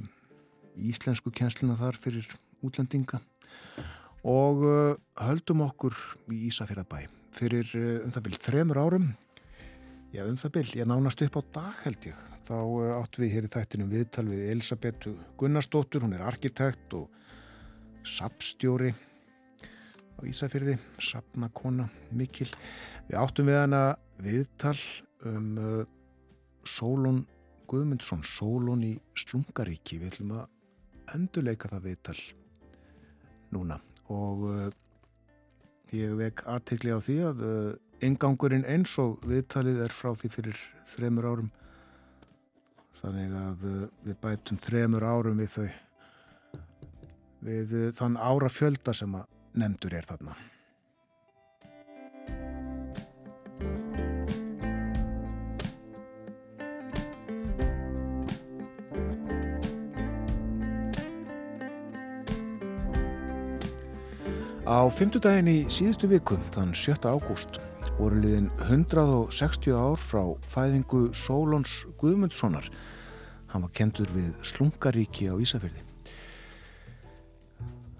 íslensku 0.82 1.30
kjensluna 1.30 1.78
þar 1.78 2.00
fyrir 2.02 2.32
útlendinga 2.66 3.22
og 4.26 4.66
uh, 4.66 4.98
höldum 5.22 5.68
okkur 5.68 5.94
í 6.34 6.48
Ísafyrðabæ 6.50 7.06
fyrir 7.38 7.70
um 8.02 8.10
það 8.10 8.26
byrjum 8.26 8.44
þremur 8.48 8.82
árum 8.82 9.14
Já, 10.14 10.22
um 10.30 10.36
það 10.38 10.52
byll, 10.54 10.72
ég 10.78 10.86
nánast 10.86 11.22
upp 11.26 11.40
á 11.40 11.44
dag 11.56 11.78
held 11.88 12.06
ég. 12.06 12.18
Þá 12.46 12.58
uh, 12.62 12.90
áttu 13.00 13.24
við 13.24 13.32
hér 13.34 13.46
í 13.48 13.50
þættinum 13.50 13.88
viðtal 13.90 14.28
við 14.28 14.44
Elisabetu 14.52 15.14
Gunnarsdóttur, 15.42 16.04
hún 16.06 16.14
er 16.14 16.22
arkitekt 16.22 16.94
og 16.94 17.08
sapstjóri 18.06 18.92
á 18.94 20.22
Ísafyrði, 20.30 20.76
sapnakona 21.02 21.88
mikil. 22.14 22.46
Við 23.08 23.18
áttum 23.24 23.50
við 23.50 23.58
hana 23.58 23.80
viðtal 24.22 24.78
um 25.32 25.48
uh, 25.58 25.82
Sólón 26.62 27.24
Guðmundsson, 27.74 28.22
Sólón 28.22 28.86
í 28.86 28.92
Slungaríki. 29.18 29.98
Við 29.98 30.12
ætlum 30.12 30.36
að 30.44 31.16
endurleika 31.18 31.74
það 31.74 31.88
viðtal 31.88 32.20
núna 33.58 33.82
og 34.14 34.46
uh, 34.46 34.70
ég 35.90 36.14
vek 36.22 36.46
aðtikli 36.54 36.94
á 36.94 37.02
því 37.02 37.18
að 37.32 37.44
ingangurinn 38.06 38.66
eins 38.70 38.96
og 39.02 39.24
viðtalið 39.28 39.84
er 39.86 39.96
frá 39.96 40.14
því 40.18 40.32
fyrir 40.38 40.64
þremur 40.94 41.30
árum 41.32 41.52
þannig 43.02 43.36
að 43.40 43.68
við 44.06 44.18
bætum 44.24 44.62
þremur 44.64 45.04
árum 45.04 45.44
við 45.44 45.58
þau 45.58 45.70
við 47.44 47.78
þann 47.98 48.18
ára 48.18 48.50
fjölda 48.52 48.96
sem 48.96 49.20
að 49.20 49.30
nefndur 49.60 50.00
er 50.00 50.08
þarna 50.08 50.36
Á 64.64 64.88
fymtudaginn 64.90 65.50
í 65.52 65.58
síðustu 65.70 66.08
viku, 66.10 66.38
þann 66.56 66.72
7. 66.74 67.06
ágúst, 67.06 67.60
voru 67.98 68.20
liðin 68.24 68.50
160 68.66 69.74
ár 69.78 70.00
frá 70.02 70.24
fæðingu 70.50 71.12
Sólons 71.16 71.84
Guðmundssonar. 72.02 72.66
Hann 73.54 73.66
var 73.66 73.74
kentur 73.76 74.10
við 74.14 74.32
Slungaríki 74.46 75.30
á 75.30 75.38
Ísafjörði. 75.38 75.84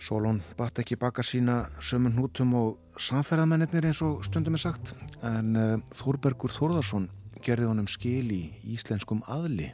Sólón 0.04 0.42
batt 0.58 0.82
ekki 0.82 0.98
baka 1.00 1.24
sína 1.24 1.62
sömun 1.80 2.18
hútum 2.18 2.56
og 2.60 3.00
samferðamennir 3.00 3.86
eins 3.88 4.02
og 4.04 4.26
stundum 4.28 4.58
er 4.58 4.64
sagt, 4.66 4.96
en 5.24 5.56
uh, 5.56 5.78
Þórbergur 5.96 6.52
Þórðarsson 6.52 7.08
gerði 7.44 7.70
honum 7.70 7.88
skil 7.88 8.28
í 8.34 8.42
íslenskum 8.74 9.24
aðli, 9.32 9.70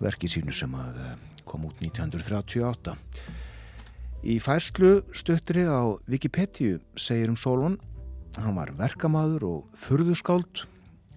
verkið 0.00 0.38
sínu 0.38 0.56
sem 0.56 0.72
að 0.78 1.02
uh, 1.04 1.12
kom 1.44 1.68
út 1.68 1.82
1938. 1.84 2.96
Í 4.20 4.40
færslu 4.40 5.00
stuttri 5.16 5.66
á 5.68 5.96
Wikipedia 6.08 6.78
segir 6.96 7.32
um 7.32 7.38
Sólón 7.40 7.78
Hann 8.38 8.54
var 8.54 8.70
verkamaður 8.78 9.46
og 9.48 9.78
furðuskáld, 9.78 10.64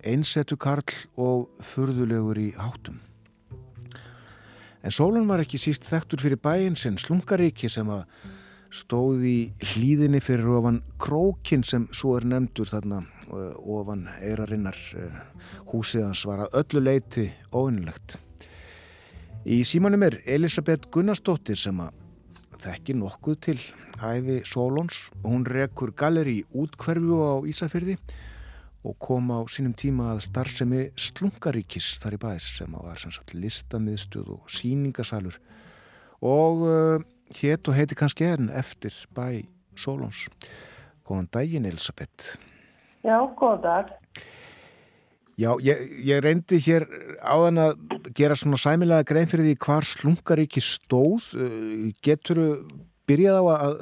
einsettu 0.01 0.57
karl 0.57 0.95
og 1.19 1.49
furðulegur 1.61 2.39
í 2.41 2.47
hátum. 2.57 2.97
En 4.83 4.91
Sólun 4.91 5.29
var 5.29 5.43
ekki 5.43 5.59
síst 5.61 5.85
þekktur 5.87 6.23
fyrir 6.23 6.41
bæin 6.43 6.75
sinn 6.75 6.97
Slungaríki 6.99 7.69
sem 7.71 7.87
að 7.93 8.03
stóði 8.73 9.53
hlýðinni 9.61 10.19
fyrir 10.23 10.49
ofan 10.57 10.81
Krókin 10.99 11.63
sem 11.63 11.85
svo 11.93 12.17
er 12.17 12.25
nefndur 12.27 12.71
þarna 12.71 13.03
ofan 13.29 14.07
eirarinnar 14.17 14.77
húsið 15.71 16.07
hans 16.09 16.25
var 16.27 16.43
að 16.43 16.57
öllu 16.63 16.83
leiti 16.83 17.29
óvinnilegt. 17.53 18.17
Í 19.45 19.61
símanum 19.67 20.03
er 20.07 20.19
Elisabeth 20.25 20.89
Gunnarsdóttir 20.91 21.59
sem 21.59 21.79
að 21.83 22.02
þekki 22.63 22.95
nokkuð 22.97 23.39
til 23.47 23.57
æfi 23.99 24.41
Solons 24.47 24.99
hún 25.23 25.45
rekur 25.47 25.93
galeri 25.95 26.41
útkverfu 26.55 27.19
á 27.19 27.33
Ísafyrði 27.49 27.97
og 28.83 28.97
kom 28.99 29.31
á 29.31 29.39
sínum 29.47 29.75
tíma 29.79 30.11
að 30.13 30.25
starfsemi 30.27 30.85
Slungaríkis 30.99 31.93
þar 32.03 32.17
í 32.17 32.21
bæðis 32.23 32.49
sem 32.59 32.75
var 32.75 33.03
listamiðstöð 33.33 34.31
og 34.35 34.51
síningasalur 34.51 35.39
og 36.23 36.63
uh, 36.67 37.03
hétt 37.39 37.67
og 37.67 37.77
heiti 37.77 37.97
kannski 37.99 38.27
enn 38.27 38.51
eftir 38.53 38.95
bæ 39.15 39.43
Solons. 39.75 40.27
Góðan 41.03 41.27
daginn 41.33 41.65
Elisabeth. 41.65 42.37
Já, 43.03 43.17
góðan 43.35 43.63
dag. 43.63 43.93
Já, 45.33 45.49
ég, 45.65 45.79
ég 46.05 46.19
reyndi 46.21 46.59
hér 46.61 46.83
áðan 47.25 47.61
að 47.63 47.71
gera 48.13 48.35
svona 48.37 48.59
sæmilega 48.61 49.05
grein 49.09 49.29
fyrir 49.29 49.47
því 49.47 49.53
hvar 49.65 49.87
Slungaríki 49.89 50.61
stóð. 50.61 51.31
Getur 52.05 52.41
þú 52.41 52.49
byrjað 53.09 53.39
á 53.41 53.43
að 53.53 53.79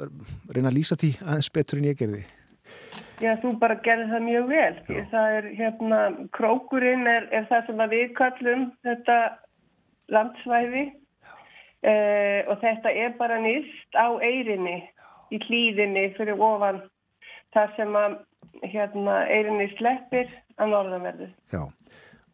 reyna 0.54 0.70
að 0.72 0.78
lýsa 0.78 0.96
því 0.96 1.10
aðeins 1.20 1.50
betur 1.52 1.82
en 1.82 1.90
ég 1.90 1.98
gerði? 2.00 2.22
Já, 3.22 3.36
þú 3.38 3.52
bara 3.60 3.76
gerði 3.84 4.08
það 4.10 4.24
mjög 4.26 4.48
vel. 4.48 4.72
Já. 4.88 5.02
Það 5.12 5.36
er 5.36 5.50
hérna, 5.60 6.00
krókurinn 6.34 7.06
er, 7.12 7.28
er 7.30 7.46
það 7.50 7.68
sem 7.68 7.84
við 7.92 8.08
kallum 8.18 8.64
þetta 8.86 9.18
landsvæði 10.12 10.82
eh, 11.84 12.40
og 12.48 12.58
þetta 12.64 12.96
er 13.04 13.14
bara 13.20 13.38
nýst 13.44 13.94
á 13.94 14.08
eirinni, 14.24 14.80
í 15.30 15.38
hlýðinni 15.44 16.08
fyrir 16.16 16.40
ofan 16.40 16.82
þar 17.54 17.76
sem 17.76 17.96
að 18.00 18.18
hérna, 18.62 19.22
eirinni 19.32 19.68
sleppir 19.76 20.30
að 20.60 20.72
norðanverðu. 20.74 21.28
Já, 21.52 21.62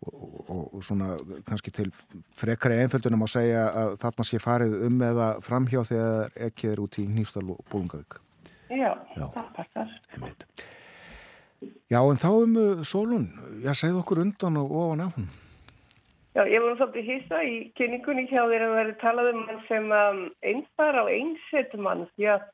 og, 0.06 0.22
og, 0.46 0.62
og 0.78 0.86
svona 0.86 1.16
kannski 1.48 1.72
til 1.74 1.90
frekari 2.38 2.80
einföldunum 2.82 3.26
að 3.26 3.34
segja 3.36 3.66
að 3.82 3.98
þarna 4.02 4.28
sé 4.28 4.40
farið 4.42 4.78
um 4.88 5.02
eða 5.10 5.28
framhjá 5.44 5.84
þegar 5.90 6.40
ekki 6.48 6.72
er 6.72 6.82
út 6.84 6.98
í 7.00 7.06
Nýfstal 7.10 7.46
og 7.54 7.62
Bólungavík. 7.72 8.20
Já, 8.68 8.90
Já, 9.16 9.26
það 9.32 9.52
passar. 9.56 9.94
Einmitt. 10.14 10.48
Já, 11.90 11.98
en 12.04 12.20
þá 12.20 12.30
um 12.30 12.56
uh, 12.60 12.82
Solon, 12.86 13.28
já, 13.64 13.72
segð 13.74 14.02
okkur 14.02 14.20
undan 14.22 14.60
og 14.60 14.74
ofan 14.82 15.06
á 15.06 15.08
hún. 15.14 15.28
Já, 16.36 16.44
ég 16.46 16.62
var 16.62 16.76
svolítið 16.78 17.08
hýsta 17.08 17.40
í 17.42 17.54
kynningunni 17.74 18.28
hjá 18.30 18.44
þér 18.46 18.64
að 18.68 18.74
vera 18.76 18.92
talað 19.00 19.30
um 19.32 19.40
hann 19.48 19.62
sem 19.66 19.88
um, 19.90 20.20
einstar 20.46 21.00
á 21.00 21.04
einsettumann, 21.10 22.04
því 22.14 22.28
að 22.36 22.44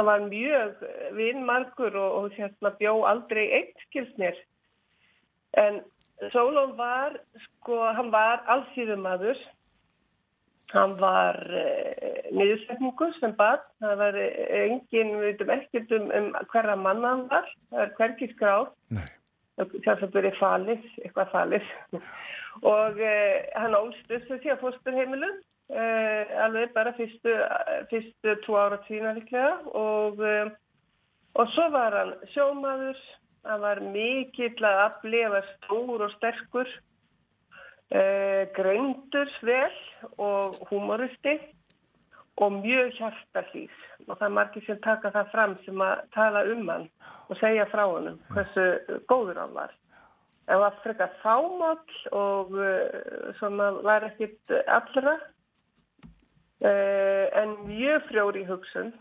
það 0.00 0.08
var 0.08 0.26
mjög 0.30 0.84
vinnmarkur 1.16 1.96
og, 2.00 2.12
og 2.18 2.36
hérna 2.36 2.72
bjó 2.78 3.00
aldrei 3.04 3.50
einskilsnir. 3.58 4.38
En 5.60 5.80
Solon 6.32 6.76
var, 6.78 7.18
sko, 7.44 7.82
hann 7.96 8.08
var 8.12 8.44
allsýðumadur, 8.52 9.38
hann 10.72 10.94
var 11.00 11.36
uh, 11.48 12.18
niðursetningur 12.32 13.12
sem 13.18 13.34
bad, 13.36 13.64
það 13.82 13.96
var 14.00 14.18
engin, 14.20 15.14
við 15.18 15.26
veitum 15.26 15.54
ekkert 15.56 15.94
um, 15.96 16.10
um 16.16 16.28
hverja 16.52 16.76
manna 16.80 17.14
hann 17.14 17.24
var, 17.32 17.48
það 17.72 17.84
er 17.86 17.96
hverki 17.98 18.30
skráð. 18.34 18.70
Nei. 18.96 19.08
Það 19.84 20.06
byrði 20.14 20.30
falið, 20.38 20.84
eitthvað 21.02 21.32
falið. 21.34 21.72
og 22.76 23.00
uh, 23.04 23.38
hann 23.58 23.76
ólst 23.76 24.14
upp 24.16 24.30
því 24.30 24.54
að 24.54 24.62
fórsturheimilum 24.62 25.34
uh, 25.36 25.48
alveg 25.70 26.72
bara 26.74 26.92
fyrstu, 26.96 27.32
fyrstu 27.90 28.34
tvo 28.44 28.58
ára 28.58 28.80
tína 28.86 29.14
líklega 29.14 29.60
og, 29.76 30.18
uh, 30.18 30.50
og 31.38 31.50
svo 31.54 31.68
var 31.70 31.94
hann 31.94 32.12
sjómaður, 32.32 32.98
hann 33.46 33.62
var 33.62 33.82
mikill 33.94 34.66
að 34.66 34.82
aflifa 34.88 35.42
stór 35.52 36.06
og 36.08 36.14
sterkur, 36.16 36.74
uh, 37.94 38.42
greindur 38.56 39.30
vel 39.46 39.78
og 40.18 40.58
humoristi 40.72 41.38
og 42.40 42.60
mjög 42.60 42.94
hjartalýs 42.98 43.80
og 44.08 44.16
það 44.16 44.26
er 44.26 44.36
margir 44.38 44.66
sem 44.66 44.78
taka 44.82 45.10
það 45.14 45.34
fram 45.34 45.58
sem 45.64 45.82
að 45.84 46.06
tala 46.14 46.46
um 46.50 46.68
hann 46.72 46.86
og 47.28 47.38
segja 47.38 47.68
frá 47.70 47.84
hann 47.84 48.16
hversu 48.32 48.64
góður 49.06 49.38
hann 49.44 49.52
var. 49.54 49.74
Það 50.50 50.62
var 50.64 50.78
frekar 50.82 51.10
fámall 51.22 51.98
og 52.16 52.56
svona 53.38 53.68
var 53.86 54.08
ekkit 54.08 54.50
allra 54.66 55.20
en 56.60 57.54
mjög 57.66 58.08
frjóri 58.08 58.44
hugsun. 58.48 58.92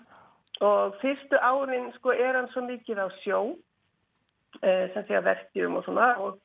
Og 0.63 0.95
fyrstu 1.01 1.39
árin 1.39 1.91
sko 1.95 2.11
er 2.11 2.35
hann 2.35 2.49
svo 2.53 2.65
mikið 2.67 3.01
á 3.03 3.07
sjó 3.23 3.39
uh, 3.51 4.85
sem 4.93 5.03
sé 5.07 5.17
að 5.19 5.27
verkjum 5.31 5.79
og 5.79 5.87
svona 5.87 6.13
og 6.19 6.39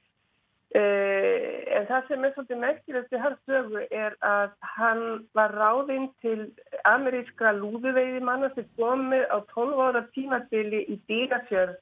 Uh, 0.74 1.60
en 1.70 1.84
það 1.86 2.08
sem 2.08 2.24
er 2.26 2.32
svolítið 2.34 2.58
merkilegt 2.58 3.12
í 3.14 3.18
hans 3.22 3.42
sögu 3.46 3.84
er 3.94 4.16
að 4.26 4.56
hann 4.74 5.02
var 5.38 5.52
ráðinn 5.54 6.08
til 6.24 6.48
amerískra 6.90 7.52
lúðuveiði 7.54 8.18
manna 8.26 8.48
sem 8.56 8.66
komi 8.80 9.20
á 9.30 9.38
12 9.52 9.84
ára 9.84 10.02
tímabili 10.16 10.80
í 10.90 10.96
dýrafjörð 11.06 11.76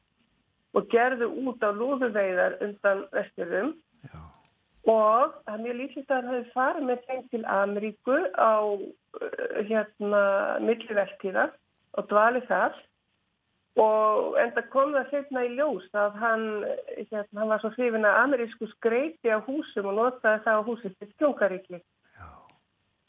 og 0.77 0.93
gerðu 0.93 1.31
út 1.41 1.65
á 1.65 1.73
lúðuveiðar 1.73 2.59
undan 2.67 3.01
vesturum 3.17 3.73
og 4.91 5.35
það 5.47 5.53
er 5.55 5.65
mjög 5.65 5.77
líklegt 5.81 6.11
að 6.11 6.17
hann 6.17 6.33
hefði 6.33 6.55
farið 6.55 6.87
með 6.89 7.05
þeim 7.09 7.27
til 7.31 7.43
Ameríku 7.57 8.17
á 8.35 8.55
uh, 8.73 9.61
hérna 9.69 10.23
milliverktíða 10.65 11.51
og 11.93 12.09
dvalið 12.11 12.49
þar 12.49 12.81
og 13.81 14.37
enda 14.41 14.65
kom 14.73 14.93
það 14.93 15.09
setna 15.13 15.45
í 15.47 15.55
ljós 15.57 15.87
að 15.97 16.17
hann, 16.21 16.45
hérna, 16.99 17.39
hann 17.41 17.53
var 17.55 17.63
svo 17.63 17.71
hrifin 17.77 18.05
að 18.05 18.19
amerísku 18.27 18.69
skreiti 18.75 19.33
á 19.33 19.41
húsum 19.47 19.89
og 19.89 19.97
notaði 19.97 20.43
það 20.45 20.61
á 20.61 20.67
húsum 20.67 20.97
til 20.99 21.09
stjóngaríki. 21.15 21.81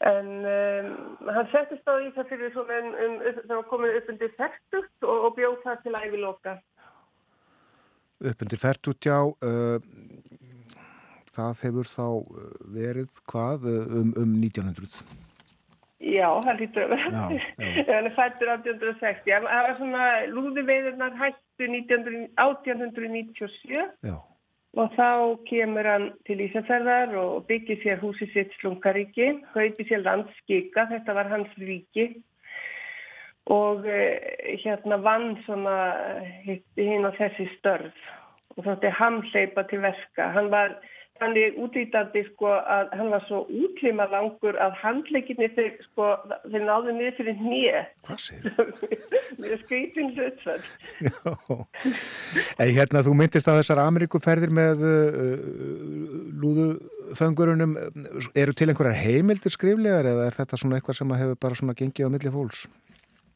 En 0.04 0.30
um, 0.44 0.88
hann 1.32 1.50
settist 1.52 1.88
á 1.88 1.96
í 2.00 2.10
það 2.16 2.30
fyrir 2.32 2.52
svona 2.52 2.80
um, 2.80 2.88
um, 2.92 3.18
það 3.44 3.54
var 3.56 3.68
komin 3.70 3.98
upp 3.98 4.08
undir 4.12 4.32
færtugt 4.40 5.06
og, 5.06 5.26
og 5.28 5.36
bjóð 5.36 5.60
það 5.64 5.84
til 5.84 5.94
æviloka. 6.00 6.56
Upp 8.24 8.44
undir 8.44 8.60
færtugt, 8.60 9.06
já. 9.06 9.18
Uh, 9.44 9.78
það 11.34 11.62
hefur 11.66 11.86
þá 11.90 12.06
verið 12.74 13.10
hvað 13.30 13.60
um, 13.70 14.10
um 14.20 14.30
1900? 14.40 14.94
Já, 16.04 16.28
það 16.44 16.58
lítur 16.60 16.82
að 16.84 16.90
vera. 16.92 17.08
Það 17.88 18.08
fættur 18.18 18.48
1860. 18.52 19.24
Það 19.24 19.42
var 19.48 19.74
svona 19.78 20.04
lúðuveiðurnar 20.34 21.14
hættu 21.20 21.64
1897 21.70 23.80
Já. 24.04 24.16
og 24.76 24.86
þá 24.98 25.10
kemur 25.48 25.84
hann 25.88 26.06
til 26.28 26.38
Ísafjörðar 26.44 27.10
og 27.22 27.32
byggir 27.48 27.78
sér 27.84 27.98
húsi 28.02 28.26
sitt 28.34 28.50
Slungaríki, 28.58 29.26
kaupi 29.54 29.82
sér 29.88 30.00
landskika, 30.04 30.80
þetta 30.92 31.10
var 31.16 31.26
hans 31.32 31.52
ríki 31.60 32.06
og 33.52 33.84
eh, 33.88 34.56
hérna 34.64 34.96
vann 35.04 35.34
svona 35.44 35.76
hinn 36.44 37.04
og 37.04 37.16
þessi 37.18 37.46
störf 37.58 37.96
og 38.56 38.64
þátti 38.66 38.92
hann 38.98 39.20
hleypa 39.30 39.64
til 39.68 39.82
verka. 39.82 40.30
Hann 40.34 40.50
var 40.52 40.76
þannig 41.22 41.58
útlítandi 41.62 42.24
sko 42.32 42.50
að 42.50 42.90
hann 42.98 43.10
var 43.12 43.22
svo 43.28 43.44
útlima 43.46 44.06
langur 44.10 44.56
að 44.60 44.74
handleikinni 44.80 45.46
þeir 45.54 45.76
sko, 45.86 46.08
þeir 46.50 46.64
náðu 46.66 46.94
niður 46.96 47.16
fyrir 47.20 47.38
nýja. 47.38 47.82
Hvað 48.08 48.22
sér? 48.24 48.48
Mér 49.42 49.62
skreitin 49.62 50.10
hlutfall. 50.16 50.58
Já, 51.06 51.58
en 52.58 52.74
hérna 52.80 53.04
þú 53.06 53.14
myndist 53.20 53.50
að 53.50 53.60
þessar 53.62 53.84
Ameríkuferðir 53.84 54.54
með 54.58 54.84
uh, 54.90 55.46
lúðuföngurunum, 56.42 57.78
eru 58.34 58.58
til 58.58 58.70
einhverjar 58.72 58.98
heimildir 58.98 59.54
skriflegar 59.54 60.10
eða 60.10 60.28
er 60.28 60.38
þetta 60.42 60.60
svona 60.60 60.80
eitthvað 60.80 60.98
sem 60.98 61.18
hefur 61.22 61.42
bara 61.46 61.62
svona 61.62 61.78
gengið 61.78 62.10
á 62.10 62.14
milli 62.16 62.34
fólks? 62.34 62.66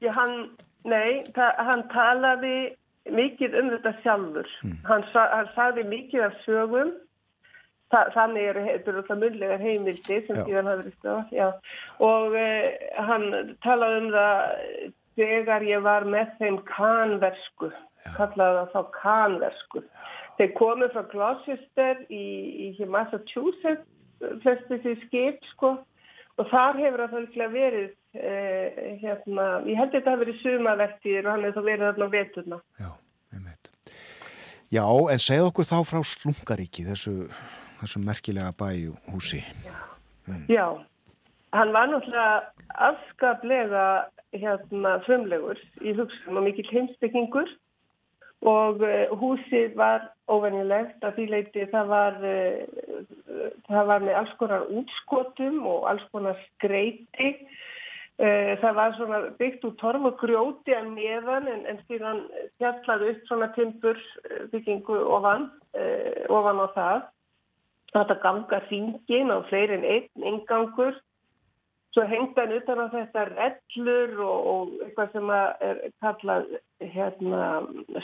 Já, 0.02 0.10
hann, 0.18 0.48
nei, 0.86 1.22
hann 1.38 1.86
talaði 1.94 2.72
mikið 3.08 3.54
um 3.62 3.76
þetta 3.76 3.98
sjálfur. 4.02 4.56
Mm. 4.66 4.80
Hann, 4.88 5.12
hann 5.14 5.52
sagði 5.54 5.86
mikið 5.88 6.26
af 6.26 6.42
sögum 6.42 6.98
Þa, 7.88 8.00
þannig 8.12 8.46
eru 8.50 8.62
þetta 8.84 9.14
munlegar 9.16 9.62
heimildi 9.64 10.16
sem 10.26 10.38
síðan 10.44 10.66
hafa 10.68 10.80
verið 10.82 10.96
stöð 10.98 11.30
já. 11.32 11.46
og 12.04 12.34
eh, 12.36 12.66
hann 13.00 13.28
talaði 13.64 14.00
um 14.02 14.08
það 14.12 14.42
þegar 15.18 15.64
ég 15.64 15.86
var 15.86 16.04
með 16.04 16.34
þeim 16.36 16.58
kanversku 16.68 17.70
kallaði 18.16 18.58
það 18.58 18.72
þá 18.72 18.90
kanversku. 18.96 19.82
Þeir 20.38 20.50
komið 20.58 20.94
frá 20.94 21.04
Gloucester 21.12 22.02
í, 22.14 22.24
í 22.70 22.88
Massachusetts 22.88 23.88
flestu 24.42 24.80
því 24.84 24.94
skip 25.04 25.52
sko. 25.52 25.74
Og 26.38 26.46
þar 26.52 26.78
hefur 26.78 27.02
það 27.02 27.14
fölglega 27.16 27.50
verið 27.50 27.88
eh, 28.14 28.82
hérna, 29.00 29.46
ég 29.66 29.78
held 29.80 29.88
að 29.90 29.96
þetta 29.96 30.12
hafi 30.12 30.22
verið 30.22 30.42
sumavertíðir 30.44 31.26
og 31.26 31.32
hann 31.32 31.46
hefur 31.48 31.56
þá 31.56 31.70
verið 31.70 31.86
þarna 31.88 32.08
veturna. 32.12 32.58
Já, 32.78 32.90
einmitt. 33.34 33.72
Já, 34.70 34.84
en 34.86 35.24
segð 35.24 35.48
okkur 35.48 35.66
þá 35.66 35.78
frá 35.88 36.04
Slungaríki 36.06 36.86
þessu 36.86 37.16
þessum 37.80 38.06
merkilega 38.08 38.52
bæjúhúsi. 38.58 39.42
Mm. 40.28 40.44
Já, 40.52 40.66
hann 41.56 41.72
var 41.72 41.88
náttúrulega 41.88 42.52
afskaplega 42.88 43.86
hérna 44.36 44.98
frumlegur 45.06 45.60
í 45.80 45.94
hugsunum 45.96 46.42
og 46.42 46.48
mikill 46.48 46.68
heimsbyggingur 46.72 47.48
og 48.46 48.82
uh, 48.84 49.14
húsið 49.18 49.74
var 49.78 50.10
óvenjulegt 50.30 51.02
að 51.02 51.16
því 51.16 51.24
leiti 51.32 51.64
það 51.72 51.88
var, 51.90 52.18
uh, 52.22 53.48
það 53.66 53.88
var 53.90 54.04
með 54.04 54.20
alls 54.20 54.36
konar 54.38 54.68
útskotum 54.68 55.64
og 55.66 55.88
alls 55.90 56.04
konar 56.12 56.38
skreiti. 56.44 57.32
Uh, 58.18 58.54
það 58.62 58.78
var 58.78 58.94
svona 58.98 59.20
byggt 59.38 59.66
úr 59.66 59.74
torf 59.80 60.06
og 60.10 60.18
grjóti 60.20 60.74
að 60.74 60.92
neðan 60.92 61.50
en, 61.50 61.64
en 61.70 61.82
síðan 61.88 62.24
fjallaði 62.58 63.12
upp 63.14 63.28
svona 63.30 63.50
timbur 63.54 64.00
byggingu 64.52 64.98
ofan, 65.16 65.48
ofan 66.28 66.62
á 66.62 66.66
það 66.74 67.06
þetta 67.94 68.18
ganga 68.22 68.62
hringin 68.68 69.32
á 69.32 69.38
fleiri 69.48 69.78
en 69.78 69.86
einn 69.88 70.26
ingangur 70.32 70.96
svo 71.94 72.04
hengta 72.06 72.44
hann 72.44 72.56
utan 72.58 72.84
á 72.84 72.86
þetta 72.92 73.24
rellur 73.32 74.14
og, 74.22 74.48
og 74.52 74.72
eitthvað 74.84 75.12
sem 75.14 75.30
er 75.34 75.82
kallað 76.04 76.48
hérna, 76.94 77.44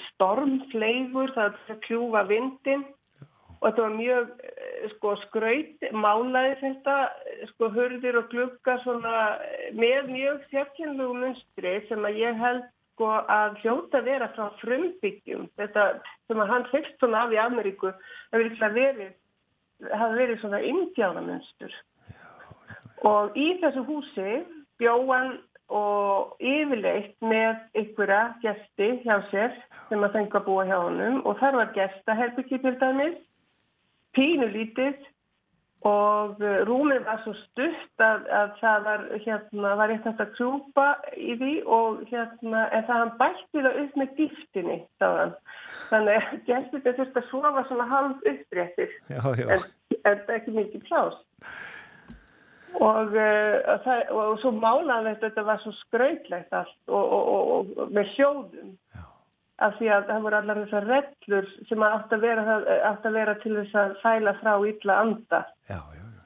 stormfleigur 0.09 1.35
það 1.37 1.49
er 1.51 1.75
að 1.75 1.83
kljúfa 1.87 2.23
vindin 2.31 2.85
og 3.61 3.67
þetta 3.69 3.85
var 3.85 3.95
mjög 3.97 4.31
sko, 4.95 5.15
skraut, 5.23 5.85
málaði 5.93 6.55
þetta 6.63 6.97
sko 7.53 7.71
hurðir 7.77 8.21
og 8.21 8.31
glugga 8.33 8.79
svona, 8.83 9.19
með 9.77 10.11
mjög 10.13 10.47
sérkjönlegu 10.53 11.19
munstri 11.21 11.77
sem 11.89 12.09
að 12.09 12.23
ég 12.25 12.41
held 12.41 12.65
sko 12.95 13.11
að 13.11 13.61
hljóta 13.63 14.01
vera 14.07 14.31
frá 14.37 14.49
frumbyggjum 14.61 15.49
þetta 15.59 15.87
sem 16.29 16.41
að 16.41 16.51
hann 16.53 16.67
fyrst 16.71 16.99
svona 17.01 17.25
af 17.27 17.35
í 17.35 17.41
Ameríku 17.43 17.91
það 17.91 18.43
verið 18.43 18.77
verið 18.79 19.13
hafa 19.93 20.15
verið 20.17 20.41
svona 20.41 20.63
indjánamönstur 20.65 21.75
og 23.05 23.37
í 23.37 23.51
þessu 23.61 23.85
húsi 23.85 24.39
bjóðan 24.81 25.37
og 25.75 26.35
yfirleitt 26.45 27.15
með 27.25 27.61
ykkurra 27.81 28.35
gesti 28.43 28.91
hjá 29.05 29.17
sér 29.31 29.55
sem 29.89 30.03
að 30.05 30.19
fengi 30.19 30.39
að 30.39 30.47
búa 30.49 30.67
hjá 30.69 30.77
honum. 30.77 31.21
Og 31.25 31.39
þar 31.41 31.59
var 31.61 31.73
gestaherbyggi 31.77 32.61
til 32.63 32.75
dæmis. 32.81 33.17
Pínulítið 34.15 35.01
og 35.85 36.41
rúmið 36.69 37.03
var 37.05 37.21
svo 37.25 37.35
stutt 37.37 38.03
að, 38.03 38.25
að 38.33 38.55
það 38.61 38.87
var, 38.87 39.03
hérna, 39.27 39.75
var 39.81 39.93
eitthvað 39.93 40.23
að 40.25 40.33
krjúpa 40.39 40.87
í 41.21 41.37
því 41.41 41.53
og 41.77 42.01
hérna, 42.09 42.63
en 42.71 42.87
það 42.89 43.03
hann 43.03 43.13
bætti 43.21 43.65
það 43.67 43.79
upp 43.83 44.01
með 44.01 44.15
dýftinni 44.21 44.79
þannig 45.03 46.17
að 46.17 46.33
gestur 46.49 46.85
þetta 46.87 46.97
þurfti 47.01 47.23
að 47.23 47.31
sofa 47.31 47.67
svona 47.69 47.89
halv 47.93 48.27
uppréttir. 48.33 48.99
En, 49.13 49.69
en 50.09 50.35
ekki 50.39 50.57
mikið 50.57 50.89
plás 50.89 51.21
og, 52.81 53.13
uh, 53.15 53.75
það, 53.85 54.01
og 54.11 54.39
svo 54.43 54.55
málaði 54.57 55.13
þetta 55.13 55.29
þetta 55.29 55.45
var 55.47 55.61
svo 55.63 55.75
skrautlegt 55.79 56.57
allt 56.59 56.79
og, 56.91 57.13
og, 57.19 57.75
og 57.79 57.93
með 57.95 58.15
sjóðum 58.17 58.73
Já 58.95 59.14
af 59.63 59.77
því 59.79 59.91
að 59.95 60.09
það 60.09 60.25
voru 60.25 60.39
allar 60.41 60.61
þessar 60.65 60.89
reglur 60.89 61.51
sem 61.69 61.85
átt 61.87 62.15
að 62.15 62.25
vera, 62.25 62.57
átt 62.91 63.07
að 63.07 63.19
vera 63.19 63.35
til 63.43 63.53
þess 63.61 63.77
að 63.79 63.95
fæla 64.03 64.35
frá 64.41 64.53
illa 64.67 64.97
anda. 65.05 65.41
Já, 65.69 65.79
já, 65.95 66.03
já. 66.03 66.25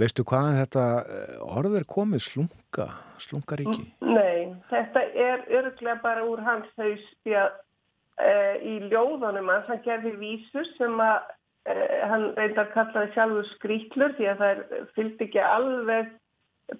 Veistu 0.00 0.26
hvaðan 0.28 0.60
þetta 0.60 0.84
eh, 1.00 1.34
orð 1.56 1.78
er 1.80 1.88
komið 1.88 2.24
slunga, 2.26 2.86
slungaríki? 3.22 3.88
Nei, 4.04 4.52
þetta 4.68 5.04
er 5.08 5.44
örglega 5.60 5.98
bara 6.04 6.24
úr 6.28 6.42
hans 6.44 6.68
haus 6.80 7.04
því 7.24 7.36
að 7.40 7.50
e, 8.20 8.32
í 8.60 8.74
ljóðunum 8.90 9.52
að 9.54 9.70
hann 9.70 9.84
gerði 9.86 10.16
vísur 10.20 10.68
sem 10.76 11.00
að 11.00 11.30
eh, 11.72 12.00
hann 12.10 12.26
reyndar 12.36 12.68
kallaði 12.74 13.14
sjálfur 13.14 13.48
skrítlur 13.54 14.16
því 14.18 14.28
að 14.34 14.44
það 14.44 14.62
fylgdi 14.98 15.28
ekki 15.30 15.44
alveg 15.46 16.12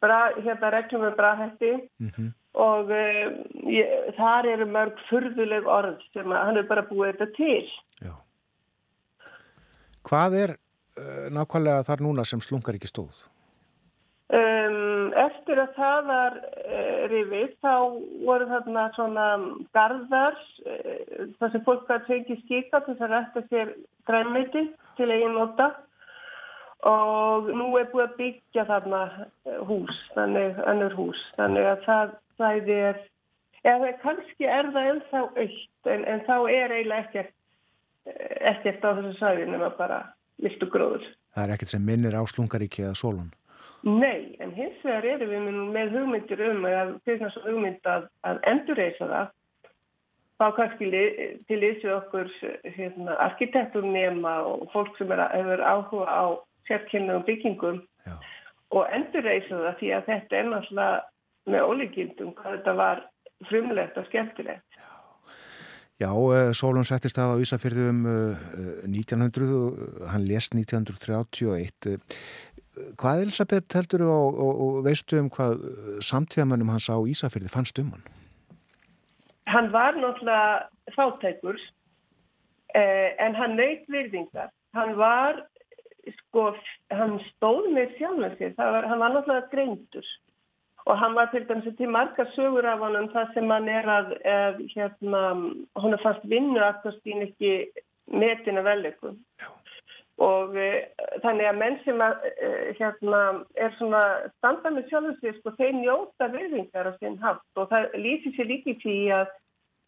bra, 0.03 0.21
hérna 0.37 0.75
reglum 0.77 1.09
með 1.09 1.17
brahætti 1.23 1.73
Mm 2.03 2.35
og 2.59 2.91
um, 2.91 3.37
ég, 3.71 3.91
þar 4.17 4.49
eru 4.51 4.67
mörg 4.67 4.99
furðuleg 5.09 5.69
orð 5.71 6.01
sem 6.15 6.33
að 6.33 6.47
hann 6.49 6.61
er 6.61 6.69
bara 6.71 6.87
búið 6.89 7.13
þetta 7.13 7.29
til. 7.37 7.73
Já. 8.03 8.15
Hvað 10.09 10.39
er 10.41 10.55
uh, 10.57 11.27
nákvæmlega 11.35 11.87
þar 11.87 12.07
núna 12.07 12.25
sem 12.27 12.43
slungar 12.43 12.79
ekki 12.79 12.91
stóð? 12.91 13.27
Um, 14.31 15.11
eftir 15.19 15.59
að 15.59 15.73
það 15.75 16.05
var 16.07 16.37
uh, 16.39 17.01
rifið 17.11 17.55
þá 17.63 17.75
voru 18.27 18.47
þarna 18.51 18.85
svona 18.95 19.29
garðar 19.75 20.37
uh, 20.67 21.31
þar 21.39 21.55
sem 21.55 21.65
fólk 21.67 21.91
að 21.91 22.07
fengi 22.11 22.37
skika 22.45 22.83
til 22.85 22.95
þess 22.95 23.07
að 23.07 23.15
rætta 23.15 23.45
sér 23.49 23.73
græmiti 24.07 24.69
til 24.99 25.11
eigin 25.11 25.35
nota 25.35 25.73
og 26.89 27.51
nú 27.53 27.71
er 27.79 27.89
búið 27.93 28.07
að 28.07 28.17
byggja 28.21 28.65
þarna 28.69 29.01
uh, 29.11 29.59
hús, 29.69 29.97
þannig 30.17 30.61
önnur 30.71 30.95
hús, 30.97 31.25
þannig 31.37 31.69
að 31.69 31.83
það 31.87 32.15
svæði 32.37 32.79
er, 32.91 33.03
eða 33.69 33.91
kannski 34.05 34.49
er 34.49 34.71
það 34.75 34.93
ennþá 34.95 35.25
aukt 35.27 35.91
en, 35.95 36.07
en 36.09 36.23
þá 36.29 36.37
er 36.39 36.77
eiginlega 36.77 37.03
ekkert, 37.05 37.35
eh, 38.09 38.39
ekkert 38.55 38.87
á 38.87 38.91
þessu 38.97 39.13
svæði 39.19 39.51
nema 39.51 39.69
bara 39.77 40.01
listu 40.41 40.71
gróður. 40.73 41.05
Það 41.37 41.45
er 41.45 41.55
ekkert 41.57 41.75
sem 41.75 41.85
minnir 41.85 42.17
á 42.17 42.23
slungaríki 42.25 42.87
eða 42.87 42.97
sólun. 42.97 43.29
Nei, 43.85 44.37
en 44.41 44.53
hins 44.53 44.81
vegar 44.85 45.07
erum 45.09 45.31
við 45.31 45.61
með- 45.73 45.93
hugmyndir 45.95 46.41
um 46.51 46.65
að 46.69 46.97
fyrir 47.05 47.23
þessu 47.27 47.45
hugmynd 47.47 47.87
að, 47.89 48.09
að 48.29 48.41
endurreysa 48.51 49.09
það 49.09 49.31
þá 50.41 50.47
kannski 50.57 50.91
til 51.49 51.61
þessu 51.61 51.93
okkur 51.95 52.31
hérna, 52.77 53.17
arkitekturnema 53.29 54.35
og 54.49 54.69
fólk 54.73 54.97
sem 54.97 55.13
er, 55.13 55.23
hefur 55.33 55.65
áhuga 55.65 56.07
á 56.09 56.25
sérkennum 56.71 57.25
byggingum 57.27 57.81
Já. 58.07 58.17
og 58.71 58.91
endurreysa 58.97 59.63
það 59.67 59.79
því 59.81 59.95
að 59.97 60.11
þetta 60.11 60.39
er 60.41 60.51
náttúrulega 60.51 61.01
með 61.51 61.71
ólíkildum 61.71 62.35
hvað 62.39 62.57
þetta 62.59 62.77
var 62.81 63.03
frumlegt 63.49 63.99
og 63.99 64.07
skemmtilegt. 64.11 64.79
Já, 66.01 66.09
uh, 66.17 66.53
Sólun 66.57 66.87
settist 66.89 67.19
það 67.19 67.35
á 67.37 67.43
Ísafyrði 67.45 67.91
um 67.91 68.07
uh, 68.09 68.39
1900 68.89 69.51
og 69.53 69.75
uh, 69.77 70.07
hann 70.15 70.25
lést 70.25 70.55
1931. 70.57 71.91
Uh, 71.93 72.95
hvað 72.97 73.27
Elisabeth 73.27 73.77
heldur 73.77 74.07
og, 74.09 74.39
og, 74.41 74.63
og 74.65 74.81
veistu 74.87 75.19
um 75.21 75.29
hvað 75.29 75.61
samtíðamönnum 76.01 76.73
hans 76.73 76.89
á 76.89 76.97
Ísafyrði 76.97 77.53
fannst 77.53 77.83
um 77.83 77.93
hann? 77.93 78.07
Hann 79.51 79.73
var 79.73 79.99
náttúrulega 79.99 80.71
fátækur 80.97 81.59
eh, 82.75 83.11
en 83.19 83.35
hann 83.35 83.57
nöyt 83.59 83.85
virðingar. 83.89 84.51
Hann 84.75 84.97
var, 84.97 85.43
sko, 86.31 86.51
hann 86.95 87.19
stóð 87.35 87.71
með 87.75 87.95
sjálfum 87.99 88.35
sér, 88.39 88.57
var, 88.57 88.89
hann 88.89 89.03
var 89.03 89.15
náttúrulega 89.15 89.51
greindur. 89.53 90.11
Og 90.89 90.97
hann 90.97 91.15
var 91.15 91.29
til 91.31 91.45
dæmis 91.47 91.77
til 91.77 91.91
margar 91.93 92.31
sögur 92.35 92.67
af 92.67 92.81
hann 92.81 92.97
um 92.97 93.09
það 93.13 93.35
sem 93.35 93.51
hann 93.53 93.69
er 93.69 93.89
að, 93.99 94.13
að 94.25 94.61
hérna, 94.73 95.23
hún 95.83 95.97
er 95.97 96.03
fast 96.03 96.25
vinnu 96.31 96.63
aftastín 96.65 97.27
ekki 97.27 97.53
metina 98.11 98.65
velleikum. 98.65 99.19
Og 100.21 100.57
e, 100.57 100.71
þannig 101.25 101.49
að 101.49 101.61
menn 101.61 101.77
sem 101.85 102.01
að, 102.05 102.25
e, 102.29 102.49
hérna, 102.77 103.21
er 103.57 103.77
svona 103.79 104.03
standa 104.39 104.73
með 104.73 104.91
sjálfum 104.91 105.21
sér, 105.21 105.37
sko, 105.39 105.55
þeir 105.57 105.79
njóta 105.79 106.29
virðingar 106.33 106.91
á 106.91 106.93
sinn 106.99 107.17
haft 107.23 107.61
og 107.61 107.71
það 107.71 107.95
lýsir 108.01 108.35
sér 108.37 108.51
líki 108.51 108.77
því 108.83 108.99
að 109.17 109.31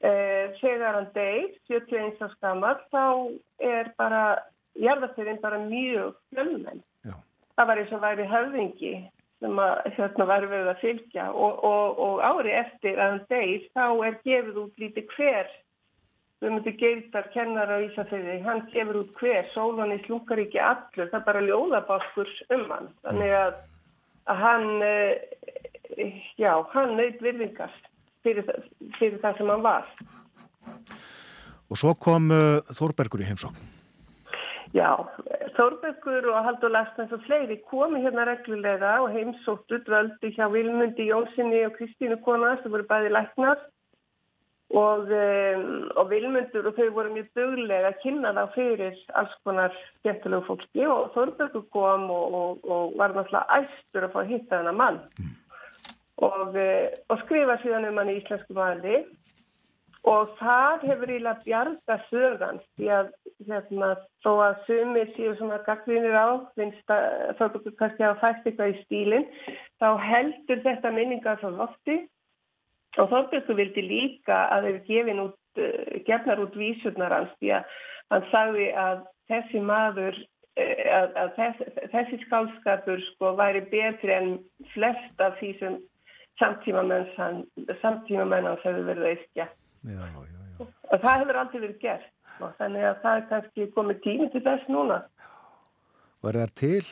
e, 0.01 0.12
þegar 0.60 0.98
hann 0.98 1.10
deyr, 1.16 1.51
71 1.69 2.24
árs 2.24 2.39
gammal, 2.40 2.78
þá 2.94 3.05
er 3.60 3.93
bara, 4.01 4.24
jarðarferðin 4.81 5.43
bara 5.43 5.59
mjög 5.65 6.15
fjölmenn. 6.32 6.85
Já. 7.05 7.16
Það 7.57 7.69
var 7.69 7.82
eins 7.82 7.93
og 7.93 8.05
væri 8.05 8.28
höfðingi 8.31 8.94
sem 9.43 9.59
að 9.59 9.74
hérna 9.97 10.28
væri 10.31 10.49
verið 10.53 10.70
að 10.70 10.82
fylgja 10.85 11.27
og, 11.35 11.65
og, 11.66 11.99
og 12.07 12.23
ári 12.23 12.55
eftir 12.55 13.01
að 13.01 13.11
hann 13.11 13.24
deyr, 13.32 13.66
þá 13.74 13.86
er 14.07 14.19
gefið 14.23 14.61
út 14.62 14.82
lítið 14.82 15.15
hver 15.16 15.51
við 16.43 16.55
myndum 16.57 16.78
geildar 16.78 17.28
kennar 17.35 17.70
á 17.70 17.78
Ísafeyði, 17.85 18.40
hann 18.43 18.65
gefur 18.73 19.03
út 19.05 19.12
hver, 19.20 19.44
sólan 19.55 19.94
í 19.94 19.99
slungaríki 20.03 20.59
allur, 20.59 21.11
það 21.11 21.19
er 21.20 21.27
bara 21.28 21.44
ljóðabálkur 21.47 22.32
um 22.57 22.65
hann. 22.73 22.89
Þannig 23.07 23.35
að, 23.39 23.61
að 24.32 24.43
hann, 24.43 24.66
eh, 24.86 26.16
já, 26.40 26.51
hann 26.74 26.97
nöyt 26.99 27.23
virðingar 27.23 27.77
fyrir, 28.27 28.49
fyrir 28.99 29.23
það 29.23 29.39
sem 29.39 29.55
hann 29.55 29.62
var. 29.69 29.86
Og 31.70 31.78
svo 31.78 31.94
kom 31.94 32.28
uh, 32.35 32.74
Þórbergur 32.74 33.23
í 33.23 33.31
heimsókn. 33.31 33.70
Já, 34.73 34.89
Þórbergur 35.53 36.31
og 36.32 36.47
Haldur 36.47 36.73
Lastans 36.73 37.12
og 37.12 37.20
fleiri 37.27 37.59
komi 37.69 38.01
hérna 38.01 38.24
reglulega 38.24 38.94
og 39.05 39.12
heimsóttu 39.12 39.82
dvöldi 39.85 40.31
hjá 40.32 40.47
Vilmundi 40.49 41.11
Jónssoni 41.11 41.61
og 41.66 41.74
Kristínu 41.77 42.16
Kona 42.24 42.55
sem 42.62 42.73
voru 42.73 42.86
bæði 42.89 43.12
læknar. 43.12 43.61
Og, 44.73 45.11
um, 45.12 45.90
og 46.01 46.09
Vilmundur 46.09 46.70
og 46.70 46.78
þau 46.78 46.89
voru 46.97 47.12
mjög 47.12 47.28
duglega 47.36 47.90
að 47.90 47.99
kynna 48.01 48.32
þá 48.32 48.55
fyrir 48.55 48.97
alls 49.20 49.35
konar 49.44 49.77
skemmtilegu 49.99 50.47
fólki. 50.49 50.86
Og 50.89 51.12
Þórbergur 51.19 51.69
kom 51.77 52.09
og, 52.09 52.39
og, 52.40 52.65
og 52.65 52.97
var 52.97 53.12
náttúrulega 53.12 53.61
æstur 53.61 54.09
að 54.09 54.15
fá 54.15 54.23
að 54.23 54.32
hitta 54.32 54.62
þennan 54.62 54.81
mann. 54.81 55.03
Og, 56.24 56.57
uh, 56.57 56.86
og 57.12 57.27
skrifa 57.27 57.61
síðan 57.61 57.90
um 57.90 58.01
hann 58.01 58.15
í 58.15 58.23
íslensku 58.23 58.57
mali 58.57 59.03
og 60.09 60.33
það 60.39 60.87
hefur 60.89 61.11
eiginlega 61.12 61.45
bjarga 61.45 61.97
sögans 62.09 62.65
því 62.79 62.89
að 62.91 63.11
hérna, 63.47 63.91
þó 64.24 64.31
að 64.49 64.65
sumir 64.66 65.12
séu 65.16 65.35
svona 65.39 65.61
gaggrinir 65.66 66.16
á 66.19 66.43
finnst 66.59 66.95
að 66.95 67.37
Þorbergur 67.39 67.77
kannski 67.79 68.07
hafa 68.07 68.19
fæst 68.24 68.49
eitthvað 68.49 68.73
í 68.73 68.81
stílinn 68.83 69.29
þá 69.79 69.89
heldur 70.03 70.65
þetta 70.66 70.93
minningar 70.97 71.39
frá 71.43 71.53
lofti. 71.55 72.01
Og 72.99 73.09
Þorbergur 73.12 73.61
vildi 73.61 73.87
líka 73.87 74.43
að 74.51 74.69
þeir 74.69 74.83
gefin 74.91 75.24
út, 75.29 75.39
uh, 75.62 75.95
gefnar 76.09 76.43
út 76.43 76.59
vísurnar 76.59 77.15
hans 77.15 77.39
því 77.39 77.55
að 77.61 77.79
hann 78.11 78.29
sagði 78.35 78.69
að 78.74 79.07
þessi 79.31 79.65
maður 79.70 80.19
uh, 80.19 80.85
að, 80.99 81.16
að 81.23 81.35
þess, 81.39 81.65
þessi 81.95 82.23
skálskapur 82.27 83.07
sko 83.12 83.35
væri 83.39 83.65
betri 83.70 84.19
en 84.19 84.37
flest 84.74 85.23
af 85.23 85.39
því 85.39 85.55
sem 85.62 85.81
samtímamenn 86.43 87.07
samtímamenn 87.85 88.51
hans 88.51 88.62
hefur 88.66 88.89
verið 88.91 89.07
að 89.07 89.19
eskja 89.20 89.53
Já, 89.83 89.99
já, 89.99 90.25
já. 90.27 90.67
og 90.93 91.01
það 91.03 91.23
hefur 91.23 91.39
aldrei 91.43 91.61
verið 91.63 91.79
gert 91.83 92.43
og 92.43 92.53
þannig 92.59 92.85
að 92.89 93.01
það 93.03 93.17
er 93.17 93.25
kannski 93.31 93.67
komið 93.77 94.03
tími 94.05 94.29
til 94.33 94.43
þess 94.45 94.69
núna. 94.73 94.99
Er 96.23 96.39
það 96.39 96.55
til? 96.61 96.85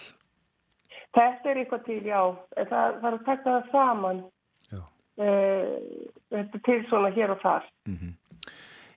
Þetta 1.14 1.50
er 1.50 1.60
eitthvað 1.62 1.84
til, 1.86 2.00
já, 2.06 2.22
það 2.70 3.04
er 3.06 3.14
að 3.16 3.24
taka 3.26 3.54
það 3.54 3.70
saman. 3.74 4.24
Já. 4.70 4.82
Eh, 5.22 6.10
Þetta 6.30 6.58
er 6.58 6.62
til 6.66 6.82
svona 6.86 7.10
hér 7.14 7.32
og 7.34 7.40
þar. 7.42 7.64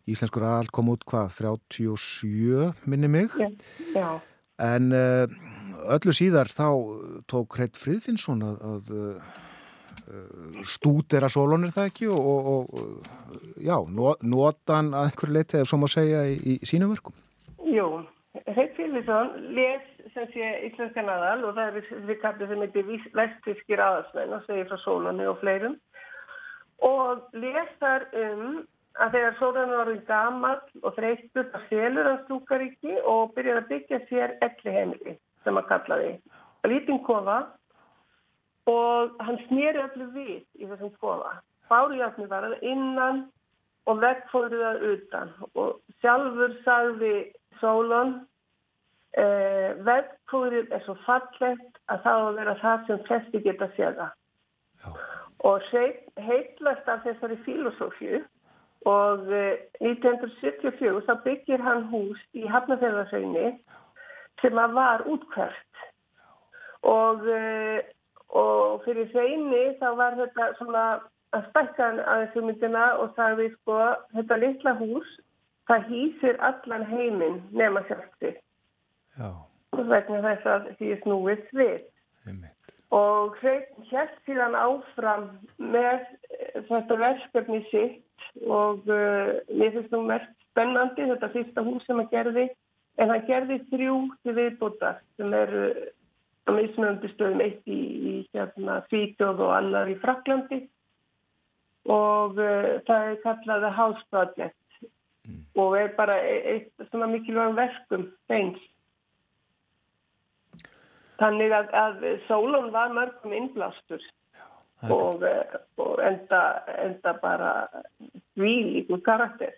Íslenskur 0.09 0.45
aðal 0.45 0.69
kom 0.75 0.91
út 0.93 1.05
hvað, 1.09 1.31
37 1.33 2.89
minni 2.89 3.09
mig? 3.09 3.33
Já. 3.39 3.49
já. 3.95 4.09
En 4.61 4.91
uh, 4.93 5.25
öllu 5.95 6.13
síðar 6.13 6.51
þá 6.53 6.67
tók 7.31 7.57
Hreit 7.57 7.79
Friðfinnsson 7.79 8.43
að, 8.45 8.59
að 8.69 8.91
uh, 10.07 10.63
stúdera 10.67 11.29
sólun 11.31 11.67
er 11.67 11.73
það 11.75 11.89
ekki 11.91 12.09
og, 12.11 12.27
og, 12.27 12.73
og 12.73 13.61
já, 13.63 13.77
no- 13.89 14.17
nota 14.21 14.79
hann 14.79 14.93
að 14.93 15.09
einhverju 15.11 15.37
leiti 15.37 15.59
eða 15.59 15.69
svo 15.71 15.79
má 15.83 15.87
segja 15.91 16.25
í, 16.29 16.37
í 16.55 16.59
sínum 16.67 16.93
verkum. 16.95 17.15
Jú, 17.73 17.87
Hreit 18.49 18.75
Fyllisson 18.77 19.33
les 19.55 19.89
sem 20.13 20.27
sé 20.33 20.49
íslenskan 20.67 21.09
aðal 21.09 21.47
og 21.47 21.55
það 21.57 21.79
er 21.79 22.05
við 22.09 22.19
kallum 22.21 22.49
sem 22.51 22.61
heitir 22.65 22.91
vestfískir 23.17 23.81
aðalsmenn 23.81 24.35
og 24.37 24.45
segir 24.47 24.67
frá 24.69 24.77
sólunni 24.83 25.25
og 25.29 25.39
fleirum 25.41 25.79
og 26.85 27.23
les 27.39 27.71
þar 27.81 28.05
um 28.19 28.63
að 29.01 29.15
þegar 29.15 29.37
sólunni 29.39 29.73
var 29.73 29.83
orðin 29.87 30.05
gamall 30.09 30.59
og 30.83 30.95
þreystur 30.97 31.47
það 31.53 31.63
selur 31.71 32.09
hann 32.09 32.19
stúkaríki 32.27 32.97
og 33.09 33.33
byrjar 33.37 33.61
að 33.63 33.69
byggja 33.71 33.99
sér 34.09 34.35
elli 34.45 34.75
heimili 34.75 35.15
sem 35.43 35.57
að 35.59 35.69
kalla 35.71 35.97
því. 36.01 36.11
Lítinn 36.69 37.01
kofa 37.07 37.37
og 38.69 39.15
hann 39.19 39.39
snýri 39.47 39.81
öllu 39.83 40.09
við 40.15 40.41
í 40.59 40.67
þessum 40.67 40.93
kofa. 41.01 41.37
Bárjátni 41.71 42.27
var 42.31 42.47
að 42.47 42.61
innan 42.61 43.25
og 43.89 43.99
veggfóruð 44.03 44.65
að 44.67 44.85
utan. 44.93 45.31
Og 45.59 45.79
sjálfur 46.01 46.53
sagði 46.63 47.15
Sólon 47.59 48.15
eh, 49.17 49.73
veggfórið 49.87 50.71
er 50.71 50.83
svo 50.85 50.95
fallegt 51.07 51.81
að 51.91 52.05
það 52.05 52.19
á 52.19 52.23
að 52.27 52.37
vera 52.41 52.59
það 52.61 52.85
sem 52.87 53.07
flesti 53.07 53.43
geta 53.43 53.71
séða 53.77 54.11
og 55.43 55.61
heitlast 56.23 56.87
af 56.87 57.03
þessari 57.03 57.37
filosófíu 57.43 58.21
og 58.87 59.31
eh, 59.31 59.59
1974 59.83 61.03
þá 61.07 61.13
byggir 61.25 61.63
hann 61.63 61.85
hús 61.91 62.19
í 62.35 62.45
Hafnarfjörðarsveginni 62.51 63.51
sem 64.41 64.59
að 64.59 64.77
var 64.77 65.03
útkvært 65.07 65.83
og, 66.87 67.27
eh, 67.27 67.83
og 68.33 68.83
fyrir 68.85 69.09
sveginni 69.11 69.63
þá 69.81 69.89
var 69.99 70.17
þetta 70.17 70.49
svona 70.59 70.85
að 71.33 71.45
stækka 71.49 71.89
aðeins 72.01 72.35
hugmyndina 72.37 72.85
og 73.01 73.13
sagði 73.17 73.49
sko 73.55 73.77
þetta 74.13 74.39
litla 74.41 74.75
hús 74.81 75.13
það 75.69 75.87
hýsir 75.91 76.39
allan 76.49 76.85
heiminn 76.89 77.39
nema 77.53 77.83
sjálfti 77.87 78.33
Já, 79.17 79.29
vegna 79.77 80.21
þess 80.25 80.49
að 80.49 80.69
því 80.79 80.91
er 80.93 81.01
snúið 81.03 81.43
við. 81.59 81.81
einmitt. 82.27 82.73
Og 82.93 83.37
hrein 83.41 83.87
hér 83.89 84.09
síðan 84.25 84.57
áfram 84.57 85.29
með 85.57 86.01
eh, 86.01 86.59
þetta 86.69 86.97
verkefni 87.01 87.61
sitt 87.71 88.27
og 88.49 88.85
uh, 88.89 89.33
mér 89.49 89.73
finnst 89.75 89.93
nú 89.93 90.03
mest 90.09 90.29
spennandi 90.49 91.09
þetta 91.09 91.31
fyrsta 91.33 91.65
hús 91.65 91.85
sem 91.85 91.99
hann 92.01 92.11
gerði 92.13 92.47
en 93.01 93.09
hann 93.09 93.25
gerði 93.29 93.59
þrjú 93.71 93.97
til 94.23 94.35
viðbútar 94.37 95.01
sem 95.17 95.33
eru 95.37 95.65
á 96.43 96.49
mismunandi 96.51 97.11
stöðum 97.13 97.43
eitt 97.45 97.63
í, 97.67 97.79
í 97.79 98.13
hérna, 98.35 98.81
Svíkjóð 98.89 99.43
og 99.45 99.53
annar 99.55 99.91
í 99.91 99.97
Fraklandi 100.01 100.63
og 101.91 102.39
uh, 102.39 102.79
það 102.87 103.09
er 103.11 103.21
kallað 103.23 103.65
The 103.65 103.71
House 103.77 104.03
Project 104.11 104.59
og 105.55 105.77
er 105.79 105.93
bara 105.97 106.17
e- 106.19 106.43
eitt 106.55 106.87
svona 106.89 107.07
mikilvægum 107.11 107.55
verkum 107.55 108.07
þeins. 108.31 108.59
Þannig 111.21 111.53
að, 111.55 111.69
að 111.77 112.05
sólun 112.27 112.71
var 112.73 112.91
mörgum 112.91 113.35
innblástur 113.37 114.01
er- 114.01 114.91
og, 114.91 115.23
eh, 115.23 115.59
og 115.77 116.01
enda, 116.03 116.41
enda 116.83 117.13
bara 117.21 117.67
výlíkur 118.35 119.03
karakter. 119.05 119.53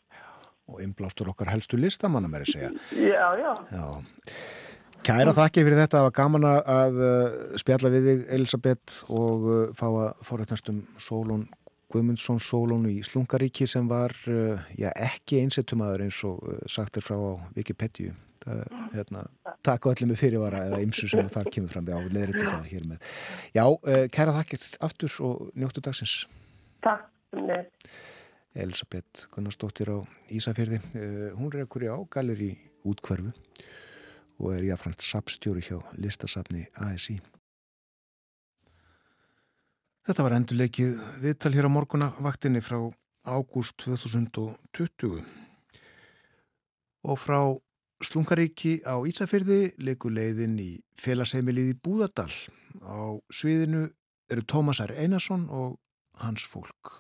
Og 0.68 0.82
innblástur 0.82 1.30
okkar 1.30 1.50
helstu 1.54 1.78
listamanna 1.78 2.28
með 2.28 2.46
að 2.46 2.54
segja. 2.54 2.70
Já, 2.92 3.26
já. 3.38 3.52
Já. 3.72 3.86
Kæra 5.06 5.36
þakki 5.38 5.62
fyrir 5.68 5.78
þetta, 5.84 6.00
það 6.00 6.06
var 6.08 6.14
gaman 6.18 6.46
að- 6.50 6.96
uh, 7.06 7.58
spjalla 7.62 7.92
við 7.94 8.08
þig 8.10 8.24
Elisabeth 8.40 9.04
og 9.14 9.44
uh, 9.46 9.60
fá 9.78 9.86
að 9.92 10.24
fórættnast 10.26 10.72
um 10.72 10.80
Sólón 10.98 11.44
Guðmundsson 11.94 12.40
Sólón 12.42 12.88
í 12.90 13.04
Slungaríki 13.06 13.68
sem 13.70 13.86
var 13.88 14.16
uh, 14.26 14.64
já, 14.74 14.90
ekki 14.98 15.44
einsettumadur 15.44 16.08
eins 16.08 16.24
og 16.26 16.42
sagt 16.72 16.98
er 16.98 17.06
frá 17.06 17.20
á 17.22 17.38
Wikipedia. 17.56 18.16
Það, 18.46 18.64
hérna, 18.94 19.22
takk 19.66 19.86
á 19.86 19.88
allir 19.94 20.10
með 20.10 20.20
fyrirvara 20.22 20.64
eða 20.72 20.82
ymsu 20.86 21.08
sem 21.10 21.30
þar 21.34 21.48
kemur 21.54 21.72
fram 21.74 21.86
það. 21.86 23.00
Já, 23.54 23.64
uh, 23.70 24.04
kæra 24.14 24.36
þakkir 24.40 24.68
aftur 24.90 25.16
og 25.26 25.48
njóttu 25.54 25.86
dagsins. 25.86 26.26
Takk. 26.86 27.12
Elisabeth 28.56 29.28
Gunnarsdóttir 29.34 29.90
á 29.92 29.98
Ísafjörði. 30.32 30.78
Hún 31.36 31.50
er 31.52 31.66
ekkur 31.66 31.84
á 31.92 31.98
galeri 32.10 32.54
útkverfu 32.88 33.34
og 34.40 34.56
er 34.56 34.68
jáframt 34.70 35.04
sapstjóri 35.04 35.64
hjá 35.66 35.80
listasafni 36.00 36.66
ASI. 36.84 37.20
Þetta 40.06 40.26
var 40.26 40.36
endurleikið 40.38 40.98
viðtal 41.24 41.54
hér 41.56 41.66
á 41.66 41.72
morguna 41.74 42.12
vaktinni 42.22 42.62
frá 42.62 42.78
ágúst 43.26 43.80
2020 43.82 45.24
og 47.06 47.18
frá 47.22 47.40
Slungaríki 48.04 48.82
á 48.86 49.00
Ísafjörði 49.08 49.72
leikur 49.82 50.14
leiðin 50.14 50.60
í 50.60 50.70
félagsheimilið 51.00 51.72
í 51.72 51.78
Búðardal. 51.80 52.30
Á 52.84 53.18
sviðinu 53.32 53.88
eru 54.30 54.46
Tómasar 54.46 54.94
Einarsson 54.94 55.48
og 55.50 55.80
hans 56.22 56.46
fólk. 56.46 57.00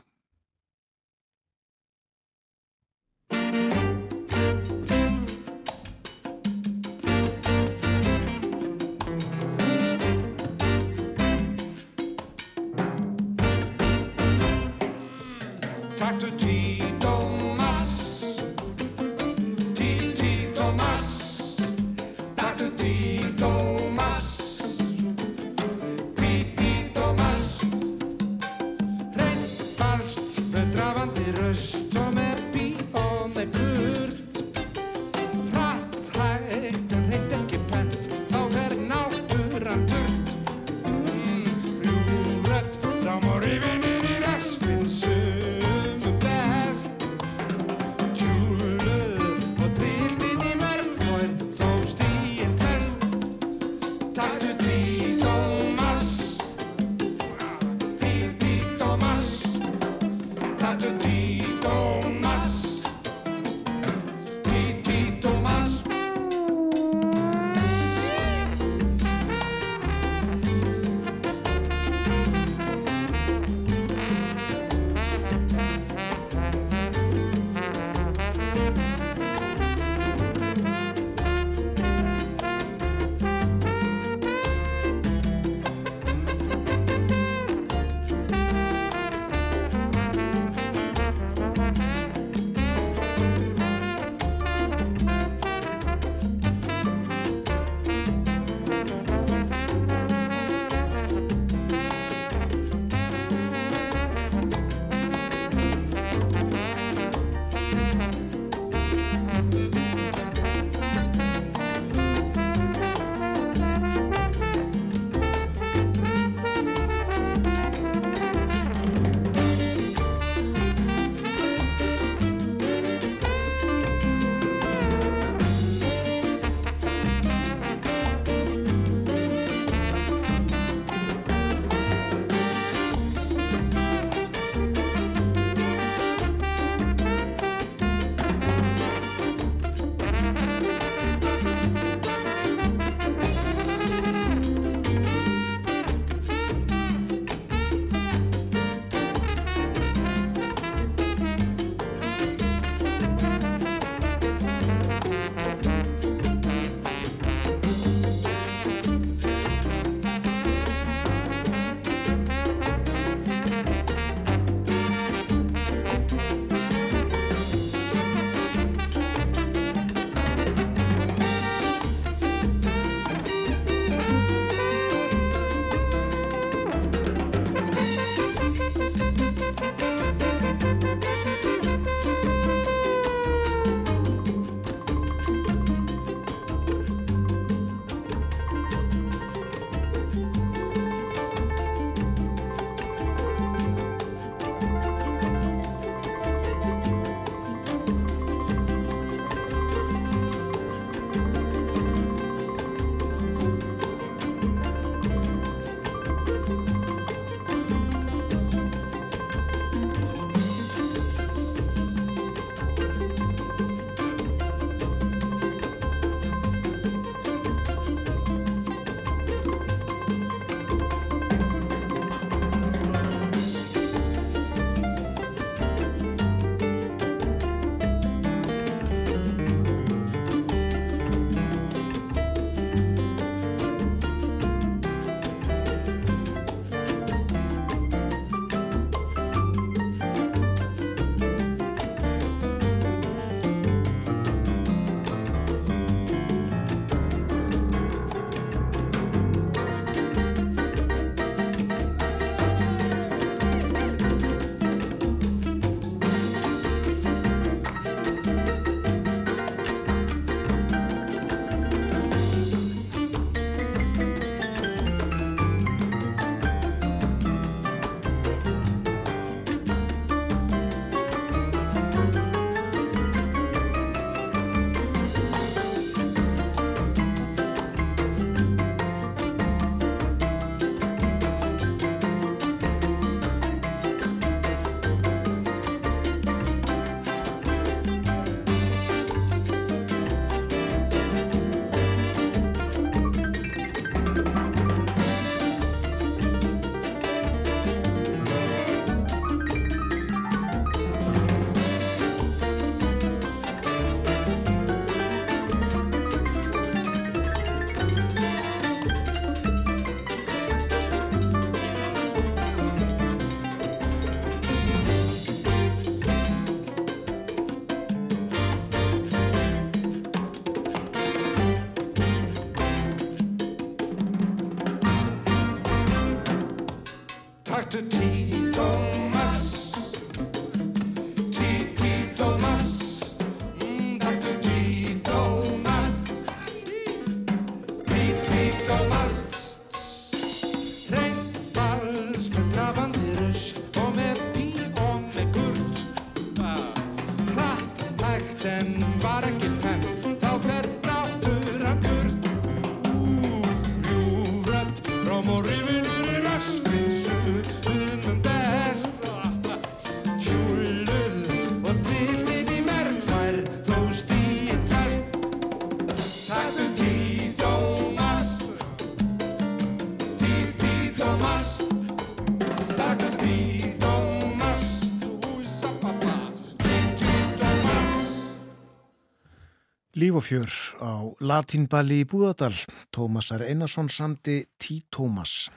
Líf 380.06 380.15
og 380.19 380.26
fjör 380.27 380.52
á 380.86 380.91
Latínballi 381.18 382.03
í 382.03 382.06
Búðardal. 382.06 382.53
Tómasar 382.94 383.41
Einarsson 383.41 383.88
samdi 383.90 384.44
Tí 384.61 384.84
Tómas. 384.94 385.49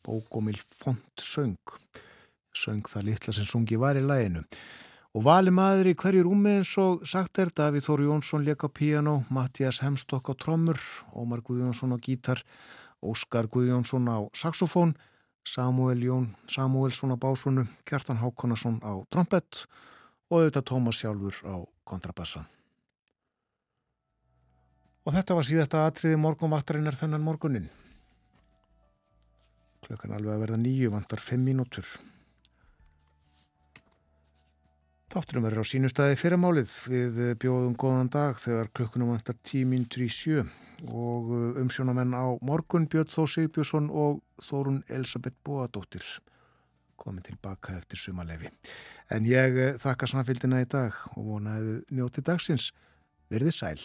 Bókomil 0.00 0.56
font 0.72 1.20
söng. 1.20 1.58
Söng 2.56 2.88
það 2.88 3.04
litla 3.10 3.34
sem 3.36 3.44
sungi 3.44 3.76
var 3.76 3.98
í 4.00 4.04
læginu. 4.06 4.46
Og 5.12 5.26
vali 5.26 5.52
maður 5.52 5.90
í 5.90 5.94
hverju 5.98 6.22
rúmi 6.24 6.54
eins 6.54 6.72
og 6.80 7.04
sagt 7.04 7.42
er 7.42 7.52
Davíð 7.52 7.84
Þór 7.84 8.04
Jónsson 8.06 8.46
leik 8.46 8.64
á 8.64 8.72
piano, 8.72 9.26
Mattias 9.28 9.82
Hemstokk 9.84 10.32
á 10.32 10.34
trommur, 10.40 10.80
Ómar 11.12 11.44
Guðjónsson 11.44 11.92
á 11.92 12.00
gítar, 12.00 12.40
Óskar 13.04 13.50
Guðjónsson 13.52 14.08
á 14.08 14.24
saxofón, 14.32 14.96
Samuel 15.44 16.00
Jón 16.00 16.32
Samuelsson 16.48 17.12
á 17.12 17.20
básunu, 17.20 17.68
Kjartan 17.84 18.24
Hákonarsson 18.24 18.80
á 18.80 19.04
trompett 19.12 19.66
og 20.32 20.40
auðvitað 20.40 20.68
Tómas 20.72 21.04
sjálfur 21.04 21.44
á 21.44 21.60
kontrabassa. 21.84 22.48
Og 25.02 25.14
þetta 25.16 25.34
var 25.34 25.46
síðasta 25.46 25.84
atriði 25.88 26.18
morgunvaktarinnar 26.22 26.94
þennan 26.94 27.24
morgunin. 27.26 27.68
Klukkan 29.82 30.14
alveg 30.14 30.36
að 30.36 30.42
verða 30.44 30.58
nýju, 30.62 30.92
vantar 30.94 31.22
fimm 31.22 31.42
mínútur. 31.48 31.88
Þátturum 35.12 35.44
verður 35.44 35.66
á 35.66 35.68
sínu 35.68 35.90
staði 35.92 36.16
fyrramálið 36.16 36.74
við 36.88 37.18
bjóðum 37.42 37.74
góðan 37.76 38.08
dag 38.14 38.38
þegar 38.40 38.70
klukkunum 38.72 39.10
vantar 39.12 39.36
tímíntur 39.44 40.06
í 40.06 40.08
sjö 40.08 40.46
og 40.88 41.34
umsjónamenn 41.60 42.14
á 42.16 42.32
morgun 42.40 42.86
Björn 42.88 43.10
Þó 43.12 43.26
Sigbjörnsson 43.28 43.90
og 43.92 44.22
Þórun 44.40 44.80
Elisabeth 44.88 45.36
Bóadóttir 45.44 46.06
komin 46.96 47.26
tilbaka 47.26 47.74
eftir 47.76 48.00
sumalefi. 48.00 48.48
En 49.12 49.26
ég 49.28 49.58
þakka 49.82 50.08
samfélgina 50.08 50.62
í 50.62 50.70
dag 50.70 50.96
og 51.12 51.26
vonaði 51.26 51.80
njóti 51.92 52.24
dagsins 52.24 52.70
verði 53.28 53.52
sæl. 53.52 53.76